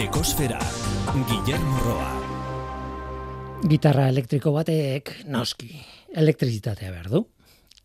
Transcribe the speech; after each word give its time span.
Ekosfera, 0.00 0.56
Guillermo 1.28 1.76
Roa. 1.84 2.12
Gitarra 3.68 4.06
elektriko 4.08 4.48
batek 4.54 5.10
noski, 5.28 5.68
elektrizitatea 6.16 6.88
behar 6.88 7.10
du. 7.12 7.20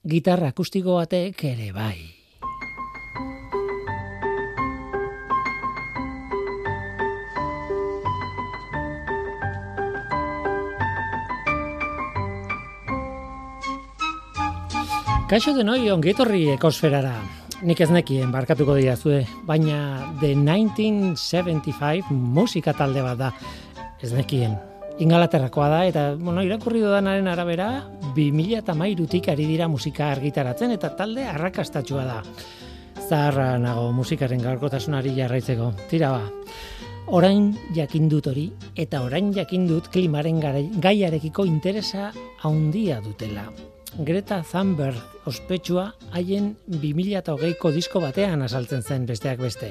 Gitarra 0.07 0.53
akustiko 0.53 0.95
batek 0.95 1.43
ere 1.51 1.73
bai. 1.75 1.97
Kaixo 15.27 15.51
denoi 15.57 15.89
ongetorri 15.91 16.45
ekosferara. 16.55 17.17
Nik 17.65 17.79
ez 17.81 17.87
nekien 17.89 18.29
barkatuko 18.29 18.75
dira 18.77 18.93
zue, 18.93 19.23
baina 19.47 20.11
The 20.21 20.35
1975 20.37 22.11
musika 22.13 22.75
talde 22.77 23.01
bat 23.01 23.17
da. 23.17 23.31
Ez 23.97 24.11
nekien. 24.13 24.53
Ingalaterrakoa 25.01 25.71
da 25.71 25.79
eta 25.89 26.03
bueno, 26.19 26.43
irakurri 26.45 26.83
dudanaren 26.83 27.25
arabera 27.27 27.69
2013tik 28.13 29.31
ari 29.33 29.49
dira 29.49 29.65
musika 29.67 30.11
argitaratzen 30.13 30.77
eta 30.77 30.93
talde 30.93 31.25
arrakastatsua 31.25 32.05
da. 32.05 32.21
Zaharra 33.09 33.55
nago 33.57 33.89
musikaren 33.97 34.45
gaurkotasunari 34.45 35.17
jarraitzeko. 35.17 35.73
Tira 35.89 36.13
ba. 36.13 36.21
Orain 37.17 37.49
jakin 37.73 38.05
dut 38.13 38.29
hori 38.29 38.51
eta 38.77 39.01
orain 39.01 39.33
jakin 39.33 39.65
dut 39.65 39.89
klimaren 39.89 40.37
gaiarekiko 40.85 41.49
interesa 41.49 42.11
handia 42.45 43.01
dutela. 43.01 43.49
Greta 43.97 44.41
Thunberg 44.43 44.97
ospetsua 45.29 45.85
haien 46.11 46.49
2008ko 46.67 47.69
disko 47.71 48.01
batean 48.03 48.41
asaltzen 48.43 48.81
zen 48.83 49.05
besteak 49.07 49.39
beste. 49.39 49.69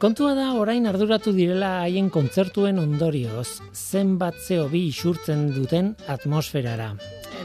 Kontua 0.00 0.32
da 0.38 0.46
orain 0.56 0.88
arduratu 0.88 1.34
direla 1.36 1.82
haien 1.82 2.08
kontzertuen 2.08 2.80
ondorioz, 2.80 3.60
zenbat 3.76 4.40
zeo 4.40 4.70
bi 4.72 4.86
isurtzen 4.88 5.50
duten 5.52 5.92
atmosferara. 6.08 6.94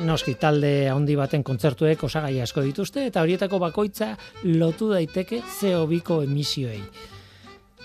Noski 0.07 0.37
talde 0.39 0.87
handi 0.93 1.19
baten 1.19 1.43
kontzertuek 1.43 2.07
osagai 2.07 2.39
asko 2.45 2.63
dituzte 2.63 3.03
eta 3.09 3.25
horietako 3.25 3.59
bakoitza 3.59 4.13
lotu 4.45 4.93
daiteke 4.93 5.41
zeo 5.59 5.83
biko 5.91 6.21
emisioei. 6.23 6.79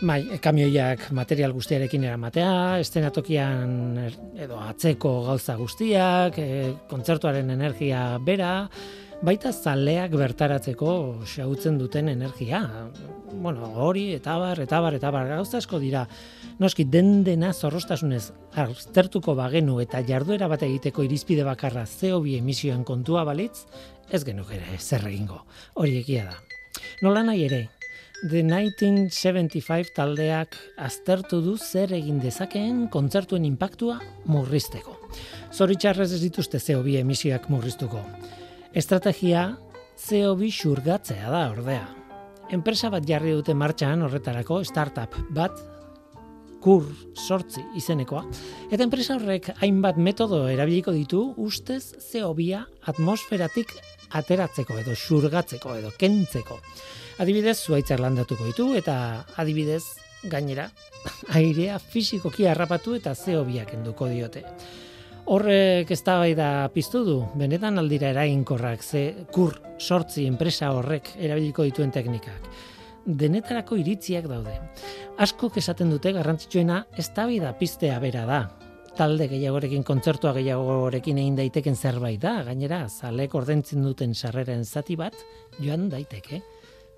Bai, 0.00 0.38
kamioiak 0.40 1.10
material 1.12 1.52
guztiarekin 1.52 2.06
eramatea, 2.08 2.78
estenatokian 2.80 3.98
edo 4.40 4.56
atzeko 4.64 5.10
gauza 5.26 5.58
guztiak, 5.58 6.38
e, 6.40 6.70
kontzertuaren 6.88 7.50
energia 7.52 8.00
bera, 8.24 8.54
baita 9.20 9.50
zaleak 9.52 10.14
bertaratzeko 10.16 10.92
xautzen 11.28 11.76
duten 11.76 12.08
energia. 12.08 12.62
Bueno, 13.34 13.68
hori, 13.84 14.06
eta 14.16 14.38
bar, 14.40 14.62
eta 14.64 14.80
bar, 14.80 14.96
eta 14.96 15.10
bar, 15.12 15.28
gauza 15.34 15.60
asko 15.60 15.78
dira. 15.82 16.06
Noski, 16.64 16.86
den 16.88 17.20
dena 17.26 17.52
zorrostasunez 17.52 18.30
aztertuko 18.56 19.34
bagenu 19.36 19.82
eta 19.84 20.00
jarduera 20.08 20.48
bat 20.48 20.64
egiteko 20.64 21.04
irizpide 21.04 21.44
bakarra 21.44 21.84
CO2 21.84 22.38
emisioen 22.38 22.88
kontua 22.88 23.26
balitz, 23.28 23.66
ez 24.08 24.24
genuk 24.24 24.48
ere 24.56 24.80
zer 24.80 25.04
egingo. 25.12 25.42
Hori 25.76 26.00
egia 26.00 26.24
da. 26.30 26.40
Nola 27.04 27.22
nahi 27.26 27.44
ere, 27.44 27.60
The 28.20 28.42
1975 28.44 29.94
taldeak 29.96 30.56
aztertu 30.76 31.38
du 31.40 31.54
zer 31.56 31.94
egin 31.96 32.18
dezakeen 32.20 32.82
kontzertuen 32.92 33.46
inpaktua 33.48 33.94
murrizteko. 34.28 34.92
Zoritxarrez 35.56 36.10
ez 36.12 36.20
dituzte 36.20 36.60
CO2 36.60 36.98
emisioak 37.00 37.48
murriztuko. 37.48 38.02
Estrategia 38.76 39.46
CO2 39.96 40.52
xurgatzea 40.52 41.32
da 41.32 41.46
ordea. 41.54 41.88
Enpresa 42.52 42.92
bat 42.92 43.08
jarri 43.08 43.32
dute 43.38 43.56
martxan 43.56 44.04
horretarako 44.04 44.60
startup 44.68 45.16
bat 45.32 45.56
kur 46.60 46.84
sortzi 47.16 47.64
izenekoa. 47.80 48.26
Eta 48.68 48.84
enpresa 48.84 49.16
horrek 49.16 49.54
hainbat 49.64 49.96
metodo 49.96 50.44
erabiliko 50.52 50.92
ditu 50.92 51.24
ustez 51.40 51.96
CO2 52.12 52.66
atmosferatik 52.92 53.72
ateratzeko 54.12 54.76
edo 54.84 54.92
xurgatzeko 55.08 55.80
edo 55.80 55.96
kentzeko. 55.96 56.60
Adibidez, 57.20 57.58
zuaitzar 57.68 58.00
landatuko 58.00 58.46
ditu 58.48 58.70
eta 58.78 58.94
adibidez, 59.36 59.82
gainera, 60.32 60.70
airea 61.36 61.76
fizikoki 61.76 62.46
harrapatu 62.48 62.94
eta 62.96 63.12
zeo 63.14 63.42
biak 63.44 63.74
enduko 63.76 64.06
diote. 64.08 64.40
Horrek 65.30 65.90
ez 65.92 66.00
da 66.02 66.68
piztu 66.72 67.02
du, 67.04 67.16
benetan 67.36 67.78
aldira 67.78 68.08
erainkorrak 68.14 68.82
ze 68.82 69.26
kur 69.32 69.60
sortzi 69.78 70.24
enpresa 70.26 70.72
horrek 70.72 71.10
erabiliko 71.18 71.62
dituen 71.62 71.90
teknikak. 71.90 72.48
Denetarako 73.04 73.76
iritziak 73.76 74.24
daude. 74.24 74.56
Asko 75.18 75.52
esaten 75.56 75.90
dute 75.90 76.12
garrantzitsuena 76.12 76.86
ez 76.96 77.10
da 77.14 77.26
da 77.26 77.52
piztea 77.52 77.98
bera 78.00 78.24
da. 78.24 78.48
Talde 78.96 79.28
gehiagorekin 79.28 79.82
kontzertua 79.84 80.32
gehiagorekin 80.32 81.18
egin 81.18 81.36
daiteken 81.36 81.76
zerbait 81.76 82.20
da, 82.20 82.42
gainera, 82.44 82.88
zalek 82.88 83.34
ordentzen 83.34 83.82
duten 83.82 84.14
sarreren 84.14 84.64
zati 84.64 84.96
bat, 84.96 85.14
joan 85.60 85.90
daiteke 85.90 86.40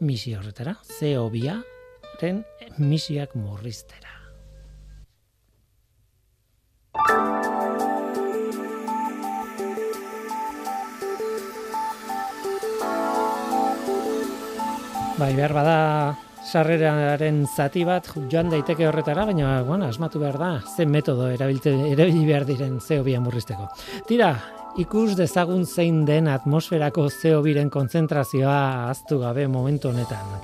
misio 0.03 0.41
horretara, 0.41 0.75
zeo 0.99 1.29
biaren 1.31 2.43
misioak 2.79 3.37
murriztera. 3.39 4.11
Bai, 15.23 15.31
behar 15.39 15.53
bada 15.55 15.77
sarreraren 16.43 17.45
zati 17.47 17.85
bat 17.87 18.09
joan 18.33 18.51
daiteke 18.51 18.89
horretara, 18.89 19.29
baina 19.29 19.61
bueno, 19.63 19.87
asmatu 19.87 20.19
behar 20.19 20.41
da, 20.41 20.51
zen 20.77 20.91
metodo 20.91 21.29
erabili 21.31 22.27
behar 22.27 22.49
diren 22.49 22.81
zeo 22.81 23.05
murrizteko. 23.23 23.69
Tira, 24.09 24.33
ikus 24.79 25.17
dezagun 25.19 25.67
zein 25.67 26.05
den 26.09 26.29
atmosferako 26.33 27.09
zeo 27.11 27.43
biren 27.45 27.69
konzentrazioa 27.71 28.89
aztu 28.91 29.19
gabe 29.21 29.47
momentu 29.49 29.91
honetan 29.91 30.39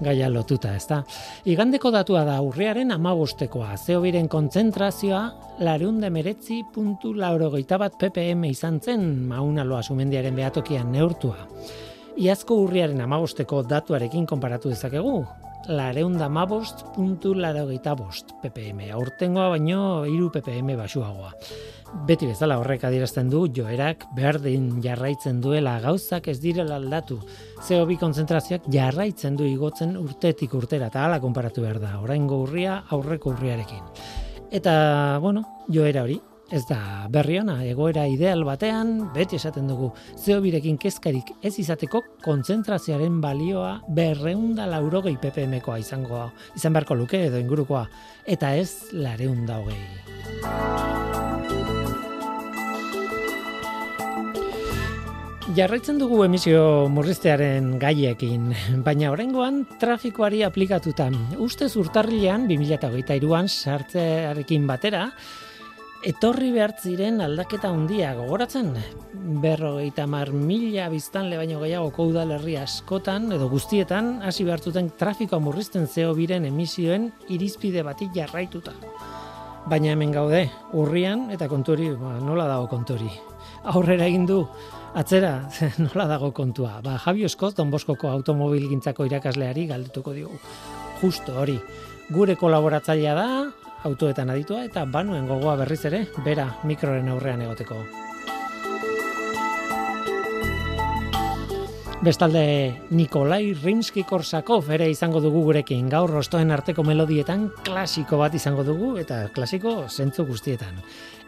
gaia 0.00 0.28
lotuta, 0.30 0.74
ezta? 0.78 1.02
Igandeko 1.50 1.90
datua 1.90 2.22
da 2.26 2.36
urriaren 2.42 2.92
amabostekoa, 2.94 3.72
zeo 3.76 4.00
biren 4.04 4.28
konzentrazioa 4.30 5.22
lareunda 5.66 6.10
meretzi 6.10 6.60
puntu 6.74 7.12
laurogeita 7.18 7.78
bat 7.82 7.98
ppm 7.98 8.44
izan 8.50 8.78
zen 8.80 9.08
maunaloa 9.26 9.82
sumendiaren 9.82 10.38
behatokian 10.38 10.92
neurtua. 10.94 11.36
Iazko 12.18 12.62
urriaren 12.64 13.00
amabosteko 13.02 13.62
datuarekin 13.66 14.26
konparatu 14.26 14.70
dezakegu, 14.70 15.20
lareunda 15.68 16.28
mabost 16.32 16.84
puntu 16.94 17.34
laurogeita 17.36 17.94
bost 17.96 18.32
ppm, 18.42 18.88
aurtengoa 18.96 19.50
baino 19.52 19.80
iru 20.08 20.30
ppm 20.32 20.76
basuagoa. 20.78 21.32
Beti 22.08 22.28
bezala 22.28 22.58
horrek 22.60 22.84
adierazten 22.84 23.30
du 23.32 23.46
joerak 23.54 24.06
berdin 24.16 24.80
jarraitzen 24.84 25.40
duela 25.44 25.78
gauzak 25.80 26.28
ez 26.28 26.38
direla 26.40 26.76
aldatu. 26.76 27.18
CO2 27.64 27.98
konzentrazioak 28.00 28.68
jarraitzen 28.72 29.36
du 29.36 29.46
igotzen 29.48 29.96
urtetik 30.00 30.54
urtera 30.54 30.88
eta 30.92 31.04
hala 31.04 31.20
konparatu 31.20 31.64
behar 31.64 31.80
da. 31.80 31.94
Oraingo 32.00 32.42
urria 32.44 32.82
aurreko 32.90 33.32
urriarekin. 33.36 33.84
Eta, 34.50 35.18
bueno, 35.20 35.44
joera 35.68 36.04
hori, 36.04 36.20
ez 36.50 36.64
da 36.68 37.06
berri 37.12 37.38
ona, 37.42 37.58
egoera 37.68 38.06
ideal 38.08 38.44
batean, 38.46 39.10
beti 39.14 39.36
esaten 39.36 39.68
dugu, 39.68 39.90
zeo 40.16 40.40
birekin 40.44 40.78
kezkarik 40.80 41.34
ez 41.44 41.54
izateko 41.60 42.02
konzentrazioaren 42.24 43.20
balioa 43.20 43.78
berreunda 43.88 44.66
laurogei 44.70 45.16
ppmkoa 45.20 45.78
izango, 45.82 46.28
izan 46.56 46.76
beharko 46.76 46.96
luke 46.96 47.20
edo 47.26 47.40
ingurukoa, 47.40 47.84
eta 48.26 48.54
ez 48.56 48.94
lareunda 48.96 49.60
hogei. 49.60 49.84
Jarraitzen 55.56 55.96
dugu 55.98 56.20
emisio 56.22 56.62
murriztearen 56.92 57.74
gaiekin, 57.82 58.52
baina 58.86 59.08
horrengoan 59.10 59.64
trafikoari 59.80 60.44
aplikatuta. 60.46 61.08
Ustez 61.44 61.72
urtarrilean, 61.80 62.44
2008an 62.50 63.48
sartzearekin 63.48 64.68
batera, 64.68 65.08
etorri 66.06 66.52
behar 66.54 66.74
ziren 66.78 67.20
aldaketa 67.20 67.70
handia 67.72 68.12
gogoratzen. 68.14 68.72
Berrogeita 69.42 70.06
mar 70.06 70.30
mila 70.32 70.88
biztanle 70.92 71.36
baino 71.40 71.58
gehiago 71.60 71.90
koudalerri 71.96 72.56
askotan 72.60 73.32
edo 73.34 73.48
guztietan 73.50 74.18
hasi 74.22 74.46
behartuten 74.46 74.92
trafikoa 74.98 75.40
murrizten 75.42 75.86
zeo 75.86 76.14
biren 76.14 76.46
emisioen 76.48 77.10
irizpide 77.28 77.82
bati 77.82 78.10
jarraituta. 78.14 78.74
Baina 79.68 79.92
hemen 79.92 80.14
gaude, 80.14 80.46
urrian 80.72 81.28
eta 81.34 81.48
konturi, 81.48 81.90
ba, 81.98 82.14
nola 82.24 82.46
dago 82.48 82.68
konturi. 82.70 83.10
Aurrera 83.68 84.06
egin 84.06 84.24
du, 84.26 84.44
Atzera, 84.96 85.48
nola 85.84 86.06
dago 86.08 86.30
kontua. 86.32 86.78
Ba, 86.82 86.96
Javi 87.02 87.26
Oskoz, 87.28 87.52
Don 87.58 87.70
Boskoko 87.70 88.08
automobil 88.08 88.68
gintzako 88.70 89.04
irakasleari 89.04 89.66
galdetuko 89.68 90.14
digu. 90.16 90.38
Justo 91.02 91.36
hori. 91.42 91.58
Gure 92.08 92.38
kolaboratzailea 92.40 93.14
da, 93.14 93.28
autoetan 93.84 94.30
aditua, 94.30 94.64
eta 94.64 94.84
banuen 94.84 95.26
gogoa 95.28 95.56
berriz 95.60 95.84
ere, 95.90 96.06
bera 96.24 96.50
mikroren 96.64 97.08
aurrean 97.12 97.42
egoteko. 97.46 97.82
Bestalde 101.98 102.78
Nikolai 102.94 103.54
Rimski-Korsakov 103.58 104.68
ere 104.70 104.86
izango 104.86 105.18
dugu 105.18 105.40
gurekin 105.48 105.88
gaur 105.90 106.12
rostoen 106.14 106.54
arteko 106.54 106.84
melodietan 106.86 107.48
klasiko 107.66 108.20
bat 108.20 108.36
izango 108.38 108.62
dugu 108.62 108.92
eta 109.02 109.24
klasiko 109.34 109.72
zentzu 109.90 110.22
guztietan. 110.28 110.78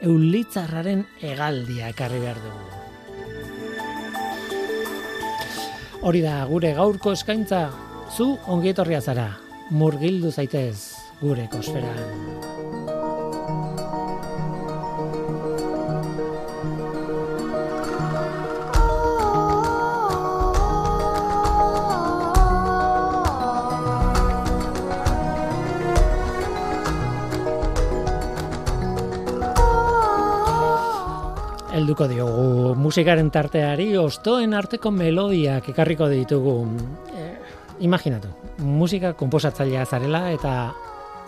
Eulitzarraren 0.07 1.03
egaldia 1.33 1.91
ekarri 1.91 2.23
behar 2.23 2.39
dugu. 2.45 2.63
Hori 6.07 6.23
da 6.23 6.39
gure 6.47 6.73
gaurko 6.79 7.19
eskaintza 7.19 7.67
zu 8.15 8.39
ongietorria 8.47 9.03
zara, 9.03 9.29
murgildu 9.75 10.31
zaitez 10.31 11.00
gure 11.21 11.49
kosferan. 11.53 12.41
helduko 31.81 32.07
diogu 32.11 32.75
musikaren 32.77 33.31
tarteari 33.33 33.97
ostoen 33.97 34.53
arteko 34.55 34.91
melodiak 34.93 35.71
ekarriko 35.73 36.11
ditugu. 36.13 36.55
E, 37.17 37.25
imaginatu, 37.87 38.29
musika 38.63 39.15
konposatzailea 39.17 39.87
zarela 39.89 40.27
eta 40.31 40.53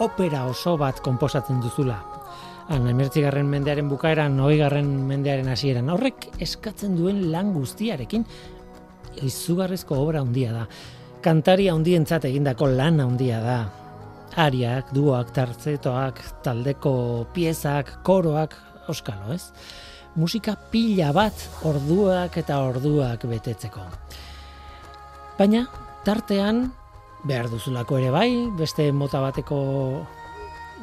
opera 0.00 0.46
oso 0.46 0.76
bat 0.80 1.00
konposatzen 1.04 1.60
duzula. 1.60 1.98
Han, 2.72 2.86
emertzigarren 2.88 3.48
mendearen 3.50 3.88
bukaeran, 3.90 4.38
garren 4.58 4.90
mendearen 5.06 5.48
hasieran. 5.48 5.90
Horrek 5.90 6.28
eskatzen 6.40 6.96
duen 6.96 7.30
lan 7.32 7.52
guztiarekin, 7.52 8.24
izugarrezko 9.22 9.98
obra 9.98 10.20
handia 10.20 10.52
da. 10.52 10.66
Kantari 11.22 11.68
handientzat 11.68 12.24
egindako 12.24 12.66
lan 12.66 13.00
handia 13.00 13.40
da. 13.40 13.60
Ariak, 14.36 14.94
duak, 14.94 15.32
tartzetoak, 15.34 16.22
taldeko 16.42 17.26
piezak, 17.34 17.98
koroak, 18.02 18.56
oskalo, 18.88 19.34
ez? 19.34 19.52
musika 20.14 20.56
pila 20.70 21.12
bat 21.12 21.36
orduak 21.68 22.36
eta 22.36 22.58
orduak 22.66 23.24
betetzeko. 23.28 23.84
Baina, 25.38 25.64
tartean, 26.04 26.66
behar 27.24 27.48
duzulako 27.50 27.98
ere 28.00 28.10
bai, 28.10 28.30
beste 28.58 28.88
mota 28.92 29.20
bateko, 29.22 29.58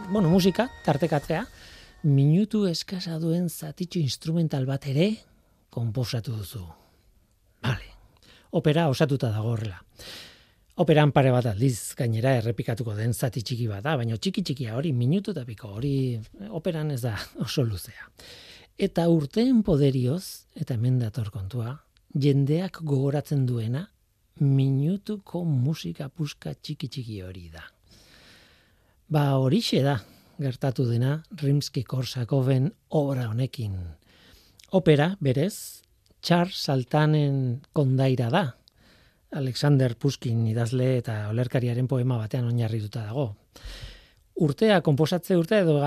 bueno, 0.09 0.29
musika, 0.29 0.69
tartekatzea, 0.85 1.43
minutu 2.07 2.63
eskasa 2.69 3.17
duen 3.19 3.49
zatitxo 3.49 3.99
instrumental 3.99 4.65
bat 4.69 4.87
ere, 4.87 5.09
konposatu 5.69 6.37
duzu. 6.37 6.63
Vale, 7.65 7.91
opera 8.55 8.87
osatuta 8.89 9.33
dago 9.33 9.51
horrela. 9.51 9.81
Operan 10.79 11.11
pare 11.11 11.33
bat 11.35 11.49
aldiz 11.49 11.93
gainera 11.99 12.37
errepikatuko 12.39 12.95
den 12.95 13.11
zati 13.11 13.43
txiki 13.43 13.67
bat 13.67 13.83
da, 13.83 13.97
baina 13.99 14.15
txiki 14.15 14.45
txikia 14.47 14.77
hori 14.79 14.93
minutu 14.95 15.33
eta 15.35 15.43
piko 15.43 15.73
hori 15.75 16.15
operan 16.55 16.95
ez 16.95 17.01
da 17.03 17.17
oso 17.45 17.67
luzea. 17.67 18.07
Eta 18.79 19.09
urteen 19.11 19.59
poderioz, 19.67 20.47
eta 20.55 20.79
hemen 20.79 21.01
dator 21.01 21.33
kontua, 21.35 21.81
jendeak 22.15 22.79
gogoratzen 22.79 23.43
duena, 23.45 23.89
minutuko 24.39 25.43
musika 25.45 26.09
puska 26.09 26.53
txiki 26.53 26.87
txiki 26.87 27.21
hori 27.25 27.49
da. 27.53 27.63
Ba 29.09 29.35
horixe 29.41 29.81
da, 29.83 29.97
gertatu 30.39 30.85
dena, 30.89 31.23
Rimski 31.41 31.83
Korsakoven 31.83 32.71
obra 32.89 33.27
honekin. 33.29 33.75
Opera, 34.71 35.15
berez, 35.19 35.81
Charles 36.21 36.57
Saltanen 36.57 37.61
kondaira 37.73 38.29
da. 38.29 38.45
Alexander 39.31 39.93
Puskin 39.95 40.47
idazle 40.49 40.97
eta 40.97 41.27
olerkariaren 41.29 41.87
poema 41.87 42.17
batean 42.17 42.49
oinarrituta 42.49 43.05
dago 43.05 43.33
urtea, 44.39 44.81
komposatze 44.81 45.37
urtea 45.37 45.63
edo 45.65 45.79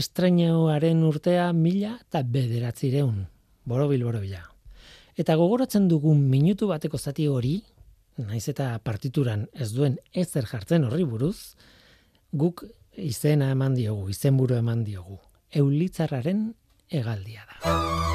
estreñoaren 0.00 1.04
urtea 1.08 1.52
mila 1.56 1.96
eta 2.00 2.22
bederatzireun. 2.36 3.24
Borobil, 3.64 4.04
borobila. 4.04 4.53
Eta 5.14 5.36
gogoratzen 5.38 5.86
dugun 5.88 6.24
minutu 6.30 6.66
bateko 6.70 6.98
zati 6.98 7.28
hori, 7.30 7.60
naiz 8.18 8.48
eta 8.50 8.72
partituran 8.82 9.46
ez 9.54 9.70
duen 9.74 9.98
ezer 10.12 10.48
jartzen 10.50 10.88
horri 10.88 11.06
buruz, 11.06 11.54
guk 12.32 12.64
izena 12.98 13.52
eman 13.54 13.78
diogu, 13.78 14.08
izenburu 14.10 14.58
eman 14.58 14.82
diogu. 14.86 15.20
Eulitzarraren 15.54 16.48
egaldia 16.90 17.46
da. 17.46 18.13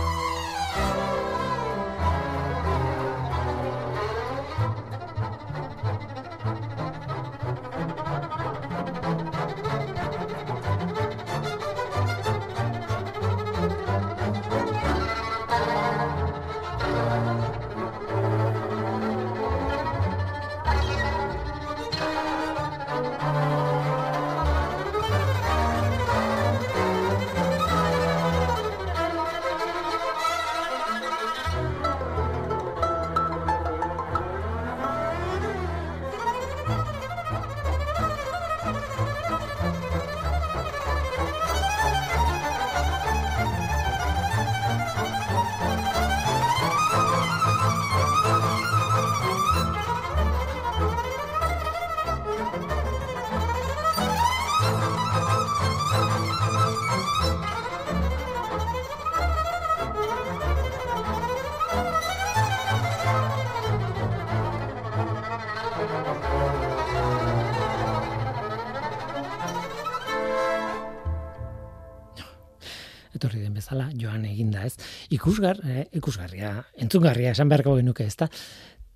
Ikusgar, 75.19 75.57
eh, 75.67 75.85
ikusgarria, 75.99 76.49
entzungarria 76.79 77.33
esan 77.35 77.49
beharko 77.51 77.73
genuke, 77.75 78.05
ezta? 78.07 78.29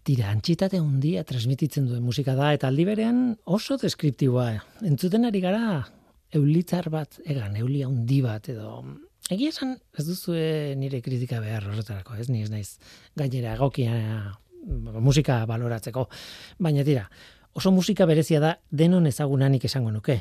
Tira, 0.08 0.30
antxitate 0.32 0.80
handia 0.80 1.24
transmititzen 1.28 1.90
duen 1.90 2.04
musika 2.04 2.36
da 2.38 2.54
eta 2.56 2.70
aldi 2.72 2.86
berean 2.88 3.18
oso 3.44 3.76
deskriptiboa. 3.82 4.46
Entzuten 4.88 5.28
ari 5.28 5.42
gara 5.44 5.82
eulitzar 6.32 6.88
bat, 6.94 7.20
egan, 7.28 7.58
eulia 7.60 7.90
handi 7.90 8.22
bat 8.24 8.48
edo 8.54 8.86
Egia 9.32 9.54
esan, 9.54 9.78
ez 9.96 10.04
duzu 10.04 10.34
nire 10.76 11.00
kritika 11.02 11.38
behar 11.40 11.64
horretarako, 11.70 12.18
ez? 12.20 12.28
Ni 12.28 12.42
ez 12.44 12.50
naiz 12.52 12.76
gainera 13.16 13.54
egokia 13.56 13.94
musika 15.00 15.38
baloratzeko. 15.48 16.10
Baina 16.60 16.84
tira, 16.84 17.06
oso 17.56 17.72
musika 17.72 18.06
berezia 18.06 18.42
da 18.44 18.58
denon 18.72 19.08
ezagunanik 19.08 19.64
esango 19.72 19.96
nuke. 19.96 20.20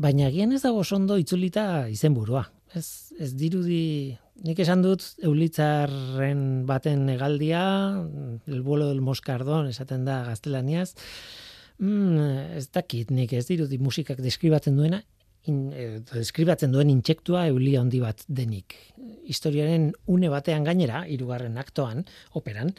Baina 0.00 0.30
gian 0.32 0.56
ez 0.56 0.62
dago 0.64 0.84
ondo 0.96 1.18
itzulita 1.20 1.88
izenburua 1.92 2.46
ez, 2.74 3.12
ez 3.18 3.32
dirudi, 3.36 4.16
nik 4.46 4.60
esan 4.62 4.82
dut, 4.84 5.04
eulitzarren 5.24 6.64
baten 6.68 7.08
egaldia, 7.10 7.62
el 8.46 8.62
vuelo 8.62 8.88
del 8.88 9.00
moscardón, 9.02 9.68
esaten 9.72 10.04
da 10.06 10.22
gaztelaniaz, 10.28 10.94
mm, 11.78 12.56
ez 12.58 12.68
dakit, 12.70 13.10
nik 13.10 13.32
ez 13.32 13.46
dirudi 13.48 13.78
musikak 13.78 14.20
deskribatzen 14.22 14.76
duena, 14.76 15.02
in, 15.46 15.72
eh, 15.72 16.00
deskribatzen 16.12 16.72
duen 16.72 16.90
intsektua 16.90 17.46
eulia 17.48 17.80
handi 17.80 18.00
bat 18.00 18.24
denik. 18.28 18.76
Historiaren 19.24 19.92
une 20.06 20.28
batean 20.28 20.64
gainera, 20.64 21.04
hirugarren 21.06 21.58
aktoan, 21.58 22.04
operan, 22.32 22.74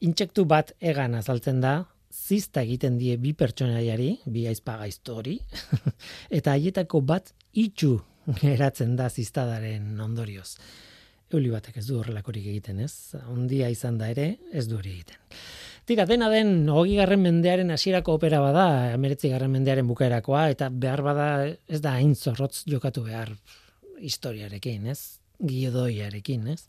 intsektu 0.00 0.44
bat 0.44 0.72
egan 0.80 1.14
azaltzen 1.14 1.60
da, 1.60 1.86
zizta 2.14 2.62
egiten 2.62 2.96
die 2.98 3.16
bi 3.18 3.32
pertsonaiari, 3.32 4.20
bi 4.30 4.46
aizpagaizto 4.46 5.16
hori, 5.16 5.40
eta 6.38 6.54
haietako 6.54 7.00
bat 7.00 7.34
itxu 7.52 7.98
geratzen 8.40 8.94
da 8.96 9.10
ziztadaren 9.10 10.00
ondorioz. 10.00 10.54
Euli 11.34 11.50
batek 11.50 11.80
ez 11.80 11.86
du 11.88 11.98
horrelakorik 11.98 12.46
egiten, 12.46 12.80
ez? 12.84 13.16
Ondia 13.32 13.68
izan 13.72 13.98
da 13.98 14.08
ere, 14.12 14.36
ez 14.52 14.68
du 14.70 14.78
hori 14.78 14.92
egiten. 14.94 15.18
Tira, 15.84 16.06
dena 16.08 16.30
den, 16.32 16.68
hogi 16.72 16.94
garren 16.96 17.20
mendearen 17.20 17.74
hasierako 17.74 18.14
opera 18.16 18.38
bada, 18.40 18.68
emeretzi 18.94 19.28
garren 19.32 19.52
mendearen 19.52 19.88
bukaerakoa, 19.90 20.46
eta 20.54 20.70
behar 20.70 21.02
bada 21.04 21.26
ez 21.44 21.82
da 21.84 21.98
hain 21.98 22.14
zorrotz 22.14 22.62
jokatu 22.70 23.04
behar 23.04 23.34
historiarekin, 24.00 24.86
ez? 24.94 25.18
Giodoiarekin, 25.44 26.46
ez? 26.54 26.62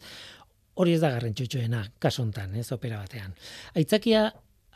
hori 0.76 0.96
ez 0.96 1.02
da 1.02 1.12
garrantzitsuena 1.14 1.84
kasontan, 2.04 2.56
ez 2.60 2.68
opera 2.76 3.00
batean. 3.00 3.36
Aitzakia 3.80 4.28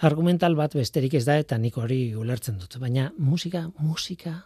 argumental 0.07 0.55
bat 0.55 0.75
besterik 0.79 1.17
ez 1.19 1.25
da 1.27 1.35
eta 1.41 1.57
nik 1.59 1.77
hori 1.77 2.13
ulertzen 2.15 2.59
dut, 2.59 2.79
baina 2.79 3.09
musika, 3.17 3.65
musika, 3.83 4.37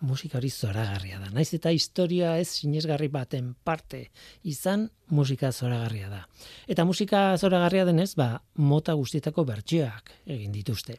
musika 0.00 0.38
hori 0.38 0.50
zoragarria 0.50 1.18
da. 1.20 1.30
Naiz 1.34 1.52
eta 1.56 1.70
historia 1.70 2.34
ez 2.38 2.48
sinesgarri 2.48 3.08
baten 3.08 3.54
parte 3.64 4.08
izan 4.42 4.88
musika 5.10 5.52
zoragarria 5.52 6.08
da. 6.08 6.24
Eta 6.66 6.84
musika 6.84 7.36
zoragarria 7.38 7.84
denez, 7.84 8.14
ba, 8.16 8.40
mota 8.56 8.94
guztietako 8.94 9.44
bertsioak 9.44 10.10
egin 10.26 10.52
dituzte. 10.52 10.98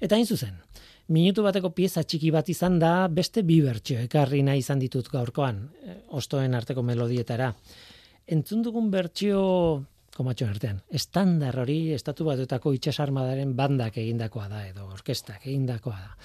Eta 0.00 0.16
hain 0.16 0.26
zuzen, 0.26 0.56
minutu 1.08 1.42
bateko 1.42 1.70
pieza 1.74 2.02
txiki 2.04 2.30
bat 2.34 2.48
izan 2.48 2.78
da 2.78 3.08
beste 3.08 3.42
bi 3.42 3.60
bertsio 3.64 4.00
ekarri 4.04 4.42
nahi 4.42 4.62
izan 4.64 4.78
ditut 4.78 5.08
gaurkoan, 5.12 5.62
eh, 5.84 6.00
ostoen 6.08 6.54
arteko 6.54 6.82
melodietara. 6.82 7.52
Entzun 8.28 8.62
dugun 8.62 8.90
bertsio 8.90 9.40
komatxo 10.18 10.48
artean. 10.50 10.82
Estandar 10.90 11.60
hori 11.62 11.92
estatu 11.94 12.26
batutako 12.26 12.72
itxasarmadaren 12.74 13.54
bandak 13.56 14.00
egindakoa 14.02 14.48
da 14.50 14.64
edo 14.66 14.88
orkestak 14.90 15.46
egindakoa 15.46 15.94
da. 15.94 16.16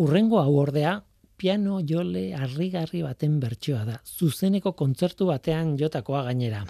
Urrengo 0.00 0.40
hau 0.40 0.54
ordea 0.56 0.94
piano 1.42 1.80
jole 1.82 2.28
harrigarri 2.38 3.00
baten 3.02 3.40
bertsioa 3.42 3.82
da. 3.88 3.96
Zuzeneko 4.06 4.76
kontzertu 4.78 5.26
batean 5.26 5.74
jotakoa 5.80 6.22
gainera. 6.28 6.62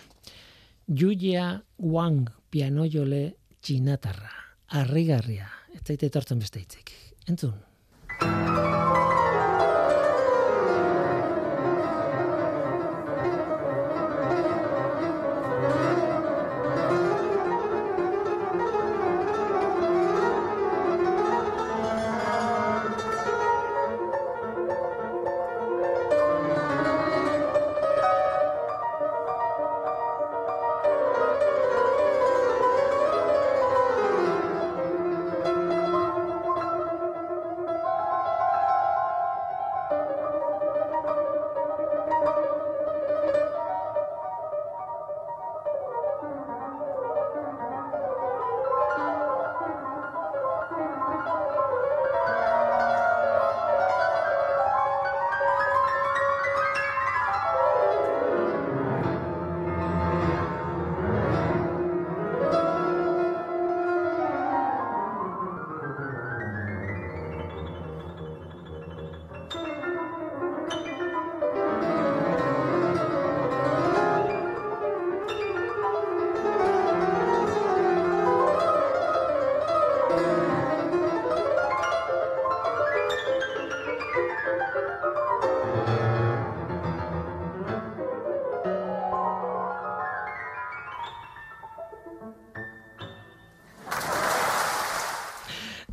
Yuya 0.88 1.50
Wang 1.92 2.30
piano 2.50 2.88
jole 2.88 3.24
txinatarra. 3.60 4.32
Harrigarria. 4.72 5.50
Ez 5.76 5.84
zaite 5.84 6.08
etortzen 6.08 6.40
beste 6.40 6.64
hitzik. 6.64 6.96
Entzun. 7.28 7.52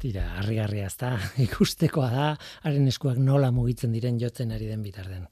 Ezta 0.05 1.17
ikustekoa 1.47 2.09
da 2.09 2.37
haren 2.63 2.87
eskuak 2.87 3.17
nola 3.17 3.51
mugitzen 3.51 3.91
diren 3.91 4.19
jotzen 4.19 4.51
ari 4.51 4.67
den 4.67 4.81
bitarden. 4.81 5.27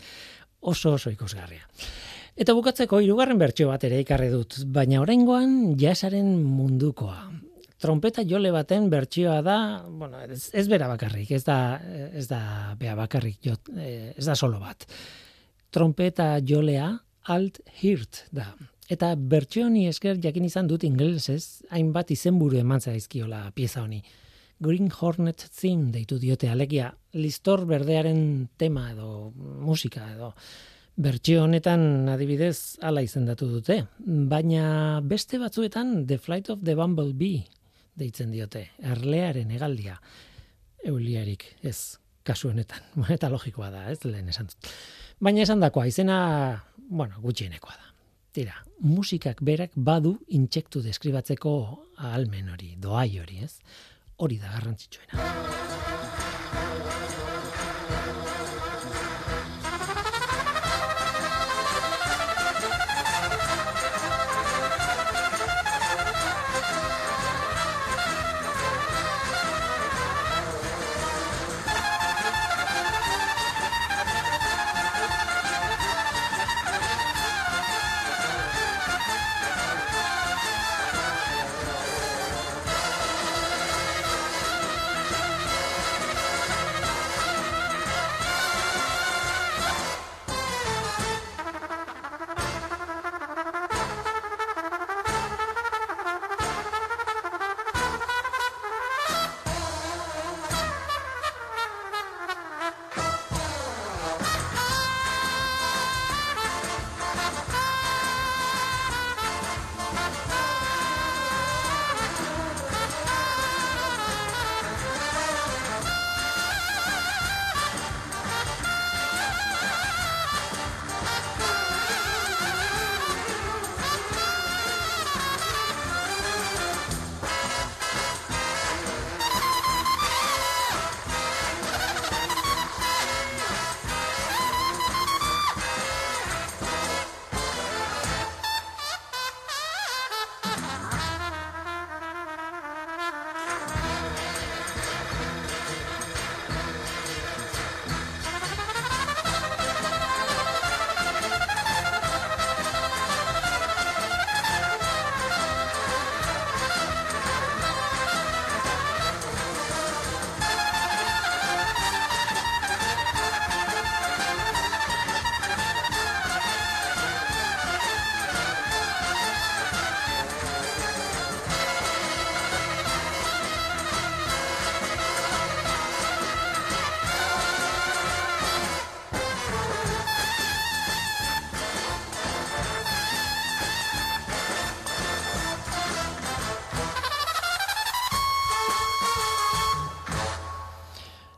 Oso 0.61 0.93
oso 0.93 1.09
ikusgarria. 1.09 1.65
Eta 2.37 2.53
bukatzeko 2.53 2.99
hirugarren 3.01 3.37
bertsio 3.37 3.69
bat 3.69 3.83
ere 3.83 3.99
ikarri 3.99 4.29
dut, 4.29 4.59
baina 4.65 5.01
oraingoan 5.01 5.75
jasaren 5.79 6.43
mundukoa. 6.43 7.31
Trompeta 7.81 8.23
jole 8.25 8.51
baten 8.51 8.89
bertsioa 8.89 9.41
da, 9.41 9.83
bueno, 9.87 10.19
ez, 10.21 10.49
ez 10.53 10.67
bera 10.67 10.87
bakarrik, 10.87 11.31
ez 11.31 11.43
da 11.45 11.79
ez 12.13 12.27
da 12.27 12.75
bea 12.77 12.95
bakarrik 12.97 13.37
jot, 13.45 13.69
eh, 13.77 14.13
ez 14.17 14.25
da 14.25 14.35
solo 14.35 14.59
bat. 14.59 14.85
Trompeta 15.73 16.37
jolea 16.41 16.89
alt 17.33 17.59
hirt 17.81 18.25
da. 18.31 18.51
Eta 18.89 19.11
bertsio 19.15 19.65
honi 19.67 19.87
esker 19.89 20.17
jakin 20.23 20.45
izan 20.47 20.69
dut 20.69 20.85
ingelesez, 20.87 21.63
hainbat 21.75 22.13
izenburu 22.15 22.57
eman 22.61 22.81
zaizkiola 22.81 23.43
pieza 23.55 23.83
honi. 23.83 24.01
Green 24.59 24.89
Hornet 24.89 25.43
Theme 25.53 25.91
deitu 25.93 26.17
diote 26.17 26.49
alegia 26.49 26.89
listor 27.13 27.65
berdearen 27.69 28.49
tema 28.57 28.87
edo 28.91 29.31
musika 29.37 30.07
edo 30.15 30.31
bertsio 30.97 31.43
honetan 31.45 32.09
adibidez 32.09 32.79
hala 32.81 33.03
izendatu 33.05 33.49
dute 33.51 33.83
baina 33.99 35.01
beste 35.05 35.37
batzuetan 35.37 36.07
The 36.07 36.17
Flight 36.17 36.49
of 36.49 36.63
the 36.65 36.73
Bumblebee 36.75 37.43
deitzen 37.97 38.31
diote 38.33 38.63
erlearen 38.81 39.51
hegaldia. 39.53 39.97
Euliarik 40.85 41.45
ez 41.65 41.97
kasu 42.25 42.49
honetan 42.49 42.81
eta 43.15 43.29
logikoa 43.29 43.69
da 43.73 43.83
ez 43.91 43.99
lehen 44.05 44.29
esan 44.33 44.49
dut. 44.49 44.71
Baina 45.21 45.43
esan 45.45 45.61
dakoa 45.61 45.85
izena 45.89 46.17
bueno 46.77 47.21
gutxienekoa 47.21 47.75
da. 47.77 47.93
Tira 48.33 48.57
musikak 48.81 49.41
berak 49.41 49.73
badu 49.75 50.15
intsektu 50.33 50.81
deskribatzeko 50.85 51.53
ahalmen 51.97 52.49
hori 52.53 52.75
doai 52.81 53.19
hori 53.21 53.45
ez 53.45 53.53
hori 54.17 54.37
da 54.37 54.47
garrantzitsuena. 54.47 56.16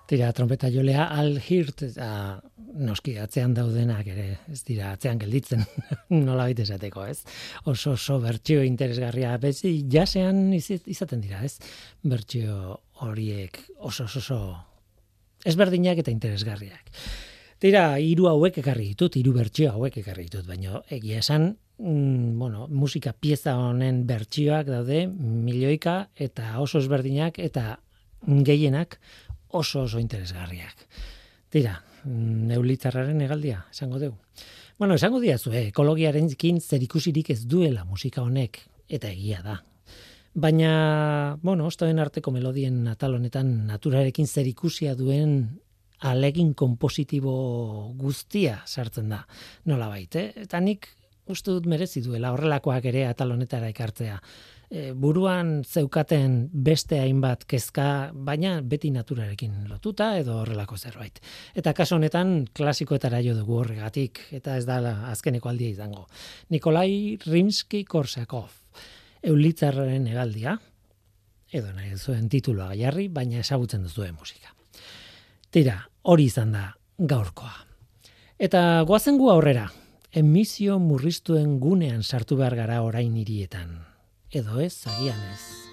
Tira, 0.10 0.32
trompeta 0.34 0.72
jolea 0.74 1.04
Al 1.14 1.36
Hirt, 1.38 1.84
eta 1.86 2.40
noski 2.82 3.12
atzean 3.22 3.52
daudenak 3.54 4.08
ere, 4.10 4.40
ez 4.50 4.64
dira, 4.66 4.96
atzean 4.96 5.20
gelditzen, 5.22 5.62
nola 6.16 6.48
baita 6.48 6.64
esateko, 6.64 7.04
ez? 7.06 7.20
Oso 7.70 7.94
oso 7.94 8.18
bertxio 8.24 8.64
interesgarria, 8.66 9.36
bezi, 9.38 9.76
jasean 9.92 10.48
izaten 10.58 11.22
dira, 11.22 11.44
ez? 11.46 11.60
Bertxio 12.02 12.80
horiek 13.06 13.62
oso 13.78 14.08
oso 14.08 14.24
oso 14.24 14.40
ezberdinak 15.46 16.02
eta 16.02 16.10
interesgarriak. 16.16 16.90
Tira, 17.62 17.84
hiru 18.02 18.32
hauek 18.32 18.58
ekarri 18.64 18.88
ditut, 18.96 19.20
hiru 19.20 19.36
bertxio 19.38 19.76
hauek 19.76 20.02
ekarri 20.02 20.26
ditut, 20.26 20.48
baina 20.50 20.82
egia 20.90 21.22
esan, 21.22 21.52
mm, 21.78 22.34
bueno, 22.40 22.66
musika 22.72 23.14
pieza 23.14 23.60
honen 23.62 24.08
bertxioak 24.10 24.74
daude, 24.74 25.06
milioika 25.06 26.00
eta 26.18 26.56
oso 26.66 26.82
ezberdinak 26.82 27.38
eta 27.38 27.76
gehienak 28.26 28.98
oso 29.50 29.84
oso 29.84 30.00
interesgarriak. 30.00 30.86
Tira, 31.50 31.80
neulitzarraren 32.06 33.22
egaldia, 33.22 33.66
esango 33.72 34.00
dugu. 34.00 34.18
Bueno, 34.78 34.96
esango 34.96 35.20
diazu, 35.20 35.52
eh, 35.52 35.68
ekologiaren 35.74 36.30
kin 36.38 36.62
zerikusirik 36.62 37.32
ez 37.32 37.46
duela 37.48 37.84
musika 37.86 38.22
honek, 38.22 38.62
eta 38.88 39.10
egia 39.10 39.42
da. 39.44 39.58
Baina, 40.34 41.38
bueno, 41.42 41.66
ostoen 41.66 42.00
arteko 42.00 42.32
melodien 42.32 42.84
natal 42.84 43.16
honetan 43.18 43.66
naturarekin 43.68 44.28
zerikusia 44.28 44.94
duen 44.96 45.60
alegin 46.00 46.54
kompositibo 46.54 47.94
guztia 47.98 48.62
sartzen 48.66 49.10
da. 49.10 49.26
Nola 49.66 49.90
baite, 49.90 50.30
eh? 50.30 50.46
eta 50.46 50.62
nik 50.64 50.88
uste 51.30 51.52
dut 51.52 51.68
merezi 51.70 52.02
duela 52.02 52.32
horrelakoak 52.34 52.86
ere 52.90 53.06
atal 53.10 53.34
honetara 53.36 53.68
ekartzea 53.70 54.20
e, 54.70 54.94
buruan 54.94 55.64
zeukaten 55.66 56.50
beste 56.54 57.00
hainbat 57.02 57.46
kezka, 57.50 58.12
baina 58.14 58.60
beti 58.62 58.92
naturarekin 58.94 59.68
lotuta 59.70 60.12
edo 60.20 60.40
horrelako 60.44 60.78
zerbait. 60.78 61.20
Eta 61.58 61.74
kaso 61.74 61.98
honetan 61.98 62.48
klasikoetara 62.54 63.22
jo 63.26 63.36
dugu 63.38 63.60
horregatik, 63.64 64.22
eta 64.32 64.58
ez 64.58 64.66
da 64.70 64.80
azkeneko 65.12 65.50
aldia 65.50 65.70
izango. 65.70 66.08
Nikolai 66.50 67.18
Rimsky-Korsakov, 67.26 68.50
Eulitzarren 69.24 70.08
egaldia, 70.08 70.56
edo 71.52 71.74
nahi 71.74 71.98
zuen 71.98 72.30
tituloa 72.30 72.76
jarri, 72.78 73.10
baina 73.10 73.42
esagutzen 73.42 73.84
duzuen 73.84 74.16
musika. 74.16 74.54
Tira, 75.50 75.82
hori 76.04 76.30
izan 76.30 76.54
da 76.54 76.70
gaurkoa. 77.00 77.66
Eta 78.40 78.86
goazen 78.88 79.18
gu 79.20 79.32
aurrera, 79.34 79.66
emisio 80.14 80.78
murriztuen 80.80 81.58
gunean 81.60 82.04
sartu 82.04 82.38
behar 82.38 82.56
gara 82.56 82.82
orain 82.86 83.18
hirietan 83.18 83.89
edo 84.32 84.60
ez. 84.60 85.69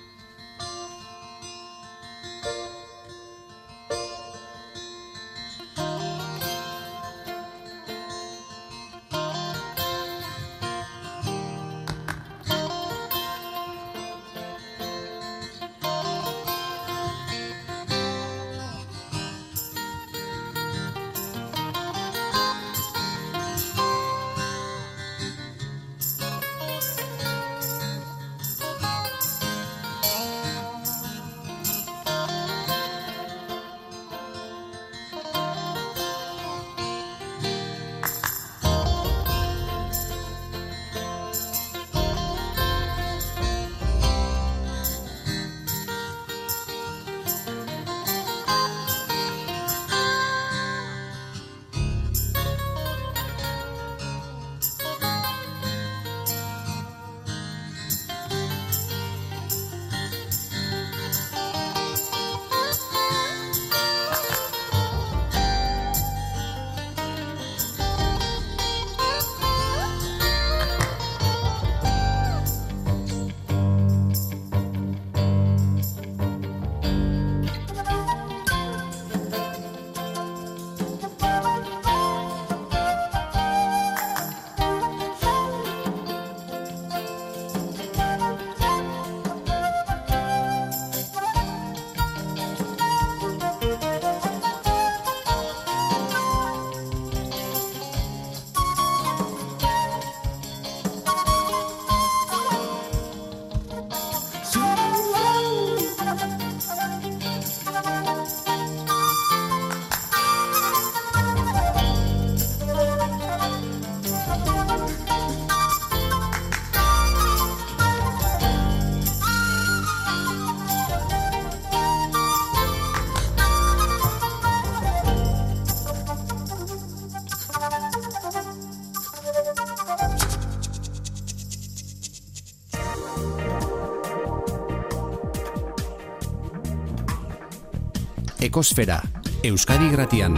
Ekosfera, 138.56 139.02
Euskadi 139.44 139.90
Gratian. 139.92 140.32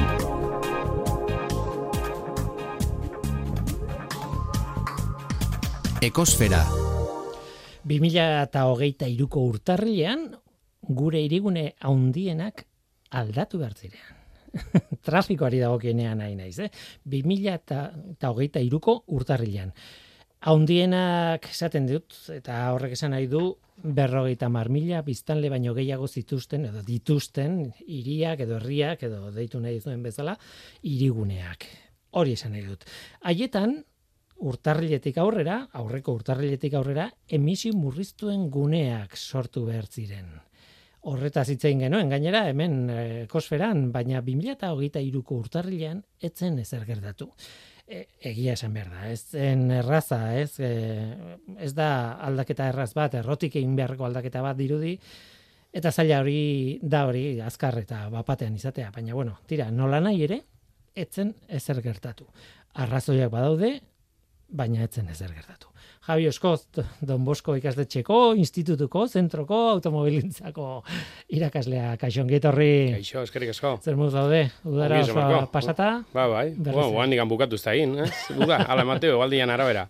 Ekosfera. 6.03 6.65
2008 7.87 9.07
iruko 9.13 9.45
urtarrilean, 9.53 10.25
gure 10.83 11.23
irigune 11.29 11.63
haundienak 11.79 12.65
aldatu 13.15 13.63
behar 13.63 13.79
zirean. 13.79 14.19
Trafikoari 15.07 15.63
dagokienean 15.63 16.19
nahi 16.19 16.35
naiz, 16.35 16.59
eh? 16.67 16.73
2008 17.07 18.67
iruko 18.67 18.97
urtarrilean. 19.15 19.71
Haundienak 20.43 21.47
esaten 21.55 21.87
dut, 21.87 22.19
eta 22.35 22.65
horrek 22.75 22.99
esan 22.99 23.15
nahi 23.15 23.31
du, 23.31 23.47
berrogeita 23.83 24.49
mar 24.49 24.69
mila 24.69 25.03
biztanle 25.07 25.51
baino 25.51 25.75
gehiago 25.75 26.09
zituzten 26.09 26.67
edo 26.69 26.83
dituzten 26.83 27.61
hiriak 27.87 28.41
edo 28.47 28.57
herriak 28.59 29.05
edo 29.07 29.31
deitu 29.35 29.61
nahi 29.61 29.81
zuen 29.81 30.03
bezala 30.03 30.37
hiriguneak. 30.83 31.67
Hori 32.19 32.35
esan 32.35 32.57
nahi 32.57 32.65
dut. 32.67 32.85
Haietan 33.29 33.79
urtarriletik 34.39 35.19
aurrera, 35.19 35.61
aurreko 35.81 36.15
urtarriletik 36.19 36.75
aurrera, 36.79 37.09
emisio 37.29 37.75
murriztuen 37.75 38.49
guneak 38.51 39.17
sortu 39.17 39.65
behar 39.67 39.87
ziren. 39.87 40.29
Horreta 41.09 41.45
zitzein 41.45 41.83
genuen, 41.85 42.11
gainera, 42.11 42.45
hemen 42.51 42.79
e, 42.91 43.01
kosferan, 43.31 43.89
baina 43.95 44.21
2008ko 44.23 45.39
urtarrilean 45.39 46.03
etzen 46.21 46.59
ezer 46.59 46.85
gertatu. 46.87 47.31
E, 47.89 48.03
egia 48.31 48.53
esan 48.53 48.75
behar 48.77 48.91
da, 48.93 49.07
ez 49.09 49.23
zen 49.33 49.71
erraza, 49.73 50.21
ez, 50.37 50.59
e, 50.61 50.73
ez 51.65 51.73
da 51.73 51.89
aldaketa 52.27 52.67
erraz 52.69 52.91
bat, 52.97 53.15
errotik 53.17 53.57
egin 53.57 53.79
beharreko 53.79 54.05
aldaketa 54.05 54.43
bat 54.45 54.59
dirudi, 54.59 54.93
eta 55.73 55.93
zaila 55.93 56.21
hori 56.21 56.43
da 56.83 57.07
hori 57.09 57.25
azkar 57.41 57.79
eta 57.81 58.03
bapatean 58.13 58.57
izatea, 58.61 58.91
baina 58.93 59.17
bueno, 59.17 59.39
tira, 59.49 59.71
nola 59.71 60.03
nahi 60.05 60.21
ere, 60.29 60.43
etzen 60.99 61.33
ezer 61.49 61.81
gertatu. 61.85 62.29
Arrazoiak 62.85 63.33
badaude, 63.33 63.73
baina 64.49 64.85
etzen 64.85 65.09
ezer 65.09 65.33
gertatu. 65.33 65.73
Javi 66.09 66.29
Oskoz, 66.31 66.85
Don 67.05 67.25
Bosko 67.27 67.55
ikastetxeko, 67.59 68.33
institutuko, 68.41 69.05
zentroko, 69.09 69.59
automobilintzako 69.75 70.69
irakaslea. 71.37 71.97
Kaixo, 72.01 72.23
ongetorri. 72.25 72.71
Kaixo, 72.97 73.25
eskerrik 73.27 73.53
asko. 73.53 73.75
Zer 73.85 73.99
muz 73.99 74.13
daude, 74.15 74.47
udara 74.65 75.03
osoa 75.05 75.43
pasata? 75.53 75.91
Ba, 76.15 76.25
bai, 76.33 76.47
ba, 76.57 76.87
guan 76.89 77.13
digan 77.13 77.29
bukatu 77.29 77.59
ez 77.59 77.63
da 77.65 77.75
egin, 77.77 77.97
eh? 78.05 78.09
Uda, 78.39 78.63
ala 78.73 78.87
mateo, 78.89 79.19
baldian 79.21 79.53
arabera. 79.53 79.85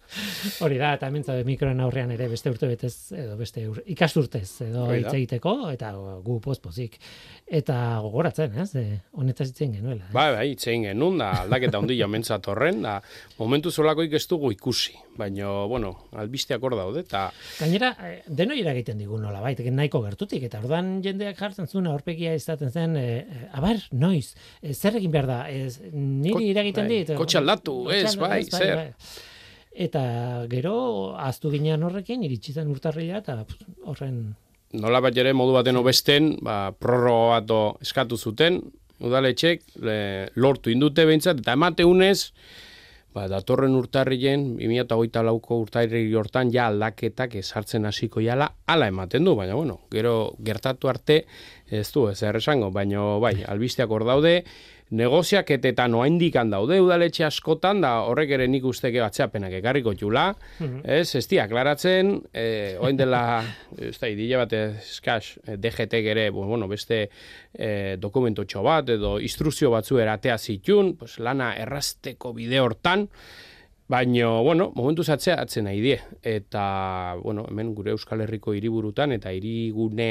Hori 0.64 0.80
da, 0.80 0.94
eta 0.98 1.10
mintzade 1.14 1.44
mikroen 1.46 1.80
aurrean 1.86 2.10
ere 2.16 2.26
beste 2.32 2.50
urte 2.50 2.68
betez, 2.70 3.12
edo 3.14 3.36
beste 3.38 3.68
ur, 3.70 3.80
ikasturtez, 3.94 4.48
edo 4.66 4.88
hitz 4.94 5.12
egiteko, 5.12 5.54
eta 5.70 5.92
gu 6.24 6.40
pozpozik. 6.44 6.98
Eta 7.46 7.78
gogoratzen, 8.04 8.58
ez? 8.60 8.68
Eh? 8.76 8.98
Honetaz 9.16 9.48
itzen 9.52 9.78
genuela. 9.78 10.08
Eh? 10.08 10.14
Bai, 10.14 10.28
bai, 10.34 10.46
itzen 10.52 10.88
genuen, 10.88 11.22
da 11.22 11.30
aldaketa 11.44 11.80
ondi 11.80 11.96
jamentzat 11.98 12.50
horren, 12.50 12.82
da 12.84 12.98
momentu 13.38 13.70
zolako 13.70 14.04
ikustugu 14.06 14.52
ikusi. 14.56 14.98
Baina, 15.18 15.50
bueno, 15.70 15.87
albisteak 16.18 16.62
hor 16.64 16.76
daude, 16.78 17.02
eta... 17.06 17.28
Gainera, 17.58 17.90
eh, 18.04 18.18
deno 18.40 18.56
iragiten 18.58 18.98
digu 19.00 19.18
nola, 19.20 19.40
bai, 19.44 19.54
nahiko 19.74 20.00
gertutik, 20.04 20.44
eta 20.48 20.60
ordan 20.62 20.98
jendeak 21.04 21.38
jartzen 21.38 21.68
zuen 21.68 21.88
aurpegia 21.90 22.34
izaten 22.38 22.72
zen, 22.72 22.96
e, 22.96 23.46
abar, 23.56 23.80
noiz, 23.92 24.34
e, 24.62 24.74
zer 24.74 24.98
egin 25.00 25.14
behar 25.14 25.28
da, 25.30 25.38
ez, 25.50 25.80
niri 25.92 26.34
Ko, 26.36 26.44
iragiten 26.52 26.88
bai, 26.88 27.00
dit. 27.02 27.14
Kotxe 27.18 27.40
aldatu, 27.42 27.78
ez, 27.94 28.14
bai, 28.16 28.28
bai, 28.28 28.42
zer. 28.50 28.74
Bai. 28.82 29.16
Eta 29.88 30.02
gero, 30.50 30.74
aztu 31.22 31.52
ginean 31.54 31.84
horrekin, 31.86 32.24
iritsi 32.26 32.56
zen 32.56 32.70
urtarrila, 32.72 33.22
eta 33.22 33.42
horren... 33.86 34.22
Nola 34.78 35.00
bat 35.00 35.16
ere, 35.16 35.32
modu 35.32 35.54
baten 35.56 35.78
obesten, 35.80 36.34
ba, 36.44 36.74
prorroa 36.76 37.38
bat 37.38 37.84
eskatu 37.86 38.18
zuten, 38.18 38.60
udaletxek, 38.98 39.62
lortu 40.36 40.72
indute 40.74 41.06
behintzat, 41.08 41.44
eta 41.44 41.54
emate 41.56 41.86
unez, 41.86 42.32
ba, 43.14 43.26
datorren 43.30 43.76
urtarrien, 43.78 44.56
2008 44.60 45.22
lauko 45.26 45.60
urtarri 45.62 46.02
hortan, 46.14 46.52
ja 46.54 46.68
aldaketak 46.68 47.38
esartzen 47.40 47.88
hasiko 47.88 48.22
jala, 48.24 48.50
ala 48.66 48.88
ematen 48.92 49.24
du, 49.24 49.34
baina, 49.38 49.56
bueno, 49.58 49.80
gero 49.92 50.34
gertatu 50.44 50.90
arte, 50.92 51.22
ez 51.70 51.86
du, 51.92 52.08
ez 52.10 52.20
erresango, 52.22 52.70
baina, 52.74 53.04
bai, 53.22 53.38
albisteak 53.48 53.90
hor 53.90 54.06
daude, 54.08 54.34
negoziaketetan 54.90 55.94
oaindikan 55.98 56.50
daude 56.50 56.78
udaletxe 56.80 57.26
askotan 57.26 57.82
da 57.84 57.92
horrek 58.08 58.32
ere 58.38 58.46
nik 58.48 58.64
usteke 58.64 59.02
batzeapenak 59.04 59.58
ekarriko 59.60 59.94
txula, 59.94 60.30
mm 60.60 60.76
ez, 60.88 61.14
ez 61.18 61.24
di, 61.28 61.38
aklaratzen, 61.42 62.14
e, 62.32 62.76
oain 62.80 62.96
dela, 62.96 63.42
ez 63.90 63.96
da, 63.98 64.08
idile 64.08 64.38
bat 64.40 64.54
eskaz, 64.58 65.36
e, 65.44 65.58
DGT 65.60 66.00
ere, 66.14 66.28
bueno, 66.32 66.68
beste 66.70 67.02
e, 67.52 67.96
dokumentu 68.00 68.46
bat, 68.64 68.88
edo 68.88 69.18
instruzio 69.20 69.70
batzu 69.70 69.98
eratea 69.98 70.38
zitun, 70.38 70.94
pues, 70.96 71.18
lana 71.18 71.54
errasteko 71.56 72.32
bide 72.32 72.60
hortan, 72.60 73.08
Baina, 73.88 74.28
bueno, 74.44 74.66
momentu 74.76 75.00
zatzea 75.00 75.38
atzen 75.40 75.64
nahi 75.64 75.78
die. 75.80 75.94
Eta, 76.20 77.16
bueno, 77.22 77.46
hemen 77.48 77.70
gure 77.74 77.94
Euskal 77.94 78.20
Herriko 78.20 78.52
hiriburutan 78.52 79.14
eta 79.16 79.32
hirigune 79.32 80.08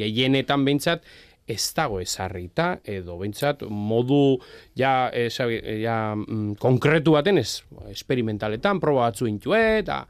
gehienetan 0.00 0.64
behintzat, 0.66 1.06
ez 1.50 1.72
dago 1.76 2.00
ezarrita, 2.02 2.70
edo 2.86 3.16
bentsat, 3.20 3.64
modu 3.68 4.38
ja, 4.78 5.10
ez, 5.12 5.34
ja 5.80 6.14
mm, 6.14 6.56
konkretu 6.62 7.16
baten 7.18 7.40
ez, 7.42 7.62
esperimentaletan, 7.90 8.80
proba 8.82 9.08
batzu 9.08 9.28
intue, 9.30 9.60
eta 9.80 10.04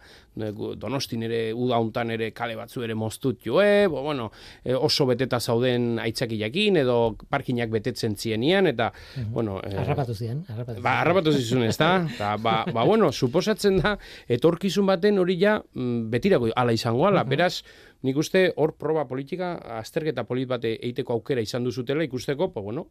donostin 0.80 1.24
ere, 1.26 1.40
udauntan 1.54 2.10
ere 2.14 2.30
kale 2.36 2.56
batzu 2.58 2.84
ere 2.86 2.96
moztut 2.98 3.40
joe, 3.44 3.86
bo, 3.90 4.02
bueno, 4.02 4.30
e, 4.64 4.74
oso 4.74 5.06
beteta 5.06 5.40
zauden 5.40 5.98
aitzakiakin, 6.02 6.80
edo 6.82 6.98
parkinak 7.30 7.70
betetzen 7.70 8.16
zienian, 8.16 8.70
eta, 8.70 8.90
mhm. 9.16 9.32
bueno... 9.34 9.58
E, 9.66 9.74
arrapatu 9.84 10.14
ziren, 10.14 10.44
arrapatu 10.48 10.82
Ba, 10.84 10.96
arrapatu 11.04 11.34
zizun, 11.36 11.64
ez 11.68 11.76
da? 11.80 11.92
ba, 12.44 12.64
ba, 12.72 12.84
bueno, 12.84 13.12
suposatzen 13.12 13.80
da, 13.82 13.96
etorkizun 14.28 14.88
baten 14.90 15.18
hori 15.22 15.38
ja, 15.40 15.60
mm, 15.60 16.10
betirako 16.10 16.52
ala 16.56 16.76
izango 16.76 17.06
ala, 17.06 17.24
mhm. 17.24 17.36
beraz, 17.36 17.54
Nik 18.00 18.16
uste 18.16 18.46
hor 18.56 18.72
proba 18.80 19.02
politika, 19.04 19.50
azterketa 19.76 20.22
polit 20.24 20.48
bate 20.48 20.70
eiteko 20.86 21.18
aukera 21.18 21.42
izan 21.44 21.66
duzutela 21.66 22.04
ikusteko, 22.06 22.48
po, 22.54 22.62
bueno, 22.64 22.86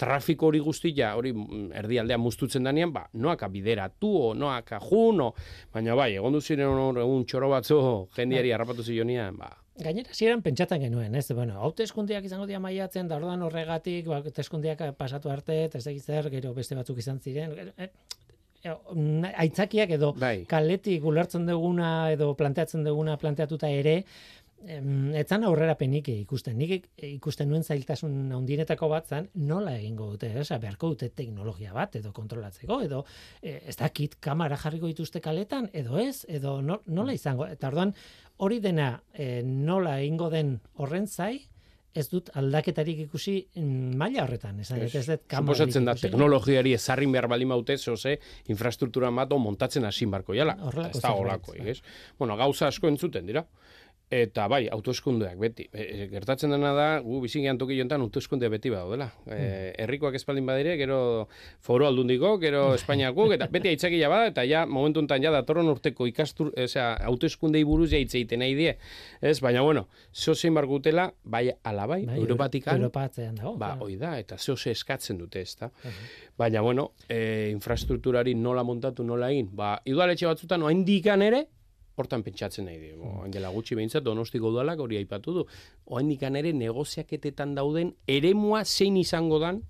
trafiko 0.00 0.48
hori 0.48 0.62
guztia, 0.64 1.10
hori 1.18 1.34
mm, 1.36 1.66
erdialdea 1.82 2.16
muztutzen 2.16 2.64
danean, 2.64 2.92
ba, 2.94 3.04
noaka 3.12 3.50
bideratu, 3.52 4.08
o 4.30 4.32
noaka 4.34 4.80
jun, 4.80 5.20
o, 5.20 5.28
baina 5.74 5.96
bai, 5.98 6.14
egon 6.16 6.38
duziren 6.38 6.72
hor 6.94 7.04
egun 7.04 7.26
txoro 7.28 7.50
batzu 7.52 7.82
jendiari 8.16 8.50
bai. 8.50 8.56
harrapatu 8.56 8.86
zionean, 8.86 9.36
ba, 9.38 9.52
Gainera, 9.74 10.12
ziren 10.14 10.42
pentsatan 10.42 10.84
genuen, 10.84 11.16
ez? 11.18 11.26
Bueno, 11.34 11.56
haute 11.66 11.82
eskundiak 11.82 12.26
izango 12.28 12.46
dira 12.46 12.60
maiatzen, 12.62 13.08
da 13.10 13.16
ordan 13.18 13.42
horregatik, 13.42 14.06
ba, 14.06 14.20
eskundiak 14.38 14.84
pasatu 14.96 15.32
arte, 15.34 15.64
ez 15.66 15.82
zer, 15.98 16.30
gero 16.30 16.52
beste 16.54 16.78
batzuk 16.78 17.00
izan 17.02 17.18
ziren. 17.18 17.56
E, 17.74 17.88
e, 18.62 18.70
aitzakiak 19.34 19.90
edo 19.96 20.12
bai. 20.14 20.44
kaletik 20.48 21.04
ulertzen 21.04 21.46
duguna 21.46 22.12
edo 22.12 22.30
planteatzen 22.38 22.86
duguna 22.86 23.16
planteatuta 23.18 23.68
ere, 23.68 24.04
etzan 24.64 25.44
aurrera 25.44 25.74
penik 25.78 26.08
ikusten. 26.12 26.56
Nik 26.58 26.88
ikusten 27.08 27.48
nuen 27.50 27.64
zailtasun 27.64 28.32
handinetako 28.34 28.88
bat 28.92 29.08
zan, 29.08 29.28
nola 29.34 29.76
egingo 29.78 30.10
dute, 30.12 30.30
oza, 30.40 30.58
beharko 30.62 30.94
dute 30.94 31.10
teknologia 31.14 31.74
bat, 31.76 31.96
edo 32.00 32.12
kontrolatzeko, 32.16 32.80
edo 32.86 33.04
e, 33.42 33.60
ez 33.68 33.76
dakit 33.80 34.18
kamara 34.24 34.58
jarriko 34.60 34.90
dituzte 34.90 35.22
kaletan, 35.24 35.70
edo 35.72 35.98
ez, 36.00 36.24
edo 36.28 36.60
nola 36.62 36.80
mm. 36.86 37.14
izango. 37.14 37.48
Eta 37.50 37.72
orduan, 37.72 37.94
hori 38.44 38.60
dena 38.64 38.94
e, 39.12 39.42
nola 39.44 39.98
egingo 40.00 40.30
den 40.32 40.56
horren 40.80 41.08
zai, 41.08 41.34
ez 41.94 42.08
dut 42.10 42.30
aldaketarik 42.34 43.04
ikusi 43.06 43.36
mm, 43.54 43.94
maila 43.98 44.24
horretan, 44.24 44.58
esan 44.64 44.82
ez, 44.82 44.90
ez 44.98 45.04
dut 45.06 45.36
Suposatzen 45.38 45.86
da, 45.86 45.94
teknologiari 45.98 46.74
ezarrin 46.74 47.12
behar 47.14 47.28
bali 47.30 47.46
maute, 47.46 47.76
zoze, 47.78 48.16
infrastruktura 48.50 49.12
mato 49.14 49.38
montatzen 49.38 49.86
hasin 49.86 50.10
barko 50.10 50.34
jala. 50.34 50.56
Ez 50.88 51.00
da 51.00 51.14
holako, 51.14 51.54
Bueno, 52.18 52.36
gauza 52.36 52.68
asko 52.68 52.90
entzuten 52.90 53.26
dira. 53.26 53.44
Eta 54.12 54.44
bai, 54.52 54.66
autoeskundeak 54.68 55.38
beti. 55.40 55.64
E, 55.72 55.84
e, 56.04 56.06
gertatzen 56.12 56.52
dena 56.52 56.74
da, 56.76 56.86
gu 57.00 57.22
bizigean 57.22 57.56
toki 57.58 57.78
jontan 57.78 58.02
autoeskunde 58.04 58.50
beti 58.52 58.68
bada 58.70 58.90
dela. 58.90 59.06
E, 59.24 59.38
hmm. 59.38 59.70
herrikoak 59.80 60.18
espaldin 60.18 60.44
badire, 60.46 60.74
gero 60.76 60.98
foro 61.64 61.88
aldundiko, 61.88 62.34
gero 62.42 62.66
Espainiako, 62.76 63.30
eta 63.34 63.48
beti 63.52 63.72
aitzakia 63.72 64.10
bada, 64.12 64.28
eta 64.34 64.44
ja, 64.44 64.66
momentu 64.68 65.00
enten 65.00 65.24
ja, 65.24 65.32
datorren 65.32 65.70
urteko 65.72 66.06
ikastur, 66.10 66.52
osea, 66.66 66.90
autoeskundei 67.08 67.64
buruz 67.64 67.90
ja 67.94 68.02
itzeiten 68.02 68.44
nahi 68.44 68.54
die. 68.58 68.76
Ez, 69.24 69.38
baina 69.40 69.64
bueno, 69.64 69.86
zo 70.12 70.36
zein 70.36 70.54
bargutela, 70.54 71.08
bai 71.24 71.48
alabai, 71.64 72.04
bai, 72.04 72.20
Europatikan. 72.20 72.84
Europatzean 72.84 73.40
dago. 73.40 73.56
Ba, 73.58 73.74
oi 73.80 73.96
da, 73.96 74.18
eta 74.20 74.38
zo 74.38 74.56
ze 74.56 74.76
eskatzen 74.76 75.18
dute, 75.18 75.40
ez 75.40 75.56
da. 75.58 75.72
Baina 76.38 76.60
bueno, 76.60 76.90
e, 77.08 77.48
infrastrukturari 77.54 78.36
nola 78.36 78.62
montatu, 78.68 79.02
nola 79.02 79.32
egin. 79.32 79.48
Ba, 79.56 79.78
idualetxe 79.88 80.28
batzutan, 80.28 80.62
oain 80.62 80.84
ere, 81.24 81.46
hortan 81.96 82.24
pentsatzen 82.26 82.66
nahi 82.68 82.80
dugu. 82.80 83.10
Mm. 83.10 83.34
Dela 83.34 83.52
gutxi 83.54 83.78
behintzat, 83.78 84.04
donostiko 84.06 84.50
udalak 84.54 84.82
hori 84.82 84.98
aipatu 85.00 85.38
du. 85.38 85.46
Oen 85.94 86.10
dikan 86.10 86.36
ere 86.40 86.52
negoziaketetan 86.56 87.54
dauden, 87.58 87.94
eremua 88.10 88.64
zein 88.64 88.96
izango 89.00 89.38
dan, 89.42 89.62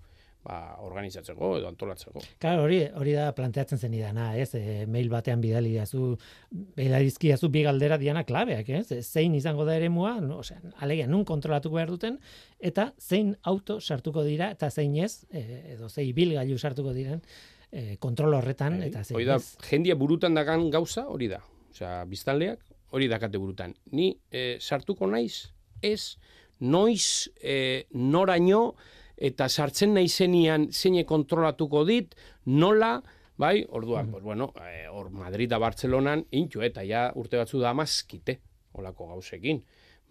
ba, 0.44 0.58
organizatzeko 0.84 1.54
edo 1.58 1.68
antolatzeko. 1.70 2.22
Claro, 2.42 2.64
hori, 2.66 2.80
hori 3.00 3.14
da 3.16 3.30
planteatzen 3.36 3.80
zen 3.80 3.94
idana, 3.96 4.30
ez? 4.40 4.50
E, 4.58 4.84
mail 4.90 5.08
batean 5.12 5.40
bidali 5.44 5.72
dazu, 5.76 6.12
bidalizki 6.50 7.32
dazu 7.32 7.48
bi 7.52 7.64
galdera 7.66 7.98
diana 8.00 8.24
klabeak, 8.28 8.68
ez? 8.80 8.84
E, 8.92 9.00
zein 9.02 9.34
izango 9.36 9.64
da 9.68 9.76
eremua, 9.80 10.18
no, 10.24 10.42
osea, 10.44 10.60
alegia 10.84 11.08
nun 11.10 11.24
kontrolatuko 11.28 11.80
behar 11.80 11.92
duten 11.94 12.20
eta 12.60 12.90
zein 13.00 13.34
auto 13.42 13.80
sartuko 13.80 14.24
dira 14.24 14.50
eta 14.54 14.70
zein 14.70 14.96
ez, 15.00 15.24
e, 15.32 15.44
edo 15.76 15.88
zein 15.88 16.12
bilgailu 16.16 16.60
sartuko 16.60 16.92
diren 16.96 17.24
e, 17.72 17.96
kontrol 18.00 18.36
horretan 18.38 18.78
bai, 18.78 18.92
eta 18.92 19.02
zein. 19.04 19.16
Hori 19.18 19.28
da, 19.28 19.40
jendia 19.68 19.96
burutan 19.98 20.36
dagan 20.36 20.68
gauza, 20.72 21.08
hori 21.10 21.32
da. 21.32 21.40
Osea, 21.74 22.04
biztanleak 22.06 22.60
hori 22.94 23.08
dakate 23.10 23.38
burutan. 23.42 23.74
Ni 23.90 24.12
e, 24.30 24.60
sartuko 24.60 25.08
naiz, 25.10 25.50
ez, 25.82 26.16
noiz, 26.62 27.26
e, 27.42 27.86
noraino, 27.98 28.76
eta 29.18 29.48
sartzen 29.48 29.94
naizenian 29.98 30.68
zeine 30.70 31.02
kontrolatuko 31.08 31.82
dit, 31.88 32.14
nola, 32.46 33.00
bai, 33.36 33.64
orduan, 33.66 34.06
mm. 34.06 34.12
pues, 34.14 34.22
bueno, 34.22 34.52
e, 34.62 34.86
or 34.86 35.10
Madrid 35.10 35.50
da 35.50 35.58
Bartzelonan, 35.58 36.22
intxu, 36.30 36.62
eta 36.62 36.86
ja 36.86 37.08
urte 37.18 37.40
batzu 37.42 37.58
da 37.62 37.74
amazkite, 37.74 38.38
olako 38.78 39.10
gauzekin. 39.10 39.64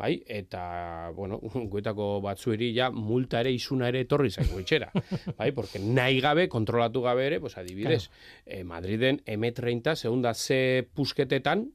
Bai, 0.03 0.17
eta, 0.27 1.11
bueno, 1.15 1.37
guetako 1.71 2.19
batzueri 2.25 2.73
ja 2.75 2.89
multa 2.91 3.39
ere 3.39 3.53
izuna 3.55 3.87
ere 3.87 4.01
etorri 4.03 4.33
zaiko 4.33 4.59
itxera. 4.59 4.89
bai, 5.39 5.53
porque 5.55 5.79
nahi 5.79 6.19
gabe, 6.19 6.49
kontrolatu 6.51 7.05
gabe 7.05 7.29
ere, 7.29 7.39
pues 7.39 7.55
adibidez, 7.61 8.09
claro. 8.09 8.43
eh, 8.45 8.63
Madriden 8.67 9.21
M30, 9.23 9.95
segunda 9.95 10.33
ze 10.33 10.59
pusketetan, 10.93 11.69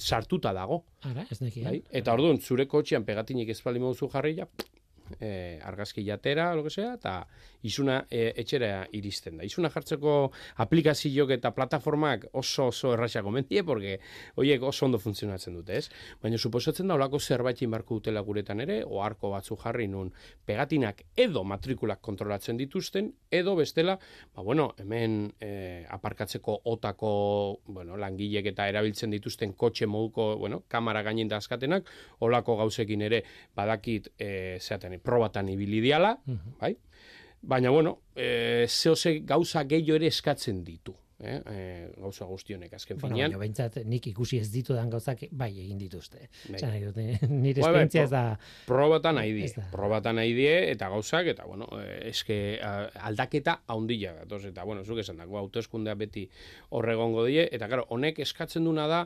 sartuta 0.00 0.54
dago. 0.56 0.86
Ara, 1.04 1.26
ez 1.28 1.42
neki. 1.42 1.66
Bai? 1.66 1.82
Eta 2.00 2.16
orduan, 2.16 2.40
zure 2.40 2.64
kotxean 2.66 3.04
pegatinik 3.04 3.52
ez 3.52 3.60
bali 3.66 3.82
moduzu 3.84 4.08
jarri, 4.08 4.38
ja, 4.40 4.48
e, 5.18 5.60
argazki 5.62 6.06
jatera, 6.06 6.54
lo 6.54 6.64
que 6.64 6.70
sea, 6.70 6.94
eta 6.94 7.26
izuna 7.62 8.04
e, 8.10 8.30
etxera 8.40 8.86
iristen 8.96 9.38
da. 9.38 9.44
Izuna 9.44 9.70
jartzeko 9.72 10.16
aplikazioak 10.64 11.34
eta 11.36 11.52
plataformak 11.56 12.26
oso 12.32 12.68
oso 12.70 12.94
erraxa 12.94 13.22
gomendie, 13.22 13.62
porque 13.64 13.98
horiek 14.36 14.62
oso 14.62 14.86
ondo 14.86 14.98
funtzionatzen 14.98 15.54
dute, 15.54 15.76
ez? 15.76 15.90
Baina 16.22 16.38
suposatzen 16.38 16.88
da, 16.88 16.96
olako 16.96 17.20
zerbait 17.20 17.60
inbarko 17.62 18.00
dutela 18.00 18.22
guretan 18.24 18.60
ere, 18.64 18.80
oarko 18.84 19.32
batzu 19.34 19.56
jarri 19.60 19.88
nun 19.88 20.12
pegatinak 20.46 21.04
edo 21.16 21.44
matrikulak 21.44 22.00
kontrolatzen 22.00 22.58
dituzten, 22.60 23.12
edo 23.30 23.56
bestela, 23.58 23.96
ba, 24.34 24.42
bueno, 24.42 24.70
hemen 24.78 25.32
e, 25.40 25.84
aparkatzeko 25.90 26.60
otako 26.72 27.12
bueno, 27.66 27.96
langilek 28.00 28.52
eta 28.52 28.68
erabiltzen 28.70 29.10
dituzten 29.10 29.54
kotxe 29.58 29.86
moduko, 29.86 30.36
bueno, 30.40 30.62
kamara 30.68 31.02
gainin 31.06 31.28
da 31.28 31.40
askatenak, 31.40 31.88
olako 32.26 32.56
gauzekin 32.62 33.02
ere 33.08 33.24
badakit 33.56 34.12
e, 34.18 34.58
zeaten, 34.60 34.98
probatan 35.04 35.48
ibili 35.52 35.80
diala, 35.84 36.16
bai? 36.60 36.74
Baina, 37.42 37.70
bueno, 37.70 38.00
e, 38.14 38.66
zehose 38.68 39.20
gauza 39.24 39.64
gehiago 39.64 39.96
ere 39.96 40.10
eskatzen 40.12 40.64
ditu. 40.64 40.94
Eh, 41.20 41.42
eh, 41.52 41.88
gauza 42.00 42.24
guztionek 42.24 42.72
azken 42.72 42.96
Bueno, 42.96 43.12
finean. 43.14 43.28
baina 43.28 43.40
behintzat 43.42 43.74
nik 43.84 44.06
ikusi 44.08 44.38
ez 44.40 44.46
ditudan 44.48 44.88
gauzak 44.88 45.26
bai 45.36 45.50
egin 45.52 45.76
dituzte. 45.76 46.30
Bai. 46.46 46.54
Esan 46.56 46.70
nahi 46.72 46.84
dut, 46.86 46.96
eh, 46.96 47.18
nire 47.28 47.60
Bai, 47.60 47.66
bai, 47.66 47.82
esperientzia 47.82 48.04
ez 48.04 48.10
da... 48.10 48.22
Probatan 48.66 49.18
nahi 49.20 49.34
die, 49.36 49.50
probatan 49.72 50.16
nahi 50.16 50.32
die, 50.32 50.54
eta 50.70 50.88
gauzak, 50.88 51.28
eta, 51.34 51.44
bueno, 51.44 51.68
eh, 51.76 52.08
eske 52.08 52.38
a, 52.64 52.72
aldaketa 53.10 53.58
haundila 53.66 54.14
gatoz, 54.22 54.46
eta, 54.48 54.64
bueno, 54.64 54.84
zuk 54.84 55.02
esan 55.04 55.20
dago, 55.20 55.36
hauteskundea 55.42 55.94
beti 56.00 56.24
horregongo 56.70 57.26
die, 57.28 57.50
eta, 57.52 57.68
claro, 57.68 57.84
honek 57.92 58.22
eskatzen 58.24 58.64
duna 58.64 58.88
da, 58.88 59.04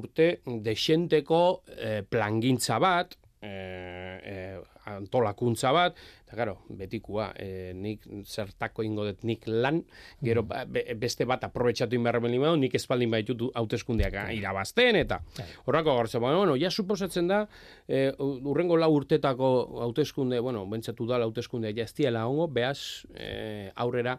urte 0.00 0.30
desenteko 0.64 1.42
eh, 1.76 2.00
plangintza 2.08 2.78
bat, 2.80 3.18
eh, 3.42 4.16
eh, 4.22 4.60
antolakuntza 4.86 5.72
bat, 5.72 5.96
eta, 6.24 6.36
claro, 6.36 6.58
betikua, 6.68 7.32
eh, 7.36 7.72
nik 7.74 8.04
zertako 8.24 8.82
ingo 8.86 9.04
dut 9.04 9.24
nik 9.24 9.46
lan, 9.46 9.82
gero 10.22 10.42
ba, 10.42 10.64
be- 10.64 10.94
beste 10.94 11.24
bat 11.24 11.44
aprobetxatu 11.44 11.94
inberremen 11.98 12.30
limadu, 12.32 12.56
nik 12.56 12.74
espaldin 12.74 13.10
baitut 13.10 13.48
hauteskundeak 13.54 14.14
irabazten, 14.36 14.96
eta 14.96 15.20
horrako 15.66 15.96
gaurtza, 15.96 16.18
bueno, 16.18 16.38
bueno, 16.38 16.56
ja 16.56 16.70
suposatzen 16.70 17.28
da, 17.28 17.48
eh, 17.88 18.12
urrengo 18.18 18.76
lau 18.76 18.92
urtetako 18.94 19.80
hauteskunde, 19.82 20.40
bueno, 20.40 20.66
bentsatu 20.66 21.06
da 21.06 21.20
hauteskunde 21.22 21.74
ja 21.76 21.84
ez 21.84 21.94
diela 21.94 22.26
ongo, 22.26 22.48
behaz 22.48 23.04
eh, 23.14 23.70
aurrera 23.74 24.18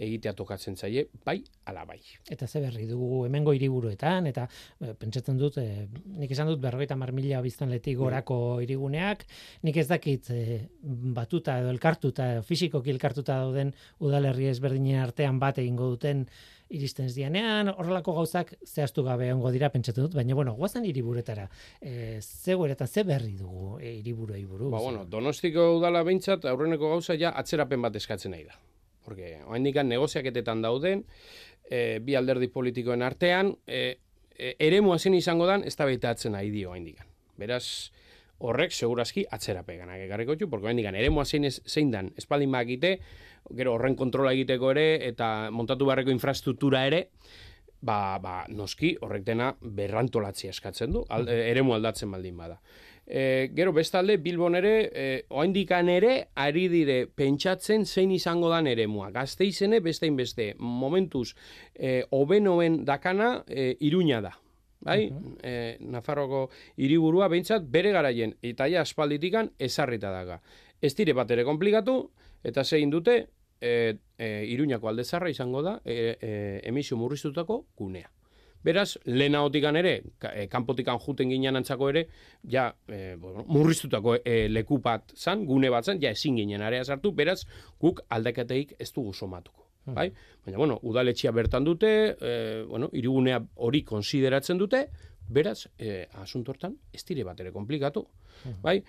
egitea 0.00 0.32
tokatzen 0.32 0.76
zaie, 0.76 1.08
bai, 1.26 1.42
ala 1.68 1.84
bai. 1.84 1.98
Eta 2.30 2.46
ze 2.48 2.60
berri 2.62 2.86
dugu 2.88 3.24
hemengo 3.26 3.52
hiriburuetan 3.52 4.26
eta 4.30 4.46
e, 4.80 4.94
pentsatzen 4.96 5.36
dut 5.36 5.58
e, 5.60 5.86
nik 6.16 6.30
esan 6.32 6.48
dut 6.48 6.62
50 6.62 7.12
mila 7.12 7.40
biztanletik 7.44 7.98
gorako 7.98 8.60
hiriguneak 8.62 9.26
nik 9.66 9.76
ez 9.76 9.86
dakit 10.10 10.30
e, 10.30 10.68
batuta 11.14 11.58
edo 11.60 11.70
elkartuta 11.70 12.42
fisikoki 12.42 12.90
elkartuta 12.90 13.38
dauden 13.42 13.72
udalerri 14.00 14.48
ezberdinen 14.50 15.00
artean 15.02 15.38
bat 15.38 15.58
egingo 15.58 15.90
duten 15.94 16.26
iristen 16.70 17.06
ez 17.06 17.14
dianean, 17.16 17.72
horrelako 17.72 18.14
gauzak 18.14 18.54
zehaztu 18.64 19.02
gabe 19.02 19.32
ongo 19.32 19.50
dira 19.50 19.70
pentsatzen 19.70 20.04
dut, 20.04 20.14
baina 20.14 20.34
bueno, 20.34 20.54
guazen 20.54 20.84
hiriburetara. 20.86 21.48
E, 21.82 22.20
ze 22.20 22.54
goeretan 22.54 22.86
ze 22.86 23.02
berri 23.04 23.34
dugu 23.36 23.78
e, 23.80 23.96
hiriburuei 23.98 24.44
buruz. 24.44 24.70
Ba, 24.70 24.78
bueno, 24.78 25.04
donostiko 25.04 25.76
udala 25.78 26.04
behintzat, 26.06 26.44
aurreneko 26.46 26.92
gauza 26.92 27.16
ja 27.18 27.34
atzerapen 27.36 27.82
bat 27.82 27.96
eskatzen 27.96 28.30
nahi 28.30 28.44
da. 28.44 28.54
Porque, 29.04 29.40
oaindikan 29.48 29.88
negoziaketetan 29.88 30.62
dauden, 30.62 31.02
e, 31.64 31.98
bi 31.98 32.14
alderdi 32.14 32.48
politikoen 32.54 33.02
artean, 33.02 33.56
e, 33.66 33.98
e, 34.38 34.54
eremu 34.60 34.94
izango 34.94 35.46
dan, 35.46 35.64
ez 35.64 35.74
da 35.74 35.86
behitatzen 35.86 36.32
nahi 36.32 36.50
dio 36.50 36.70
oaindikan. 36.70 37.06
Beraz, 37.36 37.90
horrek 38.40 38.72
segurazki 38.72 39.26
atzerapeganak 39.30 40.00
ekarriko 40.06 40.36
txu, 40.36 40.48
porque 40.50 40.66
oaindikan 40.70 40.96
eremu 40.96 41.24
zein, 41.24 41.44
ez- 41.44 41.60
zein 41.68 41.90
dan, 41.92 42.12
espaldin 42.16 42.50
bakite, 42.52 42.94
gero 43.56 43.74
horren 43.76 43.96
kontrola 43.96 44.32
egiteko 44.36 44.70
ere, 44.72 44.86
eta 45.08 45.50
montatu 45.52 45.86
barreko 45.88 46.10
infrastruktura 46.12 46.86
ere, 46.88 47.06
ba, 47.80 48.18
ba, 48.20 48.44
noski 48.48 48.94
horrek 49.00 49.24
dena 49.24 49.54
berrantolatzea 49.60 50.50
eskatzen 50.52 50.92
du, 50.92 51.04
al, 51.08 51.28
eremu 51.28 51.74
aldatzen 51.76 52.10
baldin 52.12 52.36
bada. 52.36 52.58
E, 53.10 53.50
gero 53.56 53.72
bestalde 53.74 54.18
Bilbon 54.22 54.54
ere, 54.54 54.74
e, 54.92 55.06
oaindikan 55.34 55.88
ere, 55.90 56.28
ari 56.38 56.68
dire 56.70 56.98
pentsatzen 57.08 57.86
zein 57.88 58.12
izango 58.14 58.50
dan 58.52 58.68
eremua. 58.70 59.08
Gazteizene 59.10 59.80
bestein 59.82 60.14
beste, 60.16 60.52
momentuz, 60.58 61.32
e, 61.74 62.04
obenoen 62.10 62.84
dakana 62.84 63.42
e, 63.48 63.72
iruña 63.80 64.20
da. 64.22 64.36
Bai, 64.80 65.10
e, 65.42 65.76
Nafarroko 65.80 66.46
hiriburua 66.80 67.28
behintzat 67.28 67.66
bere 67.68 67.90
garaien 67.92 68.32
eta 68.42 68.66
ja 68.72 68.80
aspalditikan 68.80 69.50
ezarrita 69.58 70.10
daga. 70.10 70.40
Ez 70.80 70.94
dire 70.96 71.12
bat 71.12 71.30
ere 71.30 71.44
komplikatu, 71.44 71.98
eta 72.42 72.64
zein 72.64 72.90
dute, 72.90 73.26
e, 73.60 73.96
e, 74.16 74.30
iruñako 74.54 74.88
aldezarra 74.88 75.28
izango 75.28 75.60
da 75.62 75.80
e, 75.84 76.16
e, 76.20 76.32
emisio 76.64 76.96
murriztutako 76.96 77.66
gunea. 77.76 78.08
Beraz, 78.64 78.98
lehenagotikan 79.04 79.76
ere, 79.76 79.92
ka- 80.18 80.32
e, 80.36 80.46
kanpotikan 80.48 80.98
juten 81.00 81.28
ginen 81.32 81.56
antzako 81.56 81.88
ere, 81.92 82.06
ja, 82.44 82.74
e, 82.88 83.16
bueno, 83.20 83.44
murriztutako 83.48 84.16
e, 84.24 84.48
leku 84.48 84.78
bat 84.84 85.12
zan, 85.16 85.46
gune 85.48 85.70
bat 85.72 85.84
zan, 85.84 86.00
ja 86.00 86.10
ezin 86.12 86.36
ginen 86.36 86.60
area 86.62 86.84
sartu, 86.84 87.12
beraz, 87.12 87.42
guk 87.80 88.00
aldaketeik 88.08 88.74
ez 88.78 88.90
dugu 88.92 89.12
somatuko. 89.16 89.59
Bai? 89.84 90.10
Baina, 90.44 90.58
bueno, 90.58 90.78
udaletxia 90.82 91.32
bertan 91.32 91.64
dute, 91.64 92.16
e, 92.20 92.64
bueno, 92.68 92.90
irigunea 92.92 93.40
hori 93.56 93.82
konsideratzen 93.84 94.58
dute, 94.58 94.84
beraz, 95.28 95.68
e, 95.78 96.06
asunto 96.20 96.52
hortan, 96.52 96.76
ez 96.92 97.04
dire 97.08 97.24
bat 97.24 97.40
ere 97.40 97.52
komplikatu. 97.52 98.04
Bai? 98.62 98.80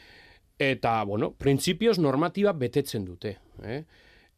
Eta, 0.61 1.03
bueno, 1.09 1.31
printzipioz 1.33 1.97
normatiba 1.99 2.53
betetzen 2.53 3.05
dute. 3.05 3.37
Eh? 3.63 3.81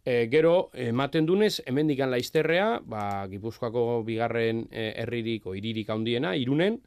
E, 0.06 0.28
gero, 0.32 0.70
ematen 0.74 1.26
dunez, 1.26 1.62
hemendikan 1.66 2.12
laizterrea, 2.12 2.80
ba, 2.86 3.26
Gipuzkoako 3.32 4.04
bigarren 4.08 4.66
e, 4.72 4.92
herririk 5.04 5.48
o 5.48 5.56
hiririk 5.56 5.90
handiena, 5.90 6.36
irunen, 6.36 6.80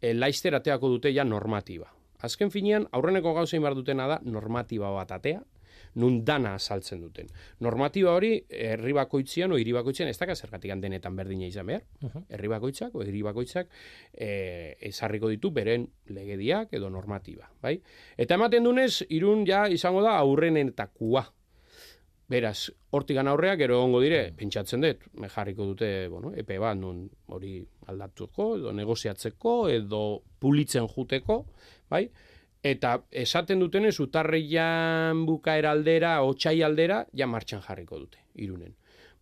e, 0.00 0.14
laizter 0.14 0.56
ateako 0.58 0.90
dute 0.96 1.12
ja 1.14 1.24
normatiba. 1.24 1.90
Azken 2.20 2.50
finean, 2.52 2.86
aurreneko 2.92 3.32
gauzein 3.34 3.62
behar 3.62 3.74
dutena 3.78 4.06
da 4.10 4.20
normatiba 4.24 4.90
bat 4.94 5.12
atea, 5.16 5.42
nun 5.94 6.20
dana 6.24 6.54
azaltzen 6.54 7.00
duten. 7.02 7.30
Normatiba 7.60 8.12
hori, 8.14 8.32
herri 8.48 8.92
bakoitzian 8.96 9.52
o 9.52 9.58
hiri 9.58 9.72
bakoitzian, 9.74 10.10
ez 10.10 10.18
daka 10.18 10.36
zergatik 10.36 10.72
denetan 10.80 11.16
berdina 11.16 11.46
izan 11.46 11.66
behar, 11.66 11.82
herri 12.28 12.48
bakoitzak 12.48 12.94
o 12.94 13.02
hiri 13.02 13.22
bakoitzak 13.26 13.68
e, 14.12 14.76
ezarriko 14.90 15.28
ditu 15.28 15.50
beren 15.50 15.88
legediak 16.06 16.72
edo 16.78 16.90
normatiba, 16.90 17.50
bai? 17.62 17.80
Eta 18.16 18.38
ematen 18.38 18.64
dunez, 18.64 19.02
irun 19.08 19.44
ja 19.46 19.66
izango 19.68 20.02
da 20.06 20.16
aurrenentakua, 20.20 21.26
Beraz, 22.30 22.70
hortigan 22.94 23.26
aurrea, 23.26 23.56
gero 23.58 23.80
egongo 23.80 23.98
dire, 24.04 24.20
pentsatzen 24.38 24.84
dut, 24.84 25.00
jarriko 25.32 25.64
dute, 25.72 25.88
bueno, 26.12 26.30
epe 26.38 26.60
bat, 26.62 26.76
nun 26.78 27.00
hori 27.34 27.56
aldatuko, 27.90 28.52
edo 28.60 28.74
negoziatzeko, 28.78 29.54
edo 29.74 30.02
pulitzen 30.38 30.86
juteko, 30.92 31.40
bai? 31.90 32.04
Eta 32.62 33.06
esaten 33.10 33.60
dutenez, 33.62 33.94
utarreian 34.00 35.24
bukaera 35.24 35.70
aldera, 35.72 36.18
otxai 36.22 36.60
aldera, 36.62 37.06
ja 37.16 37.26
martxan 37.26 37.62
jarriko 37.64 37.98
dute, 37.98 38.20
irunen. 38.34 38.74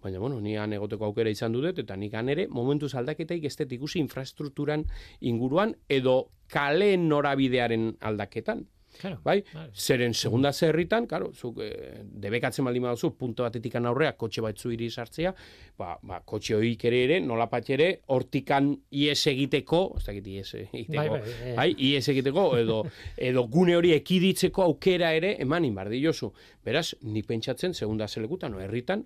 Baina, 0.02 0.18
bueno, 0.18 0.40
ni 0.40 0.56
han 0.56 0.72
egoteko 0.72 1.06
aukera 1.06 1.30
izan 1.30 1.54
dut, 1.54 1.78
eta 1.78 1.96
nik 1.96 2.14
han 2.14 2.28
ere, 2.28 2.46
momentuz 2.48 2.94
aldaketaik 2.94 3.44
ez 3.44 3.56
ikusi 3.60 3.98
infrastrukturan 3.98 4.84
inguruan, 5.20 5.74
edo 5.88 6.30
kale 6.46 6.96
norabidearen 6.96 7.96
aldaketan. 8.00 8.66
Claro, 9.00 9.20
Bai? 9.22 9.42
claro. 9.42 9.70
Zeren 9.74 10.14
segunda 10.14 10.52
zerritan, 10.52 11.06
claro, 11.06 11.30
zuk 11.32 11.60
eh, 11.62 12.02
debekatzen 12.02 12.64
baldin 12.64 12.82
baduzu 12.88 13.12
punto 13.18 13.44
batetikan 13.46 13.86
aurrea 13.86 14.14
kotxe 14.18 14.42
batzu 14.42 14.72
iri 14.74 14.88
sartzea, 14.90 15.34
ba, 15.78 15.96
ba 16.02 16.20
kotxe 16.26 16.56
hoik 16.56 16.84
ere 16.90 17.02
ere, 17.04 17.20
nolapat 17.20 17.70
ere, 17.76 17.88
hortikan 18.14 18.72
ies 18.90 19.20
egiteko, 19.30 19.82
ez 19.98 20.04
dakit 20.08 20.30
ies 20.34 20.54
egiteko, 20.64 20.98
Bai, 20.98 21.08
bai, 21.08 21.54
bai, 21.56 21.68
eh. 21.70 21.90
ies 21.92 22.08
egiteko, 22.10 22.48
edo, 22.58 22.82
edo 23.30 23.46
gune 23.52 23.76
hori 23.78 23.92
ekiditzeko 23.94 24.64
aukera 24.66 25.12
ere, 25.14 25.36
eman 25.44 25.68
inbardi 25.68 26.02
jozu. 26.02 26.32
Beraz, 26.64 26.92
ni 27.02 27.22
pentsatzen, 27.22 27.74
segunda 27.74 28.08
zelekutan, 28.08 28.56
o 28.56 28.64
herritan, 28.64 29.04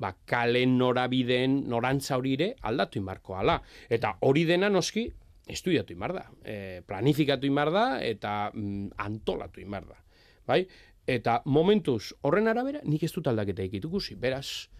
ba, 0.00 0.14
kalen 0.26 0.78
norabideen 0.78 1.60
norantza 1.70 2.16
hori 2.18 2.34
ere 2.38 2.54
aldatu 2.62 2.98
inbarko 2.98 3.36
ala. 3.38 3.60
Eta 3.92 4.16
hori 4.26 4.44
dena 4.48 4.70
noski, 4.72 5.10
estudiatu 5.46 5.92
inbar 5.92 6.14
da, 6.16 6.24
e, 6.44 6.82
planifikatu 6.86 7.46
inbar 7.46 7.70
da, 7.72 7.84
eta 8.04 8.50
mm, 8.54 8.94
antolatu 9.04 9.60
inbar 9.60 9.86
da. 9.88 9.98
Bai? 10.46 10.62
Eta 11.06 11.40
momentuz, 11.44 12.14
horren 12.24 12.48
arabera, 12.48 12.80
nik 12.84 13.02
ez 13.04 13.12
dut 13.12 13.28
aldaketa 13.28 13.64
ikitukusi. 13.66 14.16
Beraz, 14.20 14.70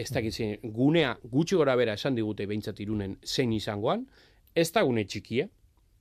ez 0.00 0.08
dakit 0.10 0.64
gunea 0.74 1.14
gutxi 1.22 1.58
gora 1.58 1.76
bera 1.78 1.94
esan 1.98 2.16
digute 2.18 2.46
behintzat 2.50 2.80
irunen 2.82 3.16
zein 3.24 3.52
izangoan, 3.54 4.06
ez 4.54 4.70
da 4.74 4.82
gune 4.86 5.04
txikia. 5.06 5.46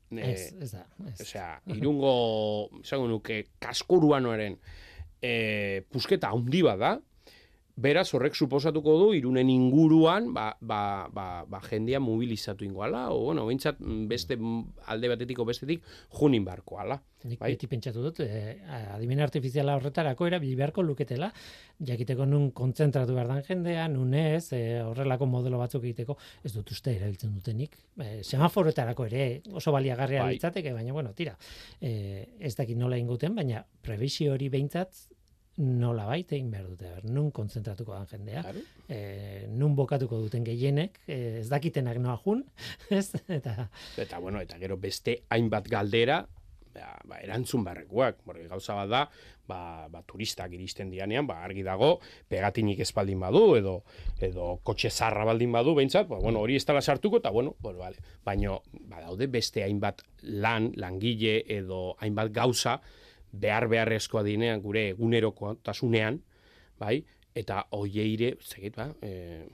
E, 0.10 0.22
Ez, 0.26 0.54
ez 0.58 0.72
da. 0.74 0.86
Ez. 1.12 1.20
Osea, 1.22 1.50
irungo, 1.76 2.14
esango 2.82 3.06
nuke, 3.12 3.44
kaskuruanoaren 3.62 4.58
e, 5.22 5.84
pusketa 5.92 6.32
handi 6.34 6.64
bat 6.66 6.80
da, 6.82 6.96
Beraz, 7.80 8.10
horrek 8.18 8.36
suposatuko 8.36 8.96
du, 9.00 9.06
irunen 9.16 9.50
inguruan, 9.54 10.34
ba, 10.36 10.50
ba, 10.60 11.08
ba, 11.16 11.28
ba 11.48 11.60
jendia 11.64 12.02
mobilizatu 12.04 12.66
ingoala, 12.68 13.06
o, 13.14 13.22
bueno, 13.30 13.46
bintzat, 13.48 13.78
beste 14.10 14.36
alde 14.92 15.12
batetik 15.12 15.40
o 15.40 15.46
bestetik, 15.48 15.86
junin 16.20 16.44
barko, 16.44 16.80
ala. 16.84 16.98
Nik 17.24 17.40
bai? 17.40 17.52
beti 17.54 17.68
pentsatu 17.72 18.04
dut, 18.04 18.20
eh, 18.24 18.58
adimen 18.96 19.20
artifiziala 19.24 19.76
horretarako 19.78 20.28
era 20.28 20.40
beharko 20.40 20.84
luketela, 20.84 21.30
jakiteko 21.86 22.26
nun 22.28 22.50
kontzentratu 22.56 23.16
behar 23.16 23.32
dan 23.32 23.44
jendea, 23.48 23.88
nun 23.92 24.14
ez, 24.14 24.52
eh, 24.56 24.82
horrelako 24.84 25.28
modelo 25.28 25.60
batzuk 25.60 25.84
egiteko, 25.84 26.18
ez 26.44 26.52
dut 26.56 26.72
uste 26.72 26.96
erabiltzen 26.96 27.32
dutenik. 27.36 27.78
Eh, 28.00 28.20
semaforoetarako 28.24 29.08
ere 29.08 29.30
oso 29.54 29.72
baliagarria 29.76 30.24
bai. 30.24 30.34
litzateke, 30.34 30.74
baina 30.74 30.96
bueno, 30.96 31.14
tira, 31.14 31.38
eh, 31.80 32.36
ez 32.40 32.56
dakit 32.56 32.78
nola 32.78 32.98
inguten, 32.98 33.36
baina 33.36 33.64
prebizio 33.82 34.34
hori 34.34 34.50
behintzat 34.50 35.08
nola 35.60 36.06
baita 36.08 36.38
egin 36.38 36.50
behar 36.54 36.68
dute, 36.70 36.88
ber, 36.88 37.06
nun 37.12 37.32
konzentratuko 37.36 37.94
dan 37.94 38.08
jendea, 38.08 38.44
claro. 38.46 38.62
e, 38.88 39.00
nun 39.52 39.76
bokatuko 39.76 40.22
duten 40.24 40.46
gehienek, 40.48 41.02
e, 41.06 41.20
ez 41.42 41.48
dakitenak 41.52 42.00
noa 42.00 42.16
jun, 42.24 42.46
ez? 42.96 43.10
Eta... 43.28 43.70
eta, 44.00 44.20
bueno, 44.24 44.40
eta 44.40 44.60
gero 44.62 44.80
beste 44.80 45.20
hainbat 45.36 45.68
galdera, 45.72 46.22
ba, 46.74 46.94
ba, 47.04 47.20
erantzun 47.26 47.66
barrekoak, 47.66 48.24
borri 48.28 48.48
gauza 48.48 48.78
bat 48.78 48.92
da, 48.92 49.02
ba, 49.50 49.60
ba, 49.92 50.04
turistak 50.08 50.54
iristen 50.56 50.94
dianean, 50.94 51.28
ba, 51.28 51.42
argi 51.44 51.66
dago, 51.66 51.98
pegatinik 52.32 52.80
ez 52.86 52.92
baldin 52.96 53.20
badu, 53.20 53.44
edo, 53.58 53.76
edo 54.24 54.54
kotxe 54.64 54.92
zarra 54.94 55.26
baldin 55.28 55.52
badu, 55.56 55.76
behintzat, 55.78 56.08
ba, 56.08 56.22
bueno, 56.22 56.44
hori 56.46 56.56
ez 56.60 56.64
dala 56.70 56.82
sartuko, 56.82 57.20
eta, 57.20 57.34
bueno, 57.36 57.56
pues, 57.62 57.76
vale. 57.78 58.00
baina, 58.26 58.56
ba, 58.88 59.04
daude 59.04 59.28
beste 59.28 59.66
hainbat 59.66 60.06
lan, 60.24 60.72
langile, 60.80 61.42
edo 61.60 61.98
hainbat 62.00 62.32
gauza, 62.32 62.80
behar 63.32 63.68
beharrezkoa 63.70 64.24
dinean 64.24 64.62
gure 64.62 64.90
eguneroko 64.94 65.56
tasunean, 65.64 66.22
bai, 66.80 67.00
eta 67.36 67.64
hoieire, 67.76 68.36
zegit, 68.42 68.78
ba, 68.78 68.90
e, 69.02 69.46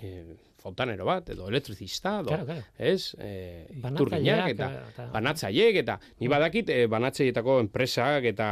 e, 0.00 0.10
fontanero 0.64 1.04
bat, 1.08 1.28
edo 1.34 1.48
elektrizista, 1.48 2.18
edo, 2.22 2.32
claro, 2.32 2.46
claro. 2.48 2.62
ez, 2.78 3.14
e, 3.20 3.66
turginak, 3.96 4.48
eta, 4.54 4.70
eta 4.92 5.08
banatzaiek, 5.12 5.80
eta 5.82 5.98
ni 6.20 6.30
badakit, 6.32 6.72
e, 6.72 6.86
banatzaietako 6.90 7.58
enpresak, 7.64 8.28
eta 8.32 8.48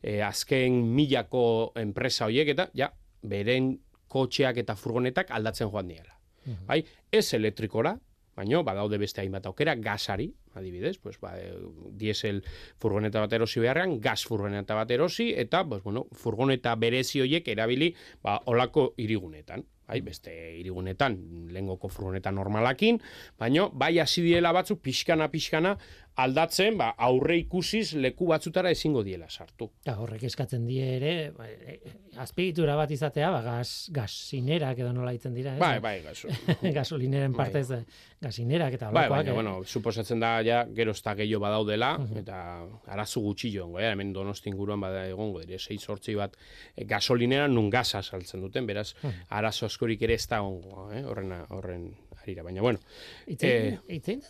e, 0.00 0.20
azken 0.26 0.82
milako 0.96 1.44
enpresa 1.82 2.26
hoiek, 2.26 2.54
eta, 2.54 2.68
ja, 2.78 2.90
beren 3.22 3.76
kotxeak 4.12 4.58
eta 4.60 4.76
furgonetak 4.76 5.30
aldatzen 5.32 5.70
joan 5.70 5.88
diela. 5.88 6.18
Bai, 6.66 6.80
ez 7.14 7.28
elektrikora, 7.36 7.94
baino 8.34 8.64
badaude 8.66 8.98
beste 8.98 9.22
hainbat 9.22 9.46
aukera 9.46 9.76
gasari, 9.78 10.32
adibidez, 10.56 10.98
pues 10.98 11.18
ba, 11.20 11.34
e, 11.38 11.52
diesel 11.98 12.42
furgoneta 12.80 13.20
bat 13.24 13.32
erosi 13.32 13.60
beharrean, 13.60 13.98
gas 14.00 14.22
furgoneta 14.28 14.74
bat 14.78 14.90
erosi 14.90 15.32
eta 15.36 15.64
pues 15.68 15.82
bueno, 15.82 16.06
furgoneta 16.12 16.74
berezi 16.76 17.22
hoiek 17.24 17.48
erabili 17.48 17.94
ba 18.22 18.40
olako 18.46 18.92
irigunetan 18.96 19.66
bai, 19.92 20.00
beste 20.00 20.32
irigunetan, 20.60 21.18
lengoko 21.52 21.90
furgoneta 21.92 22.32
normalakin, 22.32 23.00
baino, 23.40 23.68
bai 23.76 23.98
hasi 24.00 24.24
diela 24.24 24.52
batzuk 24.54 24.80
pixkana 24.84 25.28
pixkana 25.32 25.76
aldatzen, 26.22 26.76
ba, 26.76 26.90
aurre 27.00 27.38
ikusiz 27.40 27.94
leku 27.96 28.26
batzutara 28.28 28.70
ezingo 28.74 29.00
diela 29.04 29.30
sartu. 29.30 29.70
Ja, 29.86 29.94
horrek 30.02 30.26
eskatzen 30.28 30.66
die 30.68 30.84
ere, 30.98 31.12
ba, 31.36 31.46
e, 31.48 31.78
azpigitura 32.20 32.76
bat 32.76 32.92
izatea, 32.92 33.30
ba, 33.32 33.40
gas, 33.46 33.88
gasinerak 33.94 34.82
edo 34.84 34.92
nola 34.92 35.14
itzen 35.16 35.32
dira, 35.36 35.54
ez? 35.56 35.62
Bai, 35.62 35.78
bai, 35.84 35.94
gaso. 36.04 36.28
gasolineren 36.78 37.32
partez 37.36 37.64
bai. 37.70 37.80
gasinerak 38.22 38.76
eta 38.76 38.92
bai, 38.92 39.06
bai, 39.08 39.24
bueno, 39.32 39.58
suposatzen 39.64 40.20
da, 40.20 40.34
ja, 40.46 40.64
gero 40.74 40.92
ez 40.92 41.02
da 41.02 41.14
gehiago 41.14 41.42
badaudela, 41.42 41.96
uh 41.98 42.04
-huh. 42.04 42.18
eta 42.18 42.36
arazu 42.86 43.20
gutxi 43.20 43.52
joan, 43.54 43.72
goia, 43.72 43.92
hemen 43.92 44.12
donostin 44.12 44.56
guruan 44.56 44.80
bada 44.80 45.06
egongo, 45.08 45.40
dire, 45.40 45.58
6 45.58 45.80
sortzi 45.80 46.14
bat 46.14 46.36
e, 46.76 46.84
gasolinera 46.84 47.48
nun 47.48 47.70
gasa 47.70 48.02
saltzen 48.02 48.40
duten, 48.40 48.66
beraz, 48.66 48.94
uh 48.94 49.10
-huh. 49.10 49.26
arazo 49.28 49.66
askorik 49.66 50.02
ere 50.02 50.14
ez 50.14 50.26
da 50.28 50.42
ongo, 50.42 50.90
eh? 50.92 51.04
horren, 51.04 51.32
horren 51.48 51.94
harira, 52.22 52.42
baina 52.42 52.62
bueno. 52.62 52.80
Itzein, 53.26 53.74
eh, 53.74 53.96
itzein 53.96 54.22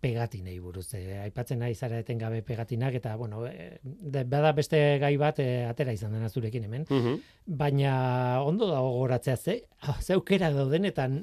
pegatinei 0.00 0.58
buruz, 0.60 0.86
eh, 0.94 1.20
aipatzen 1.22 1.58
nahi 1.62 1.74
zara 1.74 1.98
etengabe 2.02 2.42
pegatinak, 2.42 2.94
eta 2.94 3.16
bueno, 3.16 3.46
eh, 3.46 3.78
bada 3.82 4.52
beste 4.52 4.98
gai 4.98 5.16
bat 5.16 5.38
eh, 5.38 5.64
atera 5.68 5.92
izan 5.92 6.12
dena 6.12 6.28
zurekin 6.28 6.64
hemen, 6.64 6.86
uh 6.90 7.16
baina 7.46 8.42
ondo 8.42 8.66
dago 8.66 8.88
goratzea 8.98 9.36
ze, 9.36 9.54
ah, 9.86 9.94
zeukera 10.02 10.48
daudenetan... 10.50 11.20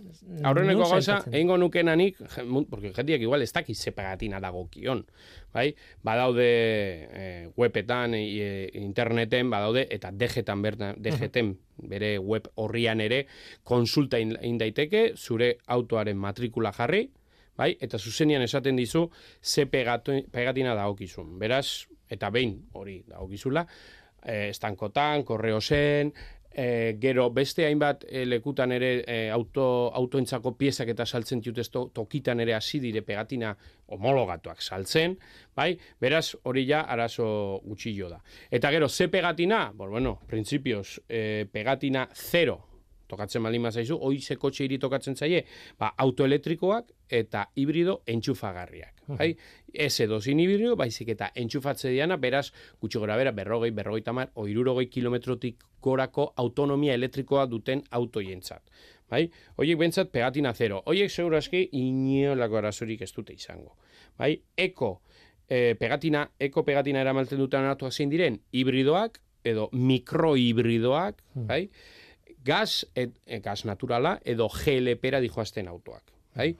Aurreneko 0.47 0.85
gauza, 0.87 1.17
egingo 1.27 1.57
nukenanik, 1.57 2.21
porque 2.69 2.93
jendiak 2.95 3.21
igual 3.21 3.43
ez 3.43 3.51
dakiz 3.51 3.77
ze 3.77 3.91
pegatina 3.91 4.39
dago 4.39 4.63
kion, 4.71 5.03
bai? 5.53 5.69
Badaude 6.03 6.45
eh, 6.45 7.49
webetan, 7.57 8.15
e, 8.17 8.69
interneten, 8.81 9.49
badaude, 9.53 9.85
eta 9.93 10.11
degetan 10.11 10.61
bertan, 10.61 10.97
degeten, 10.97 11.53
bere 11.77 12.17
web 12.19 12.49
horrian 12.55 13.01
ere 13.01 13.25
konsulta 13.63 14.19
in 14.19 14.57
daiteke 14.57 15.13
zure 15.17 15.57
autoaren 15.67 16.17
matrikula 16.17 16.73
jarri, 16.73 17.07
bai? 17.57 17.73
Eta 17.81 17.99
zuzenian 17.99 18.41
esaten 18.41 18.77
dizu 18.79 19.07
ze 19.41 19.65
pegatu, 19.69 20.15
pegatina 20.31 20.75
dagokizun. 20.75 21.37
Beraz, 21.39 21.85
eta 22.09 22.29
behin 22.33 22.57
hori 22.73 23.01
dagokizula, 23.07 23.65
eh, 24.23 24.49
estankotan, 24.49 25.23
korreosen, 25.23 26.13
e, 26.53 26.95
gero 27.01 27.29
beste 27.33 27.65
hainbat 27.65 28.05
e, 28.07 28.25
lekutan 28.25 28.71
ere 28.71 28.91
e, 29.07 29.29
auto, 29.33 29.65
autoentzako 29.93 30.55
piezak 30.57 30.93
eta 30.93 31.05
saltzen 31.05 31.41
diutez 31.41 31.69
to, 31.73 31.87
tokitan 31.93 32.39
ere 32.39 32.55
hasi 32.55 32.79
dire 32.79 33.01
pegatina 33.01 33.55
homologatuak 33.93 34.61
saltzen, 34.61 35.17
bai? 35.55 35.73
Beraz, 36.01 36.35
hori 36.43 36.65
ja 36.69 36.83
arazo 36.89 37.61
gutxillo 37.65 38.09
da. 38.09 38.21
Eta 38.51 38.71
gero, 38.71 38.89
ze 38.89 39.09
pegatina? 39.09 39.71
Bor, 39.73 39.89
bueno, 39.89 40.19
principios, 40.27 41.01
e, 41.09 41.45
pegatina 41.51 42.07
zero, 42.13 42.72
tokatzen 43.13 43.43
baldin 43.45 43.69
zaizu, 43.71 43.97
hoi 44.01 44.19
ze 44.19 44.35
kotxe 44.35 44.65
iri 44.65 44.79
tokatzen 44.81 45.15
zaie, 45.15 45.45
ba, 45.79 45.93
autoelektrikoak 45.97 46.91
eta 47.09 47.47
hibrido 47.55 48.01
entxufagarriak. 48.07 49.03
Bai? 49.07 49.33
Ez 49.73 49.99
edo 50.01 50.19
zin 50.21 50.39
hibrido, 50.39 50.75
baizik 50.79 51.13
eta 51.15 51.31
entxufatze 51.35 51.91
diana, 51.91 52.17
beraz, 52.17 52.51
gutxi 52.81 52.99
gora 52.99 53.17
bera, 53.19 53.31
berrogei, 53.31 53.71
berrogei 53.71 54.03
tamar, 54.03 54.31
oirurogei 54.35 54.87
kilometrotik 54.89 55.63
gorako 55.83 56.31
autonomia 56.37 56.93
elektrikoa 56.93 57.45
duten 57.51 57.83
autoientzat. 57.91 58.69
Bai? 59.11 59.27
Oiek 59.61 59.77
bentsat 59.77 60.09
pegatina 60.13 60.53
zero. 60.53 60.81
Oiek 60.89 61.11
segurazki 61.11 61.67
iniolako 61.77 62.61
arazurik 62.61 63.03
ez 63.05 63.11
dute 63.13 63.35
izango. 63.35 63.75
Bai? 64.17 64.37
Eko, 64.57 64.95
e, 65.47 65.75
pegatina, 65.79 66.23
eko 66.39 66.63
pegatina 66.65 67.03
eramalten 67.03 67.41
duten 67.41 67.67
aratuak 67.67 67.93
zein 67.93 68.09
diren, 68.13 68.39
hibridoak, 68.55 69.19
edo 69.43 69.67
mikrohibridoak, 69.75 71.19
bai? 71.49 71.67
Gas, 72.45 72.85
et, 72.95 73.15
e, 73.25 73.39
gas 73.39 73.65
naturala 73.65 74.19
edo 74.25 74.49
GLP-era 74.49 75.21
dijoazten 75.23 75.67
autoak. 75.67 76.13
Bai? 76.35 76.55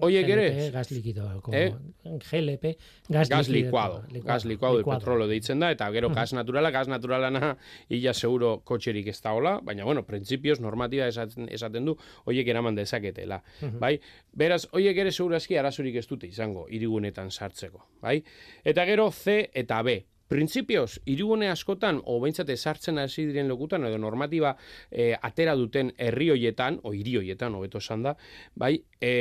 Oie 0.00 0.22
ere... 0.24 0.70
Gas 0.72 0.90
liquido. 0.90 1.26
Eh? 1.52 1.74
GLP, 2.04 2.76
gas, 3.08 3.28
gas 3.28 3.48
licuado. 3.48 4.04
Gas 4.24 4.44
licuado, 4.44 4.78
de 4.78 4.84
petrolo 4.84 5.26
deitzen 5.28 5.60
da, 5.60 5.70
eta 5.74 5.90
gero 5.92 6.08
gas 6.14 6.32
naturala, 6.32 6.70
gas 6.70 6.88
naturalana, 6.88 7.56
illa 7.92 8.14
seguro 8.14 8.60
kotxerik 8.64 9.10
ez 9.12 9.20
da 9.20 9.34
hola, 9.36 9.58
baina, 9.62 9.84
bueno, 9.84 10.06
principios, 10.06 10.60
normativa 10.60 11.06
esaten, 11.10 11.48
esaten 11.52 11.90
du, 11.90 11.96
oiek 12.24 12.48
eraman 12.48 12.78
dezaketela. 12.78 13.42
Bai? 13.82 13.98
Beraz, 14.32 14.64
oiek 14.72 14.96
ere 14.96 15.12
segurazki 15.12 15.58
arazurik 15.60 16.00
ez 16.00 16.06
dute 16.08 16.30
izango, 16.30 16.66
irigunetan 16.70 17.30
sartzeko. 17.30 17.84
Bai? 18.00 18.22
Eta 18.64 18.86
gero 18.88 19.10
C 19.12 19.50
eta 19.52 19.82
B. 19.82 20.00
Printzipioz, 20.32 21.02
irugune 21.12 21.50
askotan, 21.52 21.98
o 22.08 22.14
behintzate 22.22 22.54
sartzen 22.56 22.96
hasi 23.02 23.26
diren 23.28 23.50
lokutan, 23.52 23.84
edo 23.84 23.98
normatiba 24.00 24.54
e, 24.88 25.10
atera 25.28 25.52
duten 25.60 25.90
herri 26.00 26.30
hoietan, 26.32 26.78
o 26.88 26.94
hiri 26.96 27.18
hoietan, 27.20 27.52
hobeto 27.58 27.82
esan 27.82 28.06
da, 28.06 28.14
bai, 28.56 28.78
e, 28.96 29.12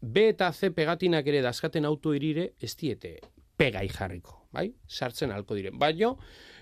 B 0.00 0.24
eta 0.32 0.50
C 0.54 0.72
pegatinak 0.74 1.30
ere 1.30 1.44
dazkaten 1.46 1.86
auto 1.86 2.10
irire, 2.14 2.52
ez 2.58 2.72
diete 2.80 3.14
pegai 3.58 3.86
jarriko, 3.94 4.34
bai, 4.54 4.66
sartzen 4.86 5.30
halko 5.34 5.54
diren. 5.58 5.78
Baina, 5.78 6.10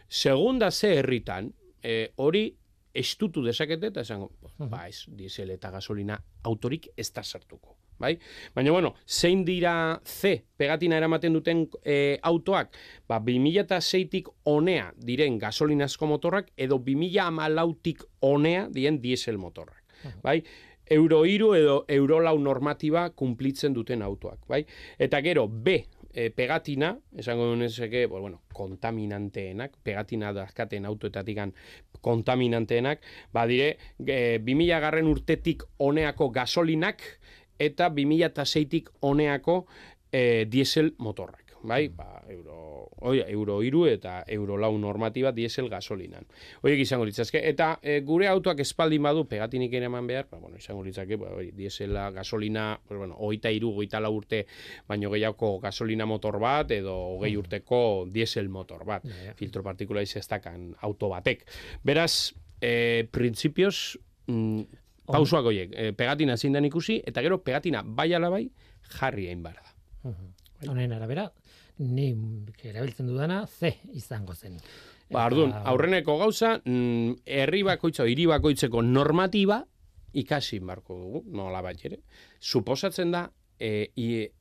segunda 0.08 0.70
C 0.70 0.92
herritan, 0.98 1.48
e, 1.80 2.12
hori 2.20 2.50
estutu 2.96 3.44
dezakete, 3.48 3.94
eta 3.94 4.04
esango, 4.04 4.30
ba, 4.58 4.84
ez, 4.88 5.06
diesel 5.08 5.56
eta 5.56 5.72
gasolina 5.72 6.20
autorik 6.44 6.92
ez 6.96 7.08
da 7.16 7.24
sartuko 7.24 7.75
bai? 7.98 8.16
Baina, 8.54 8.72
bueno, 8.72 8.94
zein 9.06 9.44
dira 9.44 10.00
C 10.04 10.44
pegatina 10.56 10.96
eramaten 10.96 11.36
duten 11.36 11.66
e, 11.84 12.18
autoak, 12.22 12.76
ba, 13.08 13.20
2006-tik 13.20 14.30
onea 14.52 14.92
diren 14.96 15.38
gasolinazko 15.38 16.08
motorrak, 16.10 16.52
edo 16.56 16.78
2008-tik 16.84 18.06
onea 18.26 18.68
diren 18.72 19.00
diesel 19.02 19.38
motorrak, 19.38 19.82
bai? 20.22 20.40
Euro 20.86 21.24
iru 21.26 21.50
edo 21.58 21.80
euro 21.90 22.20
lau 22.22 22.36
normatiba 22.38 23.08
kumplitzen 23.10 23.74
duten 23.74 24.04
autoak, 24.06 24.44
bai? 24.46 24.62
Eta 25.02 25.18
gero, 25.24 25.48
B 25.48 25.80
e, 26.16 26.30
pegatina, 26.30 26.94
esango 27.18 27.50
dunezeke, 27.50 28.06
bueno, 28.06 28.40
kontaminanteenak, 28.56 29.76
pegatina 29.84 30.32
dazkaten 30.32 30.86
autoetatikan 30.88 31.52
kontaminanteenak, 32.00 33.02
ba 33.36 33.44
dire, 33.46 33.76
e, 34.00 34.38
2000 34.40 34.80
garren 34.80 35.10
urtetik 35.12 35.66
oneako 35.76 36.30
gasolinak, 36.32 37.04
eta 37.58 37.90
2006tik 37.90 38.92
oneako 39.00 39.64
e, 40.12 40.46
diesel 40.50 40.94
motorrak. 40.98 41.46
bai, 41.66 41.88
ba, 41.88 42.22
euro, 42.28 42.88
oi, 43.08 43.20
euro 43.26 43.56
iru 43.64 43.86
eta 43.90 44.20
euro 44.30 44.56
lau 44.60 44.70
normatiba 44.78 45.32
diesel 45.34 45.68
gasolinan. 45.68 46.26
Oiek 46.62 46.78
izango 46.84 47.06
litzazke, 47.08 47.40
eta 47.48 47.72
e, 47.82 47.98
gure 48.06 48.28
autoak 48.30 48.60
espaldin 48.62 49.02
badu, 49.02 49.24
pegatinik 49.26 49.74
ere 49.74 49.88
eman 49.90 50.06
behar, 50.06 50.28
ba, 50.30 50.38
bueno, 50.38 50.60
izango 50.60 50.84
litzake, 50.86 51.18
ba, 51.18 51.32
oi, 51.40 51.50
diesela, 51.56 52.10
gasolina, 52.14 52.68
pues, 52.86 53.00
bueno, 53.00 53.18
oita 53.18 53.50
iru, 53.50 53.72
oita 53.82 54.00
lau 54.00 54.14
urte, 54.20 54.44
baino 54.86 55.10
gehiago 55.10 55.56
gasolina 55.64 56.06
motor 56.06 56.38
bat, 56.42 56.70
edo 56.76 56.94
hogei 57.16 57.34
mm. 57.34 57.42
urteko 57.42 57.82
diesel 58.14 58.48
motor 58.52 58.86
bat, 58.86 59.06
filtro 59.36 59.64
partikula 59.66 60.06
izestakan 60.06 60.70
auto 60.86 61.10
batek. 61.10 61.46
Beraz, 61.82 62.32
e, 62.60 63.08
printzipioz, 63.10 63.96
mm, 64.30 64.84
pausoak 65.06 65.50
oiek, 65.52 65.72
e, 65.72 65.92
pegatina 65.96 66.36
zindan 66.36 66.64
ikusi, 66.68 67.00
eta 67.06 67.22
gero 67.22 67.40
pegatina 67.44 67.82
bai 67.84 68.12
alabai 68.14 68.44
jarri 68.98 69.26
egin 69.30 69.42
behar 69.42 69.62
da. 69.62 70.12
Honen 70.70 70.92
arabera, 70.96 71.30
ni 71.78 72.10
erabiltzen 72.64 73.06
dudana 73.06 73.46
ze 73.46 73.76
izango 73.92 74.34
zen. 74.34 74.58
Ba, 75.10 75.24
ardun, 75.26 75.52
aurreneko 75.52 76.16
gauza, 76.18 76.56
mm, 76.64 77.22
herri 77.26 77.62
bakoitza, 77.62 78.06
hiri 78.10 78.26
bakoitzeko 78.26 78.82
normatiba 78.82 79.62
ikasi 80.16 80.60
marko 80.60 80.96
dugu, 80.98 81.22
nola 81.36 81.60
bat 81.62 81.84
ere. 81.84 82.00
Suposatzen 82.40 83.12
da, 83.12 83.26
e, 83.60 83.86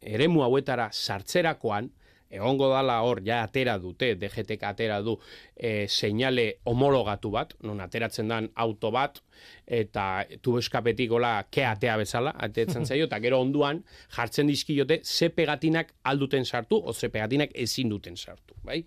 eremu 0.01 0.41
hauetara 0.45 0.89
sartzerakoan, 0.91 1.91
egongo 2.36 2.70
dala 2.72 2.99
hor, 3.05 3.22
ja 3.26 3.43
atera 3.45 3.78
dute, 3.80 4.13
DGTK 4.20 4.63
atera 4.72 5.01
du, 5.05 5.18
e, 5.55 5.88
seinale 5.88 6.47
homologatu 6.66 7.32
bat, 7.36 7.53
non 7.63 7.84
ateratzen 7.84 8.32
dan 8.32 8.49
auto 8.55 8.91
bat, 8.95 9.22
eta 9.66 10.26
tubo 10.42 10.60
eskapetik 10.62 11.10
gola 11.10 11.36
keatea 11.52 11.98
bezala, 11.98 12.36
atetzen 12.48 12.86
zaio, 12.90 13.10
eta 13.10 13.20
gero 13.24 13.42
onduan 13.42 13.84
jartzen 14.16 14.48
dizkiote 14.48 15.02
ze 15.04 15.30
pegatinak 15.30 15.94
alduten 16.04 16.46
sartu, 16.46 16.82
o 16.84 16.94
ze 16.94 17.10
pegatinak 17.10 17.52
ezin 17.54 17.90
duten 17.90 18.18
sartu, 18.18 18.56
bai? 18.64 18.84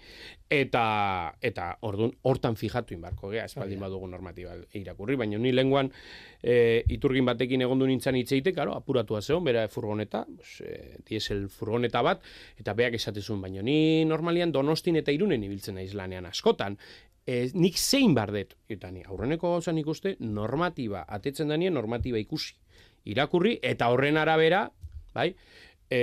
Eta, 0.49 1.35
eta 1.45 1.75
ordun 1.85 2.15
hortan 2.25 2.57
fijatu 2.57 2.95
inbarko, 2.95 3.29
gea, 3.35 3.45
espaldin 3.45 3.83
badugu 3.85 4.07
normatiba 4.09 4.55
irakurri, 4.79 5.19
baina 5.21 5.37
ni 5.37 5.53
lenguan 5.53 5.91
e, 6.41 6.85
iturgin 6.89 7.27
batekin 7.29 7.67
egondu 7.67 7.87
nintzen 7.87 8.17
itzeite, 8.17 8.55
karo, 8.57 8.73
apuratu 8.79 9.19
zeon, 9.21 9.45
bera 9.45 9.67
furgoneta, 9.69 10.25
pues, 10.25 10.63
e, 10.65 11.03
diesel 11.09 11.49
furgoneta 11.53 12.01
bat, 12.03 12.25
eta 12.57 12.73
beak 12.79 12.97
esatezun, 12.97 13.43
baina 13.45 13.63
ni 13.63 14.05
normalian 14.09 14.53
donostin 14.53 14.97
eta 14.97 15.13
irunen 15.13 15.45
ibiltzen 15.45 15.77
naiz 15.77 15.93
lanean 15.95 16.27
askotan, 16.27 16.79
e, 17.29 17.51
nik 17.55 17.77
zein 17.77 18.15
bardet, 18.17 18.57
eta 18.73 18.91
ni 18.91 19.05
aurreneko 19.05 19.53
gauza 19.53 19.75
nik 19.77 19.89
uste, 19.93 20.15
normatiba, 20.25 21.05
atetzen 21.05 21.53
danien 21.53 21.75
normatiba 21.77 22.21
ikusi. 22.21 22.57
Irakurri, 23.09 23.59
eta 23.65 23.91
horren 23.93 24.17
arabera, 24.21 24.63
bai, 25.15 25.29
e, 25.91 26.01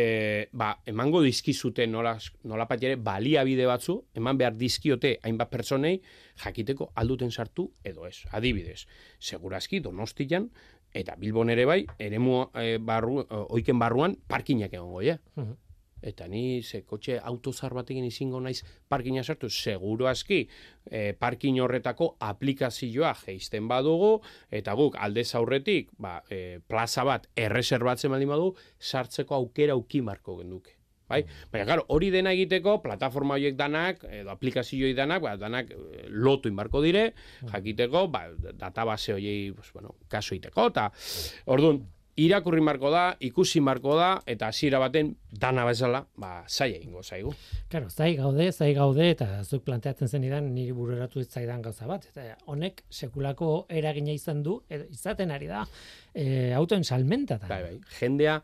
ba, 0.54 0.72
emango 0.86 1.24
dizkizute 1.26 1.88
nola, 1.90 2.16
nola 2.46 2.68
ere 2.78 2.96
baliabide 3.02 3.66
batzu, 3.66 3.98
eman 4.14 4.38
behar 4.38 4.56
dizkiote 4.58 5.18
hainbat 5.24 5.50
pertsonei, 5.50 6.00
jakiteko 6.44 6.92
alduten 6.96 7.32
sartu 7.32 7.72
edo 7.84 8.06
ez. 8.06 8.26
Adibidez, 8.32 8.86
segurazki 9.20 9.82
donostian, 9.82 10.50
eta 10.94 11.18
bilbon 11.20 11.50
ere 11.50 11.66
bai, 11.66 11.82
eremu 12.00 12.46
e, 12.54 12.78
barru, 12.78 13.24
oiken 13.50 13.82
barruan, 13.82 14.16
parkinak 14.30 14.74
egongo, 14.74 15.02
ja? 15.02 15.18
Eta 16.06 16.28
ni 16.28 16.62
ze 16.64 16.84
kotxe 16.86 17.18
autozar 17.20 17.74
batekin 17.74 18.06
izingo 18.06 18.40
naiz 18.40 18.62
parkina 18.88 19.24
sartu, 19.24 19.50
seguro 19.50 20.08
aski 20.08 20.44
e, 20.86 21.14
parkin 21.20 21.60
horretako 21.62 22.16
aplikazioa 22.20 23.16
geisten 23.26 23.68
badugu, 23.68 24.20
eta 24.52 24.74
guk 24.78 24.98
aldez 25.00 25.34
aurretik 25.36 25.92
ba, 25.98 26.20
e, 26.30 26.60
plaza 26.68 27.04
bat 27.08 27.30
erreserbatzen 27.36 28.14
baldin 28.14 28.34
badu, 28.36 28.54
sartzeko 28.80 29.36
aukera 29.36 29.76
ukimarko 29.76 30.40
genduke. 30.42 30.76
Bai? 31.06 31.22
Baina, 31.54 31.66
claro, 31.68 31.84
hori 31.94 32.08
dena 32.10 32.32
egiteko, 32.34 32.80
plataforma 32.82 33.36
horiek 33.38 33.54
danak, 33.60 34.02
edo 34.10 34.32
aplikazioi 34.34 34.96
danak, 34.98 35.22
ba, 35.22 35.36
danak 35.38 35.70
e, 35.70 36.08
lotu 36.10 36.50
inbarko 36.50 36.82
dire, 36.82 37.12
jakiteko, 37.52 38.08
ba, 38.14 38.24
database 38.58 39.14
horiei, 39.14 39.52
pues, 39.54 39.70
bueno, 39.76 39.94
kaso 40.10 40.34
iteko, 40.38 40.72
eta, 40.74 40.88
orduan, 41.54 41.84
irakurri 42.16 42.62
marko 42.64 42.90
da, 42.94 43.04
ikusi 43.28 43.60
marko 43.64 43.96
da, 44.00 44.10
eta 44.30 44.48
hasiera 44.52 44.80
baten 44.80 45.12
dana 45.36 45.66
bezala, 45.68 46.02
ba, 46.22 46.46
zai 46.48 46.70
egingo 46.78 47.04
zaigu. 47.04 47.34
Claro, 47.72 47.90
zai 47.90 48.14
gaude, 48.16 48.52
zai 48.52 48.72
gaude, 48.78 49.10
eta 49.12 49.28
zuk 49.44 49.66
planteatzen 49.68 50.08
zen 50.08 50.28
idan, 50.28 50.48
niri 50.56 50.72
bururatu 50.76 51.20
ez 51.20 51.28
zaidan 51.28 51.66
gauza 51.66 51.88
bat. 51.90 52.08
Eta 52.14 52.38
honek 52.52 52.86
sekulako 52.90 53.66
eragina 53.70 54.16
izan 54.16 54.44
du, 54.44 54.62
edo, 54.70 54.88
izaten 54.96 55.34
ari 55.36 55.52
da, 55.52 55.66
e, 56.14 56.54
autoen 56.56 56.88
salmenta 56.88 57.40
da. 57.42 57.52
Bai, 57.52 57.62
bai, 57.68 58.00
jendea, 58.00 58.40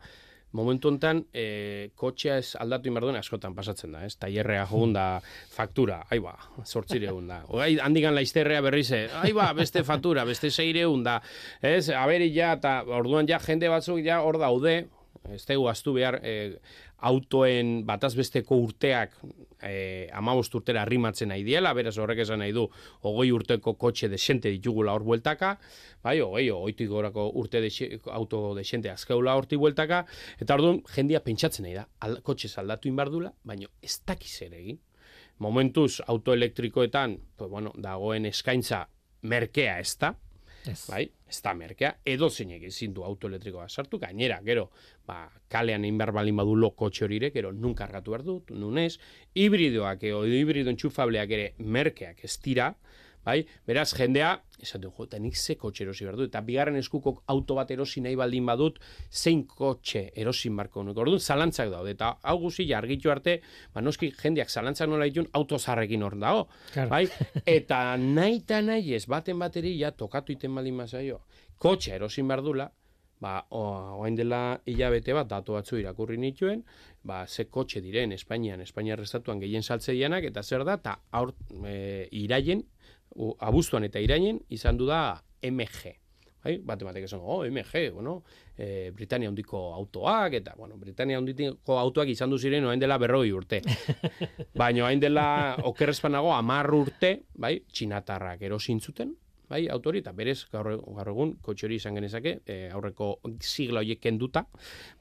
momentu 0.52 0.90
hontan 0.90 1.24
e, 1.32 1.90
kotxea 1.98 2.38
ez 2.42 2.54
aldatu 2.60 2.90
inberduen 2.90 3.18
askotan 3.18 3.54
pasatzen 3.56 3.92
da, 3.96 4.04
ez? 4.06 4.16
Taierrea 4.20 4.66
jogun 4.70 4.94
da 4.96 5.06
faktura, 5.52 6.02
ai 6.10 6.20
ba, 6.24 6.34
sortzire 6.64 7.12
da. 7.28 7.42
Ogai, 7.52 7.76
handikan 7.82 8.14
laizterrea 8.14 8.60
berrize, 8.64 9.06
ai 9.22 9.32
ba, 9.36 9.52
beste 9.56 9.84
faktura, 9.84 10.24
beste 10.28 10.50
zeire 10.50 10.86
da. 11.04 11.20
Ez, 11.60 11.88
aberi 11.90 12.32
ja, 12.34 12.52
eta 12.58 12.82
orduan 12.86 13.28
ja 13.28 13.40
jende 13.40 13.68
batzuk 13.72 14.02
ja 14.04 14.20
hor 14.22 14.38
daude, 14.38 14.82
ez 15.30 15.44
tegu 15.46 15.68
aztu 15.70 15.94
behar 15.94 16.18
e, 16.22 16.58
autoen 17.06 17.82
batazbesteko 17.86 18.56
urteak 18.64 19.14
e, 19.62 20.08
amabost 20.14 20.54
urtera 20.58 20.82
arrimatzen 20.82 21.30
nahi 21.30 21.44
diela, 21.46 21.72
beraz 21.74 21.94
horrek 21.98 22.22
esan 22.24 22.42
nahi 22.42 22.54
du 22.54 22.64
ogoi 23.08 23.30
urteko 23.34 23.74
kotxe 23.78 24.10
desente 24.10 24.50
ditugula 24.50 24.94
hor 24.94 25.04
bueltaka, 25.06 25.54
bai, 26.02 26.18
ogoi, 26.24 26.48
oitik 26.50 26.90
gorako 26.90 27.28
urte 27.38 27.62
de, 27.62 27.70
auto 28.10 28.54
desente 28.58 28.90
azkeula 28.90 29.36
horti 29.38 29.58
bueltaka, 29.60 30.04
eta 30.42 30.58
orduan 30.58 30.82
jendia 30.94 31.22
pentsatzen 31.22 31.68
nahi 31.68 31.76
da, 31.78 31.86
al, 32.00 32.18
kotxe 32.26 32.50
saldatu 32.50 32.90
inbardula, 32.90 33.32
baina 33.44 33.70
ez 33.82 34.00
dakiz 34.06 34.34
ere 34.48 34.58
egin. 34.58 34.80
Momentuz, 35.42 36.02
autoelektrikoetan, 36.06 37.16
pues, 37.36 37.50
bueno, 37.50 37.72
dagoen 37.78 38.26
eskaintza 38.26 38.84
merkea 39.22 39.78
ez 39.82 39.96
da, 39.98 40.12
Yes. 40.66 40.84
Bai, 40.86 41.02
ez 41.26 41.40
da 41.42 41.54
merkea, 41.58 41.96
edo 42.06 42.28
zeinek 42.30 42.62
ezin 42.68 42.92
du 42.94 43.02
autoelektrikoa 43.02 43.66
sartu, 43.68 43.98
gainera, 43.98 44.38
gero, 44.46 44.68
ba, 45.08 45.24
kalean 45.50 45.82
egin 45.82 45.98
behar 45.98 46.12
balin 46.14 46.38
badu 46.38 46.54
lo 46.54 46.70
kotxe 46.78 47.04
horire, 47.06 47.32
gero, 47.34 47.50
nun 47.52 47.74
kargatu 47.74 48.14
behar 48.14 48.22
dut, 48.26 48.52
nun 48.54 48.78
ez, 48.78 48.94
hibridoak, 49.34 50.04
edo 50.06 50.22
hibrido 50.28 50.70
entxufableak 50.70 51.34
ere 51.34 51.48
merkeak 51.58 52.22
ez 52.28 52.36
dira, 52.44 52.70
bai? 53.24 53.42
Beraz, 53.66 53.92
jendea, 53.96 54.32
esan 54.62 54.82
du, 54.82 54.90
jo, 54.96 55.06
nik 55.20 55.36
ze 55.36 55.56
kotxe 55.58 55.84
erosi 55.84 56.06
behar 56.06 56.18
du, 56.18 56.26
eta 56.30 56.40
bigarren 56.46 56.76
eskuko 56.76 57.14
auto 57.32 57.56
bat 57.58 57.70
erosi 57.70 58.02
nahi 58.04 58.16
baldin 58.18 58.46
badut, 58.46 58.78
zein 59.10 59.44
kotxe 59.46 60.08
erosi 60.16 60.50
marko 60.50 60.80
honek. 60.80 60.98
Orduan, 61.04 61.20
zalantzak 61.20 61.70
daude, 61.72 61.94
eta 61.96 62.16
hau 62.22 62.36
guzi, 62.42 62.68
argitu 62.74 63.10
arte, 63.10 63.38
ba, 63.74 63.82
noski, 63.82 64.12
jendeak 64.22 64.50
zalantzak 64.50 64.90
nola 64.90 65.08
ditun, 65.10 65.28
auto 65.32 65.58
zarrekin 65.58 66.02
hor 66.02 66.18
dago, 66.18 66.46
bai? 66.90 67.06
Eta 67.56 67.96
nahi 67.96 68.38
eta 68.42 68.60
nahi 68.62 68.94
ez, 68.94 69.06
baten 69.06 69.38
bateri, 69.38 69.74
ja, 69.78 69.92
tokatu 69.92 70.32
iten 70.32 70.54
baldin 70.54 70.78
mazaio, 70.78 71.20
kotxe 71.58 71.94
erosin 71.96 72.28
behar 72.28 72.42
dula, 72.42 72.70
ba, 73.22 73.36
oain 73.54 74.16
dela 74.18 74.60
hilabete 74.66 75.14
bat 75.14 75.28
datu 75.30 75.54
batzu 75.54 75.78
irakurri 75.78 76.18
nituen, 76.18 76.64
ba, 77.06 77.22
ze 77.26 77.46
kotxe 77.50 77.82
diren 77.84 78.12
Espainian, 78.16 78.60
Espainia 78.64 78.96
restatuan 78.98 79.40
gehien 79.42 79.62
saltzeianak, 79.62 80.26
eta 80.32 80.42
zer 80.42 80.64
da, 80.66 80.78
eta 80.80 80.96
aur, 81.18 81.34
e, 81.62 82.08
iraien, 82.24 82.64
u, 83.14 83.32
abuztuan 83.38 83.84
eta 83.88 84.00
irainen 84.02 84.40
izan 84.50 84.78
du 84.80 84.86
da 84.86 85.22
MG. 85.42 85.98
Bai, 86.42 86.56
bate 86.58 86.82
batek 86.82 87.04
esan, 87.06 87.20
oh, 87.22 87.44
MG, 87.46 87.92
bueno, 87.94 88.16
e, 88.58 88.90
Britania 88.90 89.28
hondiko 89.30 89.60
autoak, 89.76 90.34
eta, 90.40 90.56
bueno, 90.58 90.74
Britania 90.76 91.20
hondiko 91.20 91.76
autoak 91.78 92.10
izan 92.10 92.34
du 92.34 92.38
ziren, 92.38 92.66
oain 92.66 92.82
dela 92.82 92.98
berroi 92.98 93.30
urte. 93.30 93.60
Baina 94.58 94.88
oain 94.88 94.98
dela 95.00 95.26
okerrezpanago, 95.70 96.32
amar 96.34 96.72
urte, 96.74 97.12
bai, 97.38 97.60
txinatarrak 97.70 98.42
erosin 98.42 98.82
zuten, 98.82 99.14
bai, 99.52 99.68
autori, 99.70 100.02
eta 100.02 100.10
berez, 100.18 100.40
gaur, 100.50 100.72
gaur 100.82 101.12
egun, 101.14 101.36
kotxori 101.46 101.78
izan 101.78 102.00
genezake, 102.00 102.40
e, 102.42 102.58
aurreko 102.74 103.14
sigla 103.38 103.84
horiek 103.84 104.02
kenduta, 104.02 104.48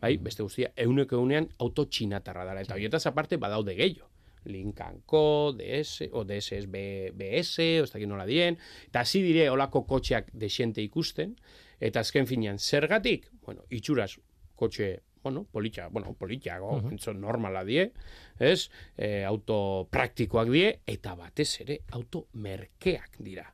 bai, 0.03 0.17
beste 0.21 0.45
guztia, 0.45 0.69
euneko 0.85 1.17
eunean 1.23 1.49
auto 1.57 1.87
txinatarra 1.89 2.45
dara, 2.51 2.61
eta 2.61 2.77
horietaz 2.77 3.07
aparte 3.09 3.41
badaude 3.41 3.73
gehiago. 3.81 4.10
Lincoln 4.45 5.01
Co, 5.05 5.53
DS, 5.57 6.09
o 6.11 6.23
DS 6.25 6.65
B, 6.71 7.11
BS, 7.13 7.59
ez 7.83 7.91
dakit 7.91 8.09
nola 8.09 8.25
dien, 8.25 8.57
eta 8.87 9.05
hasi 9.05 9.21
dire 9.25 9.49
olako 9.51 9.83
kotxeak 9.89 10.31
desente 10.33 10.81
ikusten, 10.81 11.35
eta 11.79 12.01
azken 12.01 12.27
finean, 12.29 12.59
zergatik? 12.59 13.29
Bueno, 13.45 13.65
itxuraz, 13.69 14.15
kotxe, 14.55 15.01
bueno, 15.23 15.45
politxa, 15.51 15.87
bueno, 15.89 16.13
politxago, 16.13 16.75
uh 16.77 16.83
-huh. 16.83 17.13
normala 17.13 17.63
die, 17.63 17.91
ez? 18.39 18.69
E, 18.97 19.23
auto 19.23 19.87
praktikoak 19.89 20.49
die, 20.49 20.79
eta 20.85 21.15
batez 21.15 21.61
ere, 21.61 21.79
auto 21.91 22.27
merkeak 22.33 23.17
dira. 23.19 23.53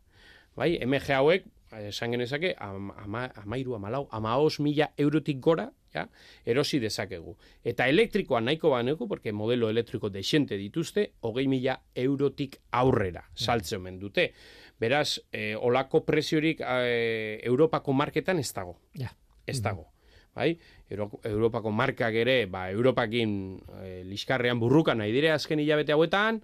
Bai, 0.55 0.79
MG 0.81 1.13
hauek, 1.13 1.45
esan 1.71 2.11
genezake, 2.11 2.55
ama, 2.57 2.95
ama, 2.97 3.25
amairu, 3.35 3.75
amalau, 3.75 4.07
amaos 4.11 4.59
mila 4.59 4.91
eurotik 4.97 5.39
gora, 5.39 5.71
ja, 5.97 6.05
erosi 6.45 6.79
dezakegu. 6.79 7.35
Eta 7.65 7.87
elektrikoa 7.89 8.41
nahiko 8.45 8.71
baneko, 8.75 9.07
porque 9.09 9.33
modelo 9.33 9.69
elektriko 9.73 10.09
desente 10.13 10.57
dituzte, 10.57 11.09
hogei 11.25 11.47
mila 11.51 11.79
eurotik 11.95 12.59
aurrera, 12.71 13.25
saltze 13.35 13.75
omen 13.81 13.99
dute. 13.99 14.31
Beraz, 14.79 15.17
e, 15.33 15.55
olako 15.57 16.03
presiorik 16.05 16.61
e, 16.61 17.39
Europako 17.43 17.93
marketan 17.97 18.39
ez 18.39 18.51
dago. 18.53 18.77
Ja. 18.93 19.09
Ez 19.47 19.61
dago. 19.63 19.87
bai? 20.37 20.51
Euro- 20.93 21.17
Europako 21.25 21.71
markak 21.73 22.13
ere, 22.13 22.45
ba, 22.45 22.67
Europakin 22.69 23.31
e, 23.81 24.03
liskarrean 24.05 24.59
burruka 24.61 24.93
nahi 24.93 25.09
dire 25.11 25.31
azken 25.33 25.57
hilabete 25.63 25.95
hauetan, 25.95 26.43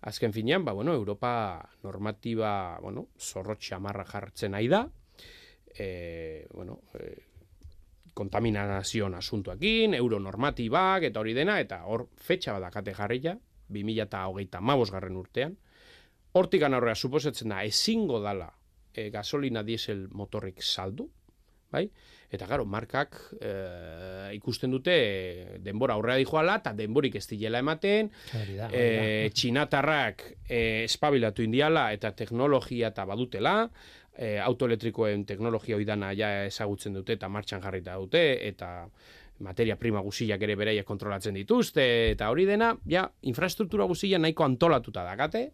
azken 0.00 0.32
finean, 0.32 0.64
ba, 0.64 0.72
bueno, 0.72 0.94
Europa 0.96 1.68
normatiba, 1.84 2.78
bueno, 2.80 3.08
zorrot 3.20 3.60
xamarra 3.60 4.06
jartzen 4.08 4.56
nahi 4.56 4.70
da, 4.72 4.86
e, 5.76 6.46
bueno, 6.54 6.80
e, 6.96 7.25
kontaminazioan 8.16 9.14
asuntuakin, 9.18 9.94
euronormatibak 9.98 11.10
eta 11.10 11.20
hori 11.20 11.34
dena, 11.36 11.58
eta 11.60 11.82
hor 11.84 12.08
fetxa 12.16 12.56
badakate 12.56 12.94
jarria, 12.96 13.36
2008 13.68 14.90
garren 14.94 15.16
urtean. 15.20 15.56
Hortikan 16.36 16.76
aurrea 16.76 16.94
suposatzen 16.94 17.52
da, 17.52 17.62
ezingo 17.64 18.20
dala 18.20 18.48
e, 18.94 19.10
gasolina 19.10 19.62
diesel 19.66 20.06
motorrik 20.12 20.62
saldu, 20.62 21.08
bai? 21.72 21.86
Eta 22.26 22.46
garo, 22.50 22.64
markak 22.66 23.16
e, 23.38 23.50
ikusten 24.36 24.72
dute 24.74 24.94
e, 24.96 25.58
denbora 25.62 25.94
aurrea 25.94 26.16
dijoala, 26.20 26.58
eta 26.62 26.72
denborik 26.76 27.18
ez 27.20 27.26
dilela 27.30 27.60
ematen, 27.62 28.10
da. 28.32 28.70
e, 28.72 29.30
txinatarrak 29.34 30.26
e, 30.48 30.60
espabilatu 30.84 31.44
indiala 31.46 31.90
eta 31.96 32.12
teknologia 32.16 32.90
eta 32.94 33.06
badutela, 33.08 33.58
e, 34.18 34.38
autoelektrikoen 34.40 35.24
teknologia 35.26 35.76
oidana 35.76 36.12
ja 36.16 36.30
ezagutzen 36.46 36.96
dute 36.96 37.16
eta 37.16 37.28
martxan 37.28 37.62
jarrita 37.62 37.96
dute, 38.00 38.22
eta 38.48 38.88
materia 39.44 39.76
prima 39.76 40.00
guziak 40.00 40.42
ere 40.42 40.56
beraiek 40.56 40.86
kontrolatzen 40.88 41.36
dituzte, 41.36 41.84
eta 42.14 42.30
hori 42.32 42.46
dena, 42.48 42.72
ja, 42.88 43.04
infrastruktura 43.28 43.84
guzia 43.84 44.18
nahiko 44.18 44.46
antolatuta 44.46 45.04
dakate, 45.04 45.50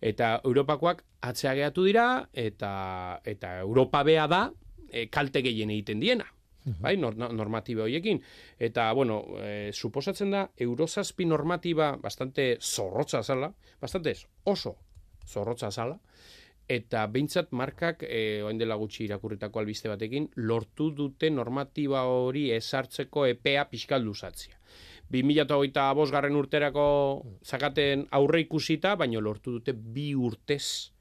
eta 0.00 0.40
Europakoak 0.44 1.04
atzea 1.28 1.54
gehatu 1.54 1.86
dira, 1.86 2.26
eta, 2.32 3.20
eta 3.24 3.58
Europa 3.62 4.02
bea 4.06 4.26
da, 4.30 4.44
e, 4.90 5.06
kalte 5.08 5.42
gehien 5.46 5.70
egiten 5.70 6.02
diena. 6.02 6.26
Bai, 6.60 6.92
nor, 7.00 7.14
no- 7.16 7.30
normatiba 7.32 7.86
horiekin. 7.86 8.18
Eta, 8.60 8.90
bueno, 8.92 9.22
e, 9.40 9.70
suposatzen 9.72 10.34
da, 10.34 10.42
eurozazpi 10.60 11.24
normatiba 11.24 11.94
bastante 11.96 12.58
zorrotza 12.60 13.22
zala, 13.24 13.48
bastante 13.80 14.12
oso 14.44 14.76
zorrotza 15.26 15.70
zala, 15.70 15.96
eta 16.70 17.02
behintzat 17.10 17.50
markak, 17.56 18.04
e, 18.06 18.42
oain 18.46 18.58
dela 18.60 18.76
gutxi 18.78 19.04
irakurritako 19.08 19.58
albiste 19.62 19.90
batekin, 19.90 20.28
lortu 20.36 20.90
dute 20.94 21.30
normatiba 21.34 22.04
hori 22.06 22.50
ezartzeko 22.54 23.26
epea 23.26 23.64
pixkal 23.72 24.04
luzatzia. 24.06 24.54
2008 25.10 25.88
bosgarren 25.98 26.36
urterako 26.38 26.84
zakaten 27.42 28.06
aurre 28.14 28.44
ikusita, 28.44 28.94
baino 28.96 29.20
lortu 29.20 29.56
dute 29.58 29.74
bi 29.74 30.12
urtez 30.14 30.92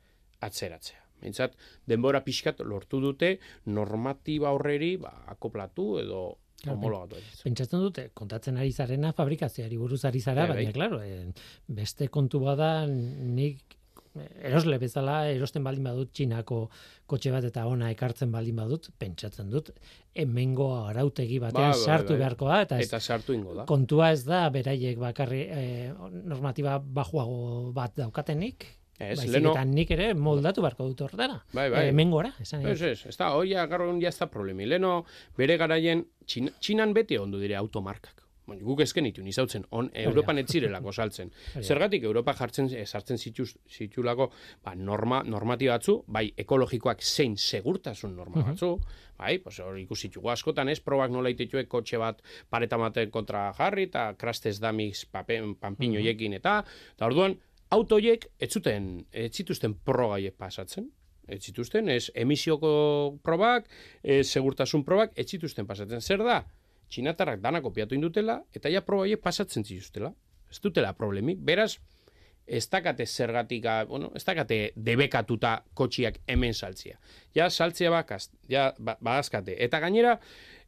atzeratzea. 0.42 0.98
Behintzat, 1.22 1.56
denbora 1.86 2.22
pixkat 2.26 2.62
lortu 2.66 3.02
dute 3.04 3.34
normatiba 3.68 4.54
horreri 4.56 4.96
ba, 4.98 5.12
akoplatu 5.28 6.00
edo 6.02 6.22
homologatu. 6.66 7.20
Pentsatzen 7.44 7.84
dute, 7.84 8.08
kontatzen 8.18 8.58
ari 8.58 8.72
zarena 8.72 9.12
fabrikazioari 9.16 9.78
buruz 9.78 10.02
ari 10.08 10.20
zara, 10.24 10.48
Bai, 10.48 10.56
bai. 10.56 10.64
baina, 10.64 10.74
klaro, 10.76 11.02
eh, 11.04 11.28
beste 11.68 12.08
kontu 12.08 12.40
bada 12.44 12.88
nik 12.88 13.62
eh, 13.76 13.79
erosle 14.44 14.78
bezala 14.82 15.28
erosten 15.32 15.64
baldin 15.64 15.84
badut 15.84 16.12
txinako 16.14 16.70
kotxe 17.10 17.32
bat 17.32 17.44
eta 17.44 17.66
ona 17.68 17.90
ekartzen 17.92 18.32
baldin 18.32 18.56
badut, 18.56 18.90
pentsatzen 19.00 19.50
dut, 19.50 19.72
hemengo 20.16 20.70
arautegi 20.88 21.40
batean 21.40 21.72
Bai, 21.72 21.78
bai, 21.78 21.86
sartu 21.86 22.14
bai. 22.14 22.20
beharko 22.24 22.48
da, 22.52 22.62
eta, 22.66 22.80
Eta 22.80 23.00
sartu 23.00 23.34
ingo 23.34 23.54
da. 23.56 23.66
kontua 23.66 24.12
ez 24.12 24.24
da 24.26 24.50
beraiek 24.50 24.98
bakarri 25.00 25.42
eh, 25.50 25.94
normatiba 26.24 26.80
bajuago 26.80 27.72
bat 27.74 27.96
daukatenik, 27.98 28.66
Ez, 29.00 29.16
baizik 29.18 29.32
leno- 29.38 29.52
eta 29.56 29.64
nik 29.64 29.92
ere 29.96 30.14
moldatu 30.14 30.62
beharko 30.62 30.90
dut 30.90 31.02
horretara. 31.06 31.38
Bai, 31.54 31.70
bai. 31.72 31.86
Eh, 31.86 31.90
hemengora, 31.94 32.34
esan 32.44 32.62
nahi 32.64 32.74
Ez, 32.74 32.82
ez, 32.82 33.06
ez 33.08 33.16
da, 33.18 33.30
hoi 33.32 33.54
gaur 33.54 33.86
egun 33.86 34.02
ja 34.02 34.10
ez 34.10 34.18
da 34.20 34.28
problemi. 34.28 34.66
Leno, 34.68 35.06
bere 35.38 35.56
garaien, 35.58 36.06
Txin, 36.26 36.50
Txinan 36.60 36.94
beti 36.94 37.18
ondu 37.18 37.40
dire 37.40 37.56
automarkak. 37.56 38.26
Baina 38.50 38.66
guk 38.66 38.82
ezken 38.84 39.08
ditu, 39.08 39.24
nizautzen, 39.26 39.66
on, 39.76 39.90
Europan 39.94 40.42
ez 40.42 40.48
zirelako 40.50 40.92
saltzen. 40.92 41.32
Zergatik 41.62 42.04
Europa 42.04 42.34
jartzen, 42.40 42.70
eh, 42.76 42.86
sartzen 42.86 43.18
zituz, 43.18 43.52
zitulako 43.70 44.30
ba, 44.64 44.76
norma, 44.76 45.22
normati 45.24 45.70
batzu, 45.70 46.00
bai 46.08 46.28
ekologikoak 46.38 47.04
zein 47.04 47.38
segurtasun 47.38 48.16
norma 48.16 48.44
batzu, 48.50 48.76
bai, 49.20 49.38
pues 49.44 49.60
hor 49.60 49.78
ikusitugu 49.80 50.32
askotan 50.32 50.70
ez, 50.70 50.80
probak 50.80 51.12
nola 51.12 51.32
itetue 51.34 51.66
kotxe 51.68 52.00
bat 52.02 52.22
pareta 52.50 52.78
maten 52.78 53.12
kontra 53.12 53.50
jarri, 53.58 53.90
eta 53.90 54.14
krastez 54.20 54.58
damiz 54.60 55.06
papen, 55.12 55.56
panpinoiekin 55.60 56.38
eta, 56.40 56.62
eta 56.96 57.10
orduan, 57.10 57.38
autoiek 57.76 58.30
ez 58.40 58.50
zuten, 58.54 59.06
ez 59.12 59.32
zituzten 59.36 59.76
progaiek 59.86 60.38
pasatzen, 60.40 60.90
ez 61.30 61.44
zituzten, 61.46 61.90
ez 61.90 62.10
emisioko 62.18 62.72
probak, 63.24 63.70
ez 64.04 64.26
segurtasun 64.28 64.84
probak, 64.86 65.14
ez 65.16 65.28
zituzten 65.30 65.68
pasatzen. 65.70 66.02
Zer 66.02 66.24
da? 66.26 66.42
Txinatarrak 66.90 67.42
dana 67.42 67.62
kopiatu 67.62 67.96
indutela, 67.96 68.40
eta 68.54 68.70
ja 68.70 68.82
proba 68.86 69.06
pasatzen 69.22 69.64
zituztela. 69.64 70.14
Ez 70.50 70.60
dutela 70.64 70.94
problemik. 70.98 71.38
Beraz, 71.46 71.78
ez 72.50 72.66
dakate 72.70 73.06
zergatik, 73.06 73.66
ah, 73.66 73.84
bueno, 73.86 74.12
ez 74.16 74.24
dakate 74.26 74.72
debekatuta 74.76 75.60
kotxiak 75.74 76.20
hemen 76.28 76.54
saltzia. 76.54 76.98
Ja, 77.36 77.50
saltzia 77.50 77.92
bakaz, 77.94 78.32
ja, 78.50 78.74
ba, 78.80 78.98
badazkate. 79.02 79.56
Eta 79.64 79.80
gainera, 79.80 80.16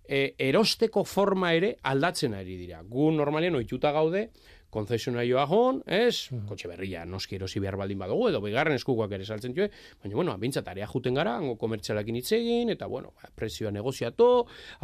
e, 0.05 0.35
erosteko 0.37 1.03
forma 1.03 1.53
ere 1.57 1.75
aldatzen 1.81 2.35
ari 2.37 2.57
dira. 2.59 2.83
Gu 2.87 3.09
normalean 3.15 3.57
ohituta 3.57 3.91
gaude, 3.95 4.27
konzesionarioa 4.71 5.43
hon, 5.51 5.81
ez? 5.85 6.31
Kotxe 6.49 6.69
berria 6.71 7.03
noski 7.05 7.37
erosi 7.37 7.61
behar 7.63 7.77
baldin 7.79 7.99
badugu, 8.01 8.29
edo 8.31 8.41
bigarren 8.43 8.77
eskukoak 8.79 9.13
ere 9.17 9.27
saltzen 9.27 9.55
joe, 9.57 9.67
baina, 10.01 10.15
bueno, 10.15 10.37
bintzat 10.41 10.67
area 10.71 10.87
juten 10.89 11.19
gara, 11.19 11.35
hango 11.37 11.57
komertzialakin 11.61 12.17
hitz 12.21 12.31
egin, 12.39 12.71
eta, 12.73 12.87
bueno, 12.91 13.13
ba, 13.19 13.29
prezioa 13.35 13.71
negoziatu, 13.75 14.31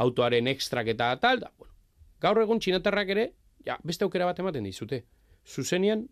autoaren 0.04 0.52
ekstrak 0.54 0.94
eta 0.96 1.10
tal, 1.24 1.42
da, 1.46 1.52
bueno, 1.58 1.74
gaur 2.22 2.44
egun 2.44 2.60
txinatarrak 2.60 3.16
ere, 3.16 3.28
ja, 3.66 3.80
beste 3.84 4.06
aukera 4.06 4.28
bat 4.30 4.40
ematen 4.44 4.68
dizute. 4.68 5.04
Zuzenian, 5.48 6.08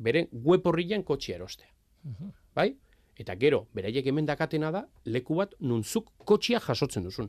beren 0.00 0.28
web 0.32 0.66
horrian 0.66 1.04
kotxea 1.06 1.38
erostea. 1.38 1.70
Bai? 2.56 2.72
Eta 3.20 3.36
gero, 3.36 3.66
beraiek 3.76 4.06
hemen 4.08 4.26
dakatena 4.26 4.70
da, 4.72 4.86
leku 5.04 5.36
bat 5.36 5.52
nuntzuk 5.60 6.08
kotxea 6.24 6.60
jasotzen 6.64 7.04
duzun. 7.04 7.28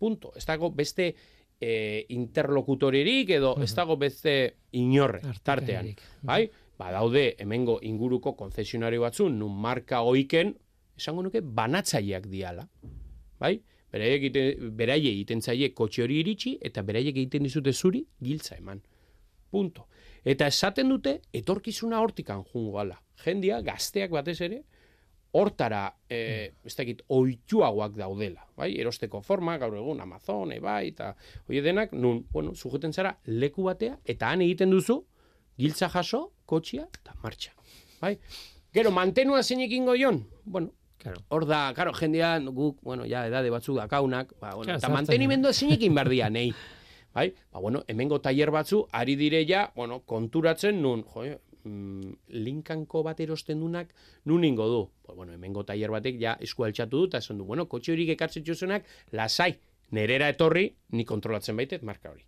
Punto. 0.00 0.32
Ez 0.36 0.44
dago 0.48 0.70
beste 0.72 1.14
e, 1.60 2.06
interlokutoririk 2.16 3.30
edo 3.36 3.54
ez 3.62 3.70
dago 3.76 3.96
beste 4.00 4.34
inorre 4.72 5.20
tartean. 5.42 5.90
Artikaririk. 5.92 6.02
Bai? 6.22 6.42
Badaude 6.80 7.34
hemengo 7.38 7.78
inguruko 7.84 8.32
konzesionario 8.36 9.02
batzu, 9.04 9.28
nun 9.28 9.58
marka 9.60 10.00
oiken, 10.08 10.54
esango 10.96 11.22
nuke 11.22 11.42
banatzaileak 11.44 12.30
diala. 12.32 12.64
Bai? 13.40 13.58
Beraiek 13.90 14.22
egiten, 14.22 14.70
beraiek 14.78 15.12
egiten 15.12 15.42
zaie 15.42 15.72
kotxe 15.74 16.04
hori 16.04 16.20
iritsi, 16.22 16.54
eta 16.62 16.82
beraiek 16.86 17.16
egiten 17.16 17.44
dizute 17.44 17.74
zuri 17.74 18.04
giltza 18.22 18.56
eman. 18.56 18.80
Punto. 19.50 19.88
Eta 20.24 20.46
esaten 20.46 20.88
dute, 20.88 21.16
etorkizuna 21.34 22.00
hortikan 22.00 22.44
jungo 22.52 22.78
gala. 22.78 23.00
Jendia, 23.24 23.60
gazteak 23.66 24.12
batez 24.14 24.38
ere, 24.46 24.62
hortara, 25.32 25.84
e, 26.10 26.52
ez 26.66 26.74
dakit, 26.76 27.02
oituagoak 27.08 27.94
daudela, 27.98 28.46
bai? 28.58 28.72
Erosteko 28.80 29.20
forma, 29.22 29.56
gaur 29.62 29.76
egun, 29.78 30.00
Amazon, 30.02 30.52
bai, 30.62 30.88
eta 30.88 31.12
hoi 31.48 31.60
denak, 31.62 31.92
nun, 31.92 32.24
bueno, 32.32 32.54
sujeten 32.54 32.92
zara 32.92 33.14
leku 33.26 33.62
batea, 33.68 33.98
eta 34.04 34.30
han 34.30 34.42
egiten 34.42 34.70
duzu, 34.74 35.04
giltza 35.60 35.88
jaso, 35.92 36.32
kotxia, 36.46 36.88
eta 37.00 37.14
martxa, 37.22 37.52
bai? 38.00 38.16
Gero, 38.74 38.90
mantenua 38.94 39.42
zeinek 39.42 39.72
ingo 39.72 39.94
jon? 39.98 40.24
Bueno, 40.44 40.72
Claro. 41.00 41.22
hor 41.32 41.46
da, 41.48 41.72
karo, 41.72 41.94
jendia, 41.96 42.34
guk, 42.52 42.82
bueno, 42.84 43.06
ja, 43.08 43.22
edade 43.26 43.48
batzuk 43.50 43.78
dakaunak, 43.78 44.34
ba, 44.38 44.50
bueno, 44.50 44.66
Claro, 44.68 44.76
eta 44.78 44.88
sartzen 44.88 44.94
mantenimendua 44.98 45.52
zeinekin 45.54 45.94
berdia, 45.94 46.28
nei. 46.36 46.50
Bai? 47.14 47.30
Ba, 47.52 47.58
bueno, 47.58 47.80
hemengo 47.88 48.20
tailer 48.20 48.50
batzu, 48.52 48.82
ari 48.92 49.16
dire 49.16 49.40
ja, 49.48 49.70
bueno, 49.74 50.02
konturatzen 50.04 50.82
nun, 50.82 51.02
jo, 51.14 51.24
mm, 51.64 52.12
linkanko 52.44 53.02
bat 53.06 53.20
erosten 53.20 53.60
dunak, 53.60 53.94
nun 54.24 54.44
ingo 54.44 54.68
du. 54.68 54.82
Pues, 55.02 55.16
bueno, 55.16 55.32
hemengo 55.32 55.64
tailer 55.64 55.90
batek 55.90 56.20
ja 56.20 56.36
esku 56.40 56.64
altxatu 56.64 57.04
du, 57.04 57.10
eta 57.10 57.18
esan 57.18 57.38
du, 57.38 57.44
bueno, 57.48 57.68
kotxe 57.68 57.92
horik 57.92 58.14
ekartzen 58.16 58.44
txuzunak, 58.46 58.86
lasai, 59.12 59.54
nerera 59.96 60.28
etorri, 60.30 60.68
ni 60.96 61.04
kontrolatzen 61.04 61.56
baitet 61.56 61.82
marka 61.82 62.12
hori. 62.12 62.24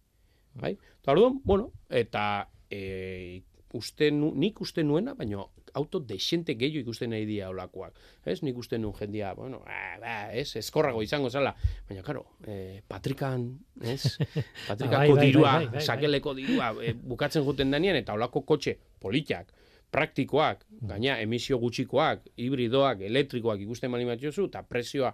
Bai? 0.54 0.74
Eta 1.00 1.14
bueno, 1.44 1.70
eta 1.88 2.48
e, 2.70 3.42
uste 3.78 4.10
nu, 4.10 4.32
nik 4.36 4.60
uste 4.60 4.84
nuena, 4.84 5.14
baina 5.18 5.44
auto 5.74 6.00
desente 6.00 6.54
gehiago 6.58 6.82
ikusten 6.82 7.12
nahi 7.12 7.24
dia 7.26 7.48
olakoak. 7.50 7.96
Ez, 8.28 8.40
nik 8.44 8.58
uste 8.58 8.78
nuen 8.78 8.94
jendia, 8.98 9.32
bueno, 9.34 9.62
ba, 9.64 9.78
ba, 10.00 10.16
ez, 10.36 10.50
eskorrago 10.60 11.02
izango 11.02 11.30
zala. 11.30 11.54
Baina, 11.88 12.02
karo, 12.06 12.24
eh, 12.46 12.82
patrikan, 12.88 13.48
ez, 13.80 14.16
patrikako 14.68 14.98
Bai, 14.98 15.08
bai, 15.08 15.16
bai, 15.16 15.26
dirua, 15.26 15.54
sakeleko 15.80 16.34
dirua, 16.38 16.70
eh, 16.84 16.94
bukatzen 16.94 17.44
juten 17.46 17.72
danean, 17.72 17.98
eta 18.00 18.16
olako 18.18 18.44
kotxe 18.48 18.76
politiak, 19.02 19.52
praktikoak, 19.92 20.64
gaina 20.92 21.18
emisio 21.20 21.58
gutxikoak, 21.62 22.28
hibridoak, 22.40 23.04
elektrikoak 23.08 23.64
ikusten 23.64 23.92
bali 23.92 24.08
batiozu, 24.08 24.48
eta 24.52 24.64
prezioa, 24.68 25.12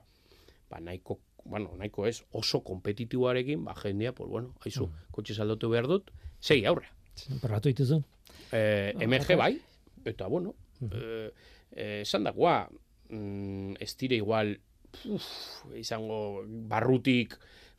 ba, 0.71 0.83
nahiko, 0.83 1.21
bueno, 1.49 1.73
nahiko 1.79 2.07
ez, 2.07 2.21
oso 2.33 2.63
kompetitiboarekin, 2.67 3.65
ba, 3.65 3.75
jendia, 3.79 4.15
pues, 4.15 4.31
bueno, 4.31 4.55
haizu, 4.65 4.91
kotxe 5.15 5.39
saldotu 5.39 5.71
behar 5.73 5.91
dut, 5.91 6.13
segi 6.41 6.67
aurre. 6.67 6.91
Probatu 7.43 7.73
dituzu. 7.73 8.03
Eh, 8.53 8.95
Ah, 8.97 9.05
MG 9.05 9.37
bai, 9.37 9.59
eta 10.05 10.27
bueno, 10.27 10.55
eh, 10.91 11.31
eh, 11.73 12.01
esan 12.03 12.25
dagoa, 12.25 12.69
mm, 13.11 13.75
ez 13.81 13.97
dire 13.97 14.17
igual 14.17 14.59
uf, 15.05 15.25
izango 15.77 16.45
barrutik 16.47 17.35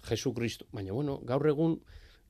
Jesu 0.07 0.33
Kristo, 0.33 0.65
baina 0.71 0.93
bueno, 0.93 1.19
gaur 1.25 1.47
egun 1.47 1.79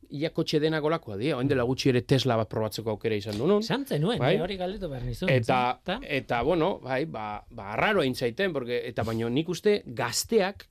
ia 0.10 0.32
kotxe 0.34 0.58
denak 0.60 0.84
olakoa 0.84 1.18
dira, 1.18 1.36
oin 1.38 1.48
dela 1.48 1.64
gutxi 1.64 1.90
ere 1.92 2.02
Tesla 2.02 2.36
bat 2.40 2.50
probatzeko 2.50 2.90
aukera 2.96 3.16
izan 3.20 3.38
du 3.38 3.46
nun. 3.46 3.62
Zantzen 3.62 4.02
nuen, 4.02 4.18
Bai. 4.18 4.36
eh, 4.38 4.42
hori 4.42 4.56
galdetu 4.58 4.90
behar 4.90 5.04
nizun. 5.06 5.30
Eta, 5.30 5.80
Zan, 5.86 6.02
eta 6.08 6.42
bueno, 6.42 6.80
bai, 6.82 7.04
ba, 7.06 7.44
ba 7.52 7.74
arraro 7.74 8.02
egin 8.02 8.16
zaiten, 8.16 8.54
porque, 8.54 8.88
eta 8.90 9.04
baino 9.04 9.30
nik 9.30 9.50
uste 9.50 9.84
gazteak 9.86 10.66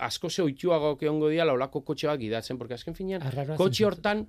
asko 0.00 0.28
ze 0.30 0.42
oituago 0.42 0.98
egongo 1.00 1.28
dira 1.28 1.44
olako 1.52 1.82
kotxe 1.84 2.06
bat 2.08 2.18
gidatzen, 2.20 2.58
porque 2.58 2.74
azken 2.74 2.94
finean, 2.94 3.22
kotxe 3.56 3.84
hortan 3.84 4.26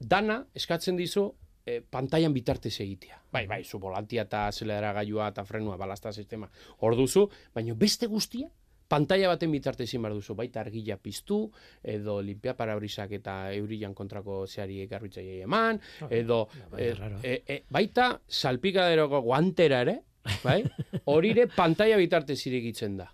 dana 0.00 0.44
eskatzen 0.54 0.96
dizu 0.96 1.30
eh, 1.66 1.82
pantailan 1.90 2.32
bitartez 2.34 2.74
egitea. 2.80 3.20
Bai, 3.32 3.46
bai, 3.46 3.62
zu 3.64 3.78
volantia 3.78 4.22
eta 4.26 4.46
azelerara 4.48 4.92
gailua 5.00 5.28
eta 5.32 5.44
frenua, 5.44 5.76
balazta 5.76 6.12
sistema 6.12 6.48
hor 6.80 6.96
duzu, 6.96 7.28
baina 7.54 7.74
beste 7.74 8.06
guztia, 8.06 8.48
pantalla 8.92 9.28
baten 9.30 9.50
bitartez 9.54 9.86
egin 9.88 10.02
behar 10.04 10.12
duzu, 10.18 10.34
baita 10.36 10.60
argila 10.60 10.98
piztu, 11.00 11.46
edo 11.82 12.18
limpia 12.20 12.52
parabrisak 12.58 13.12
eta 13.16 13.36
eurilan 13.56 13.94
kontrako 13.96 14.42
zeari 14.46 14.82
garbitzaile 14.86 15.38
eman, 15.46 15.80
edo 16.10 16.42
bai, 16.70 16.82
eh, 16.82 16.94
raro. 16.98 17.20
eh, 17.22 17.38
eh, 17.46 17.62
baita 17.72 18.20
salpikaderoko 18.28 19.22
guantera 19.24 19.80
ere, 19.86 19.96
bai? 20.44 20.60
Hori 21.12 21.30
ere 21.32 21.46
pantalla 21.48 21.96
bitartez 21.96 22.36
iregitzen 22.46 22.98
da. 23.00 23.08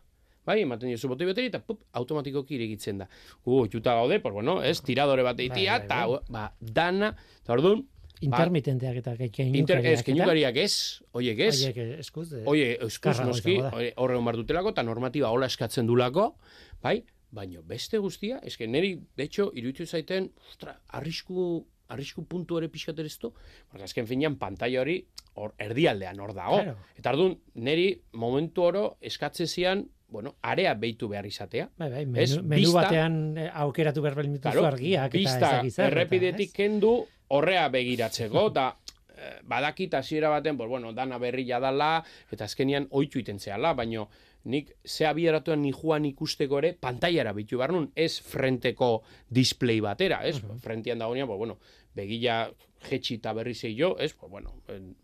Bai, 0.48 0.62
ematen 0.64 0.88
diozu 0.88 1.10
botoi 1.12 1.26
bateri 1.28 1.50
eta 1.50 1.60
pup, 1.60 1.82
automatikoki 2.00 2.56
iregitzen 2.56 2.98
da. 3.02 3.06
Gu, 3.44 3.60
oituta 3.66 3.92
gaude, 3.94 4.18
pues 4.24 4.32
bueno, 4.32 4.62
ez, 4.64 4.80
tiradore 4.82 5.22
bat 5.22 5.38
eitia, 5.44 5.78
Bai, 5.78 5.78
bai, 5.78 5.84
eta, 5.84 6.06
bai. 6.08 6.20
ba, 6.32 6.72
dana, 6.80 7.10
eta 7.44 7.52
orduan, 7.52 7.82
Intermitenteak 8.20 8.96
eta 8.96 9.12
inter, 9.12 9.30
keinukariak. 9.30 9.84
ez, 9.92 10.02
keinukariak 10.06 10.56
ez, 10.56 10.74
oiek 11.12 11.38
ez, 11.38 11.62
Oiek, 11.64 11.76
eskuz. 12.00 12.32
eh, 12.32 12.42
oie, 12.46 12.78
karrago 13.00 13.28
noski, 13.30 13.58
horre 13.96 14.16
hon 14.16 14.32
dutelako, 14.40 14.70
eta 14.70 14.82
normatiba 14.82 15.30
hola 15.30 15.46
eskatzen 15.46 15.86
dulako, 15.86 16.36
bai, 16.82 17.04
baina 17.30 17.60
beste 17.62 17.98
guztia, 17.98 18.40
eske 18.42 18.66
neri, 18.66 18.94
de 19.16 19.22
hecho, 19.24 19.50
iruditu 19.54 19.86
zaiten, 19.86 20.32
ostra, 20.48 20.80
arrisku, 20.88 21.66
arrisku 21.88 22.24
puntu 22.24 22.58
ere 22.58 22.68
pixkat 22.68 22.98
ere 22.98 23.06
ezto, 23.08 23.32
porque 23.68 23.84
azken 23.84 24.06
finean 24.06 24.36
pantalla 24.36 24.80
hori 24.80 24.98
hor 25.34 25.54
erdialdean 25.58 26.18
hor 26.20 26.34
dago. 26.34 26.58
Claro. 26.62 26.76
Eta 26.96 27.12
orduan, 27.14 27.38
neri 27.54 27.92
momentu 28.12 28.62
oro 28.62 28.98
eskatze 29.00 29.46
zian, 29.46 29.86
bueno, 30.08 30.36
area 30.42 30.72
behitu 30.74 31.08
behar 31.08 31.26
izatea. 31.26 31.68
Bai, 31.76 31.90
bai, 31.90 32.02
Ez, 32.22 32.30
menu, 32.36 32.48
menu 32.48 32.62
bista- 32.62 32.82
batean 32.82 33.38
eh, 33.38 33.50
aukeratu 33.52 34.02
behar 34.02 34.14
behar 34.16 34.40
Claro, 34.40 34.64
argiak 34.66 35.12
bista 35.12 35.60
eta, 35.62 35.86
errepidetik 35.86 36.52
kendu 36.52 37.06
horrea 37.28 37.68
begiratzeko, 37.72 38.46
eta 38.52 38.68
eh, 39.16 39.38
badakit 39.48 39.94
hasiera 39.94 40.30
baten, 40.32 40.56
pues, 40.56 40.68
bueno, 40.68 40.92
dana 40.92 41.18
berria 41.18 41.60
dala, 41.60 42.04
eta 42.32 42.48
azkenian 42.48 42.88
oitu 42.90 43.20
iten 43.22 43.38
zehala, 43.38 43.74
baino 43.74 44.08
nik 44.48 44.70
ze 44.86 45.06
abieratuan 45.06 45.60
ni 45.62 45.72
joan 45.72 46.06
ikusteko 46.08 46.60
ere, 46.62 46.72
pantailara 46.80 47.34
bitu 47.36 47.58
behar 47.58 47.74
nun, 47.74 47.90
ez 47.94 48.20
frenteko 48.24 49.02
display 49.28 49.80
batera, 49.84 50.22
ez? 50.26 50.38
Frentian 50.62 50.98
dagoenean, 51.02 51.28
pues, 51.28 51.38
bueno, 51.38 51.58
begila 51.94 52.46
jetxi 52.88 53.18
eta 53.18 53.34
berri 53.36 53.54
zei 53.54 53.74
jo, 53.78 53.96
ez? 53.98 54.14
Pues, 54.14 54.30
bueno, 54.30 54.54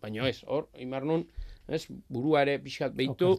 baino 0.01 0.27
ez, 0.27 0.45
hor, 0.47 0.71
imar 0.81 1.05
nun, 1.05 1.27
ez? 1.69 1.85
Burua 2.09 2.45
ere 2.47 2.59
pixkat 2.63 2.95
behitu, 2.97 3.35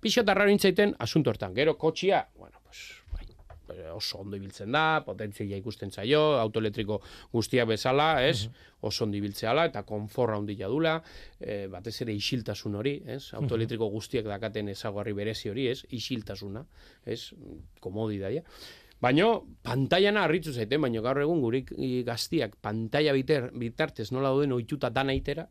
pixat 0.00 0.28
arraro 0.28 0.52
intzaiten 0.52 0.94
asunto 0.98 1.32
hortan. 1.32 1.54
Gero 1.56 1.76
kotxia, 1.78 2.26
bueno, 2.36 2.60
pues, 2.62 2.86
oso 3.94 4.20
ondo 4.22 4.36
ibiltzen 4.36 4.72
da, 4.72 5.02
potentzia 5.06 5.56
ikusten 5.58 5.90
zaio, 5.90 6.20
autoelektriko 6.40 7.00
guztiak 7.32 7.68
bezala, 7.68 8.08
ez? 8.26 8.48
Oso 8.86 9.04
ondo 9.04 9.18
ibiltzeala 9.18 9.66
eta 9.70 9.82
konforra 9.88 10.36
handia 10.36 10.68
dula, 10.68 10.96
eh, 11.40 11.66
batez 11.72 12.00
ere 12.02 12.14
isiltasun 12.14 12.74
hori, 12.74 12.96
ez? 13.06 13.32
Autoelektriko 13.34 13.88
guztiak 13.90 14.26
dakaten 14.26 14.68
ezaguarri 14.68 15.12
berezi 15.12 15.50
hori, 15.50 15.68
ez? 15.68 15.84
Isiltasuna, 15.90 16.64
ez? 17.04 17.32
Komodidadia. 17.80 18.42
Baina, 19.00 19.28
pantaiana 19.62 20.22
harritzu 20.24 20.54
zaiten, 20.54 20.80
baina 20.80 21.02
gaur 21.04 21.20
egun 21.20 21.42
gurik 21.44 21.72
gaztiak 22.06 22.56
pantaila 22.64 23.12
biter, 23.12 23.50
bitartez 23.52 24.10
nola 24.12 24.30
dauden 24.32 24.54
ohituta 24.56 24.88
dana 24.90 25.12
itera, 25.12 25.48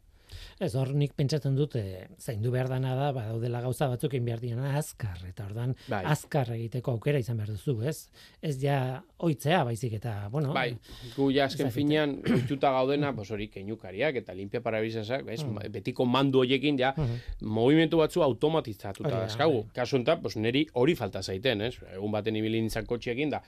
Ez, 0.59 0.73
hor 0.75 0.93
nik 0.95 1.13
pentsatzen 1.17 1.55
dut, 1.55 1.75
e, 1.75 2.07
zaindu 2.19 2.51
behar 2.51 2.69
dana 2.71 2.95
da, 2.95 3.11
badaudela 3.15 3.61
gauza 3.61 3.87
batzuk 3.91 4.13
egin 4.13 4.25
behar 4.25 4.39
diena 4.43 4.73
azkar, 4.77 5.19
eta 5.27 5.45
ordan 5.45 5.75
Bai. 5.87 6.03
azkar 6.11 6.51
egiteko 6.55 6.95
aukera 6.95 7.19
izan 7.19 7.37
behar 7.37 7.51
duzu, 7.55 7.81
ez? 7.87 8.09
Ez 8.41 8.55
ja 8.61 9.03
oitzea 9.25 9.63
baizik 9.67 9.93
eta, 9.99 10.27
bueno, 10.31 10.53
Bai, 10.53 10.77
gu 11.15 11.29
ja 11.35 11.45
azken 11.49 11.71
finean 11.71 12.17
ohituta 12.25 12.71
gaudena, 12.75 13.13
pues 13.15 13.31
hori 13.31 13.47
keinukariak 13.53 14.15
eta 14.21 14.33
limpia 14.33 14.61
parabrisasak, 14.65 15.27
ez, 15.31 15.41
betiko 15.71 16.05
mandu 16.05 16.43
hoiekin 16.43 16.79
ja 16.79 16.93
movimentu 17.41 17.97
batzu 18.01 18.23
automatizatuta 18.25 19.07
Hori 19.07 19.15
da, 19.15 19.23
dauzkagu. 19.25 19.61
bai. 19.63 19.75
Kasu 19.75 19.97
honetan, 19.99 20.21
pues 20.21 20.35
neri 20.37 20.65
hori 20.73 20.95
falta 20.95 21.21
zaiten, 21.23 21.61
ez? 21.61 21.75
Egun 21.93 22.11
baten 22.11 22.35
ibili 22.35 22.61
nintzen 22.61 22.85
kotxeekin 22.85 23.29
da. 23.33 23.41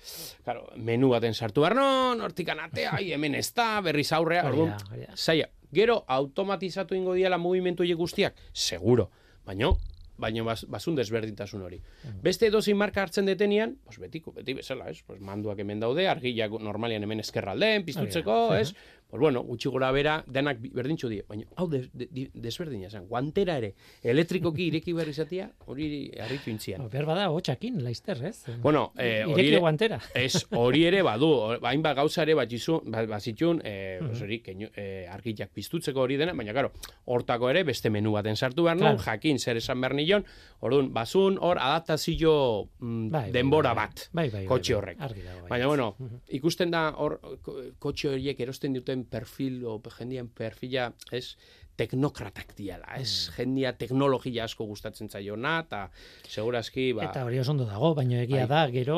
Claro, 0.43 0.67
menu 0.77 1.09
baten 1.13 1.33
sartu 1.33 1.61
behar 1.65 1.75
non, 1.77 2.21
hortikan 2.21 2.59
atea, 2.63 2.97
hemen 3.13 3.35
ez 3.35 3.51
da, 3.53 3.81
berriz 3.85 4.11
aurrea, 4.13 4.47
orduan, 4.49 4.75
zaila. 5.15 5.47
Gero 5.73 6.03
automatizatu 6.07 6.95
ingo 6.95 7.13
diala 7.17 7.37
movimentu 7.37 7.83
horiek 7.83 7.97
guztiak, 7.99 8.35
seguro. 8.53 9.09
Baino, 9.45 9.77
baino 10.17 10.43
bas, 10.45 10.65
basun 10.67 10.95
desberdintasun 10.97 11.61
hori. 11.61 11.79
Beste 12.23 12.49
edozein 12.49 12.77
marka 12.77 13.03
hartzen 13.03 13.27
detenian, 13.29 13.77
pues 13.85 13.99
betiko, 14.01 14.33
beti 14.35 14.57
bezala, 14.57 14.89
ez? 14.89 15.03
Pues 15.05 15.21
manduak 15.23 15.59
hemen 15.61 15.79
daude, 15.83 16.07
argiak 16.09 16.57
normalian 16.59 17.05
hemen 17.05 17.21
eskerraldean, 17.23 17.85
piztutzeko, 17.87 18.37
da. 18.51 18.61
ez? 18.61 18.73
Pues 19.09 19.21
bueno, 19.21 19.41
gutxi 19.47 19.69
gora 19.71 19.89
bera, 19.95 20.17
denak 20.27 20.57
berdintxu 20.59 21.07
die, 21.07 21.21
baina 21.29 21.45
hau 21.55 21.69
de, 21.71 21.79
de, 21.93 22.09
de, 22.11 22.25
desberdina 22.33 22.89
zen, 22.89 23.05
guantera 23.07 23.53
ere, 23.57 23.69
elektrikoki 24.03 24.65
ireki 24.67 24.91
behar 24.97 25.07
izatea, 25.07 25.45
hori 25.71 26.11
harritu 26.19 26.49
intzian. 26.51 26.83
Behar 26.91 27.05
bada 27.07 27.29
hotxakin, 27.31 27.77
laizter, 27.85 28.19
ez? 28.27 28.41
Bueno, 28.61 28.91
eh, 28.99 29.23
hori 29.25 29.45
ere, 29.53 29.61
guantera. 29.63 30.01
ez, 30.13 30.41
hori 30.51 30.83
ere 30.89 31.01
badu, 31.07 31.29
hor- 31.31 31.63
hainbat 31.71 31.95
gauza 32.01 32.25
ere 32.27 32.35
batzizu, 32.35 32.81
ba- 32.91 33.05
bazitun, 33.07 33.61
eh, 33.63 34.01
hori, 34.03 34.41
keinu, 34.43 34.67
eh, 34.75 35.07
argiak 35.09 35.53
piztutzeko 35.55 36.03
hori 36.03 36.17
dena, 36.19 36.33
baina 36.35 36.51
karo, 36.53 36.73
hortako 37.05 37.49
ere 37.53 37.63
beste 37.63 37.89
menu 37.89 38.11
baten 38.17 38.35
sartu 38.35 38.67
behar 38.67 38.77
Claro. 38.77 38.99
jakin 39.07 39.39
zer 39.39 39.55
esan 39.63 39.79
behar 39.79 39.95
nion, 39.95 40.25
orduan, 40.59 40.91
bazun 40.93 41.39
hor 41.39 41.57
adaptazio 41.63 42.67
mm, 42.79 43.09
Bai, 43.09 43.23
bai, 43.23 43.31
denbora 43.31 43.73
bai, 43.73 43.85
bat, 43.87 44.09
bai, 44.11 44.27
bai, 44.29 44.39
bai, 44.41 44.45
kotxe 44.51 44.73
bai, 44.73 44.81
horrek. 44.81 44.99
argi 44.99 45.21
dago, 45.23 45.41
bai. 45.47 45.49
Baina, 45.55 45.67
bueno, 45.71 45.89
ikusten 46.27 46.71
da 46.75 46.89
hor 46.97 47.19
ko- 47.41 47.57
kotxe 47.79 48.09
horiek 48.11 48.39
erosten 48.43 48.73
duten 48.75 48.96
perfil, 49.05 49.63
o 49.65 49.81
jendien 49.97 50.27
perfila, 50.27 50.93
ez, 51.11 51.35
teknokratak 51.77 52.55
diala, 52.57 52.95
ez, 52.97 53.29
Mm. 53.29 53.33
jendia 53.35 53.71
teknologia 53.77 54.45
asko 54.45 54.65
gustatzen 54.65 55.09
zaiona, 55.09 55.59
eta 55.59 55.91
segurazki, 56.27 56.91
ba, 56.93 57.03
Eta 57.05 57.23
hori 57.23 57.37
oso 57.39 57.51
ondo 57.51 57.65
dago, 57.65 57.93
baina 57.93 58.23
egia 58.23 58.47
Bai. 58.47 58.47
da, 58.47 58.71
gero 58.73 58.97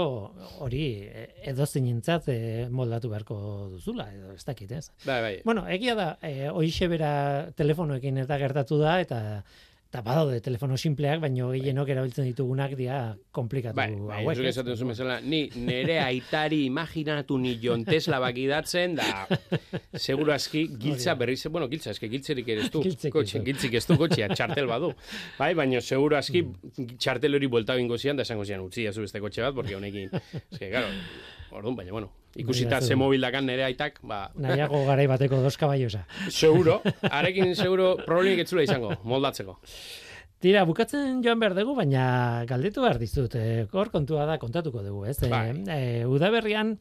hori 0.63 1.09
edo 1.43 1.65
zinentzat 1.65 2.29
moldatu 2.71 3.09
beharko 3.09 3.69
duzula, 3.73 4.07
edo 4.15 4.31
ez 4.31 4.45
dakit, 4.45 4.71
ez? 4.71 4.91
bai, 5.05 5.21
bai, 5.21 5.41
Bueno, 5.43 5.67
egia 5.67 5.93
da, 5.95 6.17
e, 6.21 6.47
hoixe 6.49 6.87
bera 6.87 7.51
telefonoekin 7.55 8.17
eta 8.17 8.37
gertatu 8.39 8.77
da, 8.79 9.01
eta 9.01 9.43
eta 9.89 10.03
badaude 10.05 10.37
telefono 10.45 10.75
simpleak, 10.77 11.17
baina 11.23 11.47
gehienok 11.49 11.89
erabiltzen 11.89 12.27
ditugunak 12.27 12.75
dira 12.77 13.15
komplikatu 13.33 13.73
Bai, 13.79 13.87
bai, 13.97 14.19
hauek. 14.21 14.37
ez? 14.43 14.51
esaten 14.51 14.75
zuen 14.77 14.91
bezala, 14.93 15.15
ni 15.25 15.39
nere 15.57 15.95
aitari 16.03 16.59
imaginatu 16.67 17.39
ni 17.41 17.55
Jon 17.63 17.81
Tesla 17.87 18.19
bakidatzen, 18.21 18.93
da 18.99 19.25
seguru 19.97 20.31
aski 20.35 20.67
giltza 20.77 21.15
berriz, 21.17 21.41
bueno, 21.49 21.65
giltza, 21.71 21.89
eske 21.95 22.05
giltzerik 22.11 22.47
ere 22.53 22.67
ez 22.67 22.69
du, 22.75 22.83
ez 22.85 23.09
kotxe, 23.11 23.41
giltzik 23.47 23.73
ez 23.81 23.83
du 23.89 23.97
kotxea, 23.97 24.29
txartel 24.35 24.69
badu. 24.69 24.91
Bai, 25.41 25.55
baina 25.57 25.81
seguru 25.81 26.19
aski 26.21 26.43
Mm. 26.79 26.95
txartel 27.01 27.35
hori 27.35 27.47
buelta 27.51 27.73
bingo 27.75 27.97
zian, 27.97 28.15
da 28.15 28.23
esango 28.23 28.45
zian, 28.45 28.61
utzi 28.61 28.85
zu 28.93 29.01
beste 29.01 29.19
kotxe 29.19 29.41
bat, 29.41 29.55
porque 29.57 29.75
honekin, 29.75 30.09
eske, 30.51 30.69
claro, 30.69 30.87
orduan, 31.59 31.77
baina, 31.77 31.93
bueno, 31.95 32.11
ikusita 32.39 32.79
Bai, 32.79 32.87
ze 32.87 32.97
mobil 32.99 33.21
dakan 33.21 33.49
nere 33.49 33.65
aitak, 33.67 33.99
ba, 34.03 34.27
Nahiago 34.35 34.83
garai 34.87 35.07
bateko 35.11 35.41
dos 35.43 35.57
kabaiosa. 35.59 36.05
seguro, 36.41 36.81
arekin 37.09 37.55
seguro 37.55 37.95
problemik 38.05 38.45
etzula 38.45 38.65
izango, 38.67 38.95
moldatzeko. 39.03 39.59
Tira, 40.39 40.63
bukatzen 40.63 41.19
joan 41.23 41.41
behar 41.41 41.53
dugu, 41.57 41.75
baina 41.75 42.45
galdetu 42.47 42.85
behar 42.85 42.99
dizut. 43.01 43.35
E, 43.35 43.65
hor 43.75 43.91
kontua 43.91 44.23
da 44.29 44.37
kontatuko 44.39 44.83
dugu, 44.85 45.03
ez? 45.11 45.17
Bai. 45.27 45.49
E, 45.51 45.75
e, 45.75 46.05
udaberrian, 46.07 46.77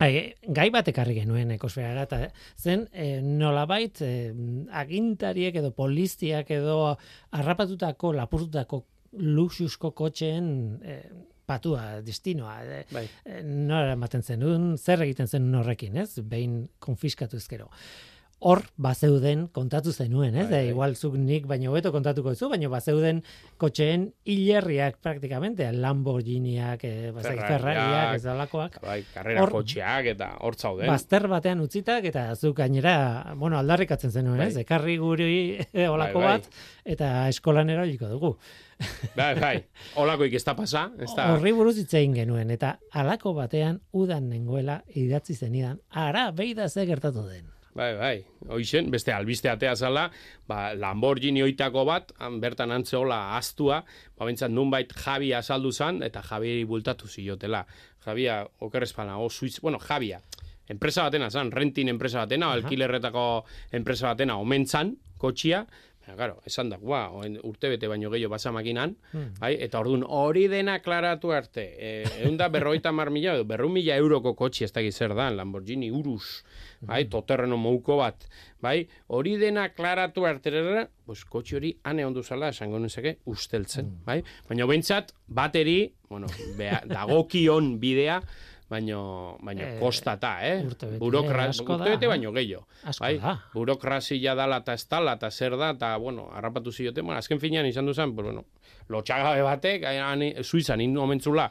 e, 0.00 0.22
gai 0.56 0.70
bat 0.72 0.88
ekarri 0.88 1.18
genuen 1.18 1.52
ekosferara, 1.58 2.06
eta 2.08 2.30
zen 2.56 2.86
e, 2.92 3.10
nolabait 3.20 4.00
e, 4.00 4.12
agintariek 4.82 5.60
edo 5.60 5.74
poliziak 5.76 6.54
edo 6.56 6.78
harrapatutako, 7.36 8.14
lapurtutako 8.16 8.84
luxusko 9.20 9.92
kotxeen 9.98 10.48
e, 10.80 10.96
patua, 11.50 11.82
destinoa. 12.06 12.54
E, 12.62 12.84
Bai. 12.94 13.04
e, 13.24 13.42
nora 13.42 13.96
ematen 13.96 14.22
zenun, 14.22 14.72
zer 14.78 15.02
egiten 15.06 15.28
zen 15.30 15.50
horrekin, 15.58 15.98
ez? 16.00 16.12
Behin 16.22 16.62
konfiskatu 16.82 17.40
ezkero. 17.40 17.68
Hor 18.40 18.62
bazeuden 18.80 19.46
kontatu 19.52 19.92
zenuen, 19.92 20.34
ez? 20.34 20.46
Bai, 20.48 20.62
bai. 20.62 20.68
igual 20.70 20.94
zuk 20.96 21.14
nik 21.20 21.44
baino 21.46 21.70
hobeto 21.70 21.90
kontatuko 21.92 22.32
zu, 22.34 22.48
baino 22.48 22.70
bazeuden 22.72 23.22
kotxeen 23.60 24.06
hilerriak 24.24 24.96
praktikamente, 25.04 25.66
Lamborghiniak, 25.76 26.84
eh, 26.88 27.10
bazai, 27.12 27.36
Ferrariak. 27.36 28.14
Ez 28.16 28.22
dalakoak. 28.24 28.78
Bai, 28.82 29.02
karrera 29.12 29.42
Hor- 29.44 29.52
kotxeak 29.58 30.06
eta 30.14 30.30
hor 30.40 30.56
zauden. 30.56 30.88
Bazter 30.88 31.28
batean 31.28 31.60
utzitak 31.60 32.04
eta 32.08 32.34
zuk 32.34 32.56
gainera, 32.56 33.34
bueno, 33.36 33.58
aldarrikatzen 33.58 34.10
zenuen, 34.10 34.40
ez? 34.40 34.54
Bai. 34.54 34.62
Ekarri 34.64 34.96
guri 34.96 35.58
eh, 35.72 35.88
olako 35.88 36.18
Bai, 36.24 36.26
bai. 36.26 36.38
bat 36.38 36.48
eta 36.96 37.28
eskolan 37.28 37.68
erabiliko 37.70 38.08
dugu. 38.08 38.32
Bai, 39.16 39.34
bai. 39.38 39.54
Olakoik 40.00 40.32
ez 40.32 40.44
da 40.44 40.56
pasa, 40.56 40.86
ez 40.98 41.12
da. 41.14 41.34
Horri 41.34 41.52
buruz 41.52 41.76
hitz 41.76 41.92
egin 41.92 42.14
genuen 42.16 42.50
eta 42.50 42.78
halako 42.96 43.34
batean 43.36 43.82
udan 43.92 44.30
nengoela 44.32 44.80
idatzi 44.96 45.34
zenidan. 45.36 45.78
Ara, 45.90 46.30
beida 46.32 46.68
ze 46.72 46.86
gertatu 46.88 47.28
den. 47.28 47.44
Bai, 47.70 47.92
bai. 47.94 48.16
Hoixen, 48.50 48.88
beste 48.90 49.12
albiste 49.14 49.48
atea 49.48 49.76
zala, 49.76 50.08
ba, 50.50 50.72
Lamborghini 50.74 51.42
oitako 51.44 51.84
bat, 51.86 52.10
han 52.18 52.40
bertan 52.42 52.74
antzeola 52.74 53.36
astua, 53.36 53.78
ba, 54.18 54.26
bentsat 54.26 54.50
nunbait 54.50 54.90
Javi 55.04 55.30
azaldu 55.38 55.70
zan, 55.70 56.02
eta 56.02 56.22
Javi 56.26 56.64
bultatu 56.66 57.06
ziotela. 57.06 57.62
Javia, 58.04 58.40
okerrezpana, 58.66 59.18
o 59.18 59.28
Suiz, 59.30 59.60
bueno, 59.60 59.78
Javia, 59.78 60.18
enpresa 60.70 61.04
batena 61.06 61.30
zan, 61.30 61.52
rentin 61.52 61.92
enpresa 61.92 62.24
batena, 62.24 62.50
alkilerretako 62.56 63.24
enpresa 63.78 64.14
batena, 64.14 64.38
omentzan, 64.42 64.96
kotxia, 65.20 65.64
claro, 66.16 66.40
esan 66.46 66.70
da, 66.72 66.78
ba, 66.78 67.02
urte 67.46 67.70
bete 67.72 67.88
baino 67.90 68.10
gehiago 68.12 68.32
basa 68.32 68.52
makinan, 68.54 68.96
bai, 69.40 69.54
eta 69.62 69.80
orduan 69.80 70.04
hori 70.06 70.46
dena 70.48 70.78
klaratu 70.84 71.32
arte, 71.36 71.64
e, 71.76 71.90
egun 72.20 72.36
da 72.40 72.48
berroita 72.52 72.92
mar 72.92 73.10
mila, 73.10 73.34
edo 73.38 73.46
berru 73.48 73.70
mila 73.72 73.96
euroko 74.00 74.34
kotxi 74.38 74.64
ez 74.66 74.72
dakit 74.72 74.94
zer 74.94 75.14
dan, 75.18 75.36
Lamborghini 75.38 75.90
Urus, 75.90 76.42
bai, 76.80 77.04
toterreno 77.12 77.58
mouko 77.60 78.00
bat, 78.00 78.28
bai, 78.62 78.84
hori 79.08 79.36
dena 79.40 79.68
klaratu 79.74 80.26
arterera, 80.28 80.86
pues 81.06 81.24
kotxi 81.24 81.58
hori 81.58 81.74
ane 81.84 82.06
ondu 82.06 82.22
zala, 82.22 82.52
esango 82.54 82.78
nezake, 82.82 83.18
usteltzen, 83.30 83.90
bai, 84.06 84.20
baina 84.48 84.68
behintzat, 84.70 85.14
bateri, 85.26 85.80
bueno, 86.10 86.30
bea, 86.58 86.82
dagokion 86.90 87.76
bidea, 87.82 88.20
baino, 88.70 89.36
baino 89.42 89.62
Eh, 89.66 89.78
kostata, 89.80 90.36
eh? 90.46 90.62
urtebete 90.64 90.98
Burokra, 91.02 91.48
asko 91.50 91.76
da, 91.76 91.84
urtebete 91.84 92.06
eh? 92.06 92.08
baino 92.08 92.30
gehiago. 92.32 92.66
Asko 92.84 93.02
bai? 93.04 93.16
da. 93.18 93.34
Burokrazia 93.52 94.34
dala 94.38 94.60
eta 94.62 94.74
ez 94.78 94.84
dala 94.88 95.16
eta 95.18 95.30
zer 95.30 95.56
da, 95.58 95.70
eta, 95.74 95.96
bueno, 95.98 96.28
harrapatu 96.32 96.72
zioten, 96.72 97.04
bueno, 97.04 97.18
azken 97.18 97.40
finean 97.42 97.66
izan 97.66 97.86
duzan, 97.86 98.14
pues, 98.14 98.24
bueno, 98.30 98.44
lotxagabe 98.88 99.42
batek, 99.42 99.84
ani, 99.84 100.32
Suizan, 100.42 100.80
inu 100.80 101.02
omentzula, 101.02 101.48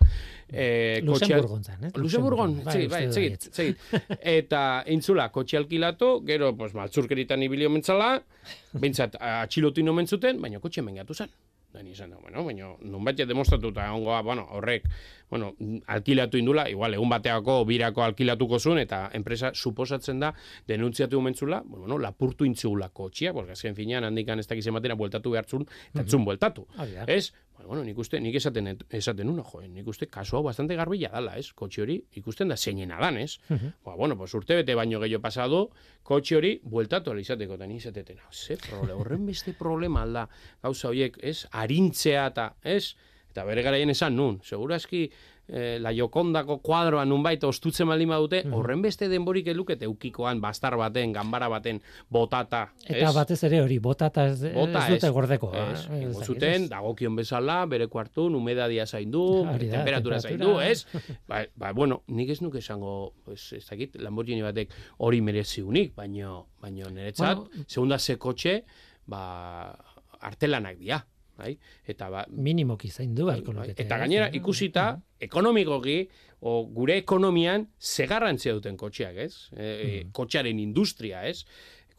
eh, 0.51 1.01
kotxea- 1.03 1.38
Luxemburgon 1.38 1.63
zan, 1.63 1.84
ez? 1.86 1.93
Luxemburgon, 1.97 2.63
Bai, 2.63 2.88
bai, 2.88 3.03
segit, 3.13 3.49
segit. 3.51 3.78
Eta 4.39 4.84
intzula, 4.88 5.30
kotxe 5.32 5.57
alkilatu, 5.57 6.24
gero, 6.26 6.55
pues, 6.55 6.74
maltzurkeritan 6.74 7.43
ibili 7.43 7.65
omentzala, 7.67 8.22
bintzat, 8.84 9.15
atxilotu 9.20 9.84
omentzuten, 9.89 10.39
baina 10.41 10.59
kotxe 10.59 10.82
mengatu 10.82 11.13
zen. 11.13 11.30
Da 11.74 11.84
ni 11.84 11.91
izan 11.93 12.09
da, 12.09 12.17
bueno, 12.17 12.41
baina 12.47 12.72
nonbait 12.82 13.20
demostratuta 13.30 13.84
egongoa, 13.86 14.24
bueno, 14.26 14.47
horrek, 14.57 14.88
bueno, 15.30 15.51
alkilatu 15.86 16.39
indula, 16.39 16.63
igual, 16.70 16.95
egun 16.97 17.11
bateako 17.13 17.59
birako 17.70 18.01
alkilatuko 18.01 18.57
zuen, 18.57 18.80
eta 18.82 19.03
enpresa 19.13 19.51
suposatzen 19.53 20.24
da, 20.24 20.32
denuntziatu 20.67 21.20
omentzula, 21.20 21.61
bueno, 21.70 21.99
lapurtu 22.01 22.47
intzula 22.49 22.89
kotxia, 22.89 23.36
porque 23.38 23.53
azken 23.53 23.78
finean 23.78 24.07
handikan 24.07 24.41
ez 24.41 24.47
dakiz 24.49 24.65
ematera 24.72 24.97
bueltatu 24.97 25.36
behartzun, 25.36 25.67
eta 25.91 26.07
etzun 26.07 26.26
bueltatu. 26.26 26.65
Hori 26.80 26.97
da. 26.97 27.05
Ez? 27.05 27.30
Bueno, 27.66 27.84
nik 27.84 27.97
uste, 27.99 28.20
nik 28.24 28.36
esaten, 28.39 28.72
esaten 28.89 29.30
uno, 29.30 29.43
jo, 29.43 29.60
nik 29.62 29.88
uste 29.88 30.07
kasu 30.07 30.38
hau 30.38 30.43
bastante 30.45 30.78
garbila 30.80 31.12
dala, 31.14 31.36
ez? 31.38 31.51
Kotxe 31.53 31.84
hori 31.84 31.97
ikusten 32.22 32.49
da 32.49 32.57
zeinena 32.57 32.99
dan, 33.01 33.18
ez? 33.18 33.39
Ba, 33.86 33.95
bueno, 33.95 34.18
pues 34.18 34.34
urte 34.34 34.55
bete 34.55 34.76
baino 34.80 34.99
gehiago 35.03 35.22
pasado, 35.22 35.60
kotxe 36.03 36.38
hori 36.38 36.53
bueltatu 36.64 37.12
ala 37.12 37.22
izateko, 37.22 37.60
eta 37.60 37.68
ni 37.68 37.76
izateten, 37.82 38.24
hau, 38.24 38.32
ze 38.32 38.57
problema, 38.57 38.99
horren 39.01 39.26
beste 39.28 39.53
problema 39.53 40.03
alda, 40.07 40.28
gauza 40.64 40.88
horiek, 40.89 41.20
ez? 41.22 41.45
Arintzea 41.51 42.28
eta, 42.32 42.53
ez? 42.64 42.95
Eta 43.30 43.43
bere 43.45 43.62
garaien 43.62 43.91
esan 43.93 44.16
nun, 44.18 44.39
segurazki 44.41 45.03
eh, 45.51 45.77
la 45.81 45.91
jokondako 45.93 46.59
kuadroan 46.61 47.09
nunbait 47.09 47.43
ostutzen 47.43 47.87
baldin 47.87 48.09
badute, 48.09 48.43
horren 48.51 48.81
beste 48.81 49.07
denborik 49.09 49.47
elukete 49.47 49.85
eukikoan 49.85 50.39
bastar 50.41 50.75
baten, 50.77 51.11
ganbara 51.13 51.47
baten, 51.49 51.81
botata, 52.09 52.69
Eta 52.85 53.09
ez? 53.09 53.15
batez 53.15 53.43
ere 53.43 53.61
hori, 53.61 53.79
botata 53.79 54.27
ez, 54.27 54.41
Bota, 54.53 54.85
ez 54.87 54.93
dute 54.95 55.07
ez. 55.07 55.13
gordeko. 55.13 55.51
Ez, 55.55 55.85
eh, 55.89 56.03
ez 56.09 56.23
zuten, 56.25 56.63
ez. 56.63 56.69
dagokion 56.69 57.15
bezala, 57.15 57.65
bere 57.65 57.87
kuartun, 57.87 58.35
humedadia 58.35 58.85
zaindu, 58.85 59.43
da, 59.45 59.57
temperatura 59.57 60.19
zaindu, 60.21 60.53
temperatura. 60.59 60.69
ez? 60.69 60.85
Ba, 61.27 61.43
ba, 61.55 61.71
bueno, 61.73 62.03
nik 62.07 62.29
ez 62.29 62.41
nuke 62.41 62.59
esango, 62.59 63.13
pues, 63.25 63.53
ez 63.53 63.65
dakit, 63.69 63.95
Lamborghini 64.01 64.41
batek 64.41 64.69
hori 64.97 65.21
mereziunik, 65.21 65.95
baino, 65.95 66.47
baino 66.61 66.89
niretzat, 66.89 67.37
Bueno, 67.37 67.63
segunda 67.67 67.97
ze 67.99 68.17
kotxe, 68.17 68.63
ba, 69.07 69.75
artelanak 70.21 70.77
dira, 70.77 71.05
bai? 71.39 71.55
Eta 71.87 72.09
ba, 72.13 72.25
Minimoki 72.29 72.91
zain 72.91 73.15
du 73.15 73.25
beharko 73.29 73.53
Bai, 73.53 73.69
lukete. 73.69 73.85
Eta 73.85 73.95
ez? 73.97 74.01
gainera 74.05 74.29
ikusita 74.35 74.85
ekonomikoki 75.19 75.99
o 76.41 76.63
gure 76.75 76.95
ekonomian 76.99 77.67
ze 77.79 78.07
garrantzia 78.07 78.53
duten 78.55 78.77
kotxeak, 78.79 79.17
ez? 79.17 79.33
E, 79.55 80.05
Kotxearen 80.15 80.59
industria, 80.59 81.25
ez? 81.27 81.43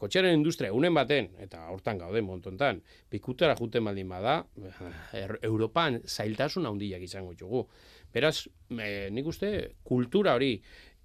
Kotxearen 0.01 0.33
industria 0.33 0.73
unen 0.73 0.95
baten 0.97 1.27
eta 1.43 1.67
hortan 1.69 1.99
gaude 2.01 2.23
montontan, 2.25 2.79
pikutera 3.09 3.53
juten 3.59 3.85
baldin 3.85 4.09
bada, 4.09 4.39
er, 5.13 5.35
Europan 5.45 5.99
zailtasun 6.07 6.65
handiak 6.65 7.03
izango 7.05 7.35
ditugu. 7.35 7.67
Beraz, 8.13 8.47
e, 8.73 9.09
nik 9.13 9.29
uste 9.29 9.51
kultura 9.85 10.33
hori 10.39 10.55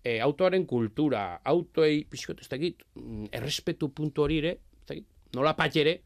e, 0.06 0.16
autoaren 0.24 0.64
kultura, 0.70 1.42
autoei 1.44 2.06
pixkot 2.08 2.40
ez 2.40 2.48
dakit, 2.48 2.86
mm, 2.96 3.28
errespetu 3.36 3.90
puntu 3.92 4.24
hori 4.24 4.40
ere, 4.40 4.56
ez 4.80 4.88
dakit, 4.88 5.06
nola 5.36 5.54
patxere, 5.58 6.00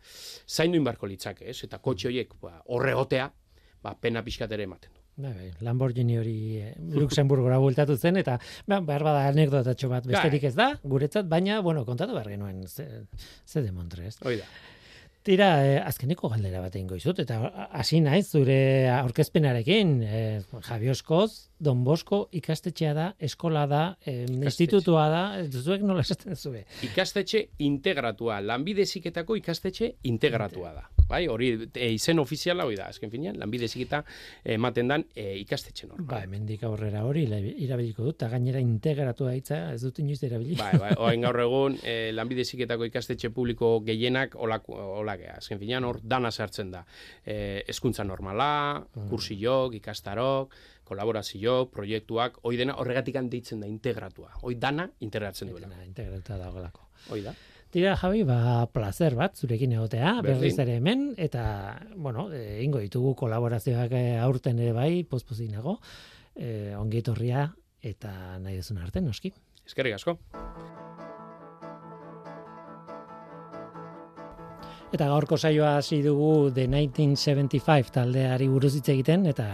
zaindu 0.49 0.81
inbarko 0.81 1.09
litzake, 1.11 1.49
ez? 1.51 1.61
Eta 1.67 1.81
kotxe 1.83 2.11
horiek 2.11 2.35
ba, 2.43 2.59
horregotea, 2.75 3.31
ba, 3.85 3.95
pena 4.01 4.25
pixkat 4.27 4.53
ere 4.57 4.67
ematen 4.69 4.93
du. 4.93 4.99
Bai, 5.21 5.33
bai, 5.37 5.49
Lamborghini 5.67 6.17
hori 6.17 6.35
eh, 6.63 6.71
Luxemburgora 6.97 7.59
bueltatu 7.61 7.97
zen, 7.97 8.17
eta 8.21 8.39
ba, 8.71 8.81
behar 8.81 9.05
bada 9.05 9.27
anekdotatxo 9.29 9.91
bat 9.93 10.07
besterik 10.09 10.47
ez 10.49 10.55
da, 10.57 10.71
guretzat, 10.83 11.29
baina, 11.29 11.61
bueno, 11.65 11.85
kontatu 11.89 12.17
behar 12.17 12.31
genuen, 12.33 12.63
ze, 12.69 12.87
ze 13.45 13.65
demontre, 13.65 14.07
ez? 14.09 14.17
Hoi 14.25 14.39
da. 14.41 14.49
Tira, 15.27 15.51
eh, 15.67 15.77
azkeneko 15.85 16.31
galdera 16.33 16.63
bat 16.65 16.77
egingo 16.77 16.97
izut, 16.97 17.21
eta 17.21 17.43
hasi 17.77 18.01
naiz 18.01 18.25
zure 18.31 18.89
aurkezpenarekin, 18.95 19.99
eh, 20.07 20.61
Javi 20.71 20.89
Don 21.61 21.83
Bosko 21.85 22.23
ikastetxea 22.33 22.95
da, 22.97 23.07
eskola 23.21 23.67
da, 23.69 23.83
eh, 24.09 24.25
institutua 24.25 25.09
da, 25.13 25.25
zuek 25.51 25.85
nola 25.85 26.01
esaten 26.07 26.37
zue. 26.37 26.65
Ikastetxe 26.89 27.51
integratua, 27.67 28.41
lanbide 28.41 28.87
heziketako 28.89 29.37
ikastetxe 29.37 29.93
integratua 30.09 30.73
da. 30.79 30.89
Bai, 31.11 31.25
hori 31.27 31.51
e, 31.75 31.89
izen 31.91 32.23
ofiziala 32.23 32.65
hori 32.69 32.79
da, 32.79 32.87
azken 32.93 33.11
finean, 33.11 33.39
lanbide 33.41 33.67
heziketa 33.67 34.05
ematen 34.55 34.91
dan 34.93 35.05
e, 35.11 35.27
ikastetxe 35.41 35.89
normal. 35.89 36.07
Ba, 36.13 36.21
hemendik 36.23 36.63
aurrera 36.69 37.03
hori 37.07 37.25
irabiliko 37.65 38.07
dut, 38.07 38.21
eta 38.21 38.31
gainera 38.37 38.63
integratua 38.63 39.35
hitza 39.35 39.59
ez 39.75 39.81
dut 39.83 39.99
inoiz 40.05 40.21
erabili. 40.29 40.55
Bai, 40.61 40.71
bai, 40.79 40.93
orain 40.97 41.27
gaur 41.27 41.43
egun 41.43 41.79
e, 41.83 41.97
lanbide 42.15 42.47
heziketako 42.47 42.87
ikastetxe 42.89 43.33
publiko 43.35 43.73
gehienak 43.87 44.37
olakea. 44.39 45.37
Azken 45.43 45.59
finean 45.59 45.89
hor 45.89 45.99
dana 46.03 46.31
sartzen 46.31 46.71
da. 46.77 46.85
E, 47.25 47.65
hezkuntza 47.67 48.07
normala, 48.07 48.51
kursilok, 49.11 49.75
ikastarok, 49.81 50.55
kolaborazio, 50.91 51.69
proiektuak, 51.71 52.41
hoi 52.43 52.57
dena 52.59 52.77
horregatik 52.83 53.21
deitzen 53.31 53.63
da 53.63 53.71
integratua. 53.71 54.35
Hoi 54.43 54.57
dana 54.59 54.89
integratzen 55.07 55.51
duela. 55.53 55.71
Integratuta 55.87 56.39
dagoelako. 56.41 56.89
Hoi 57.11 57.23
da. 57.25 57.35
Tira, 57.71 57.95
Javi, 57.95 58.25
ba, 58.27 58.67
placer 58.75 59.15
bat, 59.15 59.37
zurekin 59.39 59.77
egotea, 59.77 60.17
berriz 60.27 60.57
ere 60.59 60.81
hemen, 60.81 61.13
eta, 61.23 61.45
bueno, 61.95 62.27
e, 62.35 62.65
ingo 62.65 62.83
ditugu 62.83 63.15
kolaborazioak 63.21 63.95
eh, 63.95 64.19
aurten 64.19 64.59
ere 64.59 64.75
bai, 64.75 65.05
pospozinago, 65.07 65.77
e, 66.35 66.75
ongi 66.75 66.99
etorria, 67.05 67.47
eta 67.93 68.41
nahi 68.43 68.59
duzun 68.59 68.83
arte, 68.83 69.05
noski. 69.07 69.31
Eskerrik 69.63 70.01
asko. 70.01 70.19
Eta 74.91 75.07
gaurko 75.07 75.37
saioa 75.39 75.77
hasi 75.79 76.01
dugu 76.03 76.51
The 76.51 76.67
1975 76.67 77.93
taldeari 77.95 78.49
buruz 78.51 78.73
hitz 78.75 78.89
egiten 78.91 79.29
eta 79.31 79.47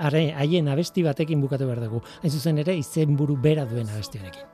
haien 0.00 0.70
abesti 0.72 1.04
batekin 1.04 1.42
bukatu 1.44 1.68
behar 1.68 1.82
dugu. 1.84 2.00
Hain 2.22 2.32
zuzen 2.32 2.62
ere 2.64 2.78
izenburu 2.80 3.36
bera 3.36 3.66
duen 3.68 3.90
abesti 3.92 4.22
honekin. 4.22 4.48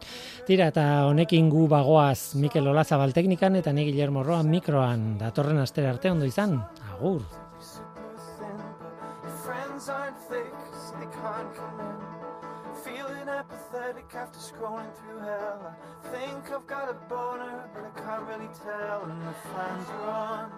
Tira 0.48 0.72
eta 0.74 0.86
honekin 1.06 1.50
gu 1.52 1.68
bagoaz 1.70 2.34
Mikel 2.34 2.66
Olazabal 2.66 3.14
teknikan 3.14 3.60
eta 3.62 3.72
ni 3.72 3.86
Guillermo 3.86 4.26
Roa 4.26 4.42
mikroan 4.42 5.12
datorren 5.22 5.62
astera 5.62 5.94
arte 5.94 6.10
ondo 6.10 6.26
izan. 6.26 6.58
Agur. 6.96 7.22
After 14.18 14.40
scrolling 14.40 14.92
through 14.96 15.20
hell. 15.20 15.76
I 16.04 16.08
think 16.08 16.50
I've 16.50 16.66
got 16.66 16.90
a 16.90 16.94
boner, 17.08 17.70
but 17.72 17.84
I 17.84 17.90
can't 18.00 18.22
really 18.26 18.48
tell, 18.64 19.04
and 19.04 19.22
the 19.22 19.32
fans 19.54 19.88
are 19.90 20.10
on. 20.10 20.52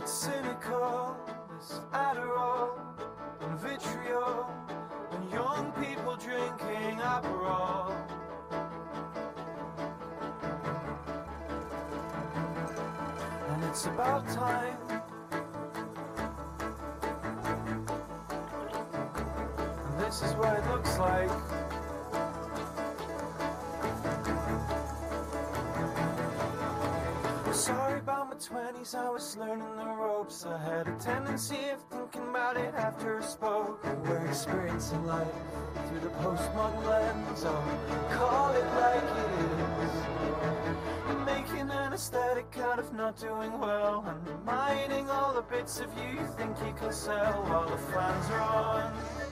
It's 0.00 0.12
cynical, 0.12 1.16
it's 1.56 1.80
Adderall 1.92 2.78
and 3.40 3.58
vitriol, 3.58 4.48
and 5.10 5.32
young 5.32 5.72
people 5.72 6.14
drinking 6.14 6.98
Aperol. 6.98 7.96
And 13.48 13.64
it's 13.64 13.86
about 13.86 14.28
time. 14.28 14.83
This 20.20 20.30
is 20.30 20.36
what 20.36 20.56
it 20.56 20.64
looks 20.68 20.96
like. 20.96 21.28
Sorry 27.52 27.98
about 27.98 28.28
my 28.28 28.36
20s, 28.36 28.94
I 28.94 29.10
was 29.10 29.36
learning 29.36 29.76
the 29.76 29.86
ropes. 29.86 30.46
I 30.46 30.56
had 30.58 30.86
a 30.86 30.94
tendency 31.00 31.68
of 31.70 31.80
thinking 31.90 32.28
about 32.30 32.56
it 32.56 32.72
after 32.76 33.18
I 33.18 33.24
spoke. 33.24 33.84
We're 34.04 34.24
experiencing 34.26 35.04
life 35.04 35.26
through 35.88 36.00
the 36.00 36.14
postmodern 36.22 36.86
lens. 36.86 37.42
Oh, 37.44 38.08
call 38.12 38.52
it 38.52 38.66
like 38.78 39.02
it 39.02 39.82
is. 39.82 41.26
Making 41.26 41.70
an 41.70 41.92
aesthetic 41.92 42.56
out 42.58 42.78
of 42.78 42.92
not 42.92 43.18
doing 43.18 43.58
well. 43.58 44.04
And 44.06 44.44
mining 44.44 45.10
all 45.10 45.34
the 45.34 45.42
bits 45.42 45.80
of 45.80 45.88
you 45.98 46.20
you 46.20 46.26
think 46.36 46.56
you 46.64 46.72
can 46.74 46.92
sell 46.92 47.42
while 47.48 47.68
the 47.68 47.78
fans 47.78 48.30
are 48.30 48.40
on. 48.40 49.23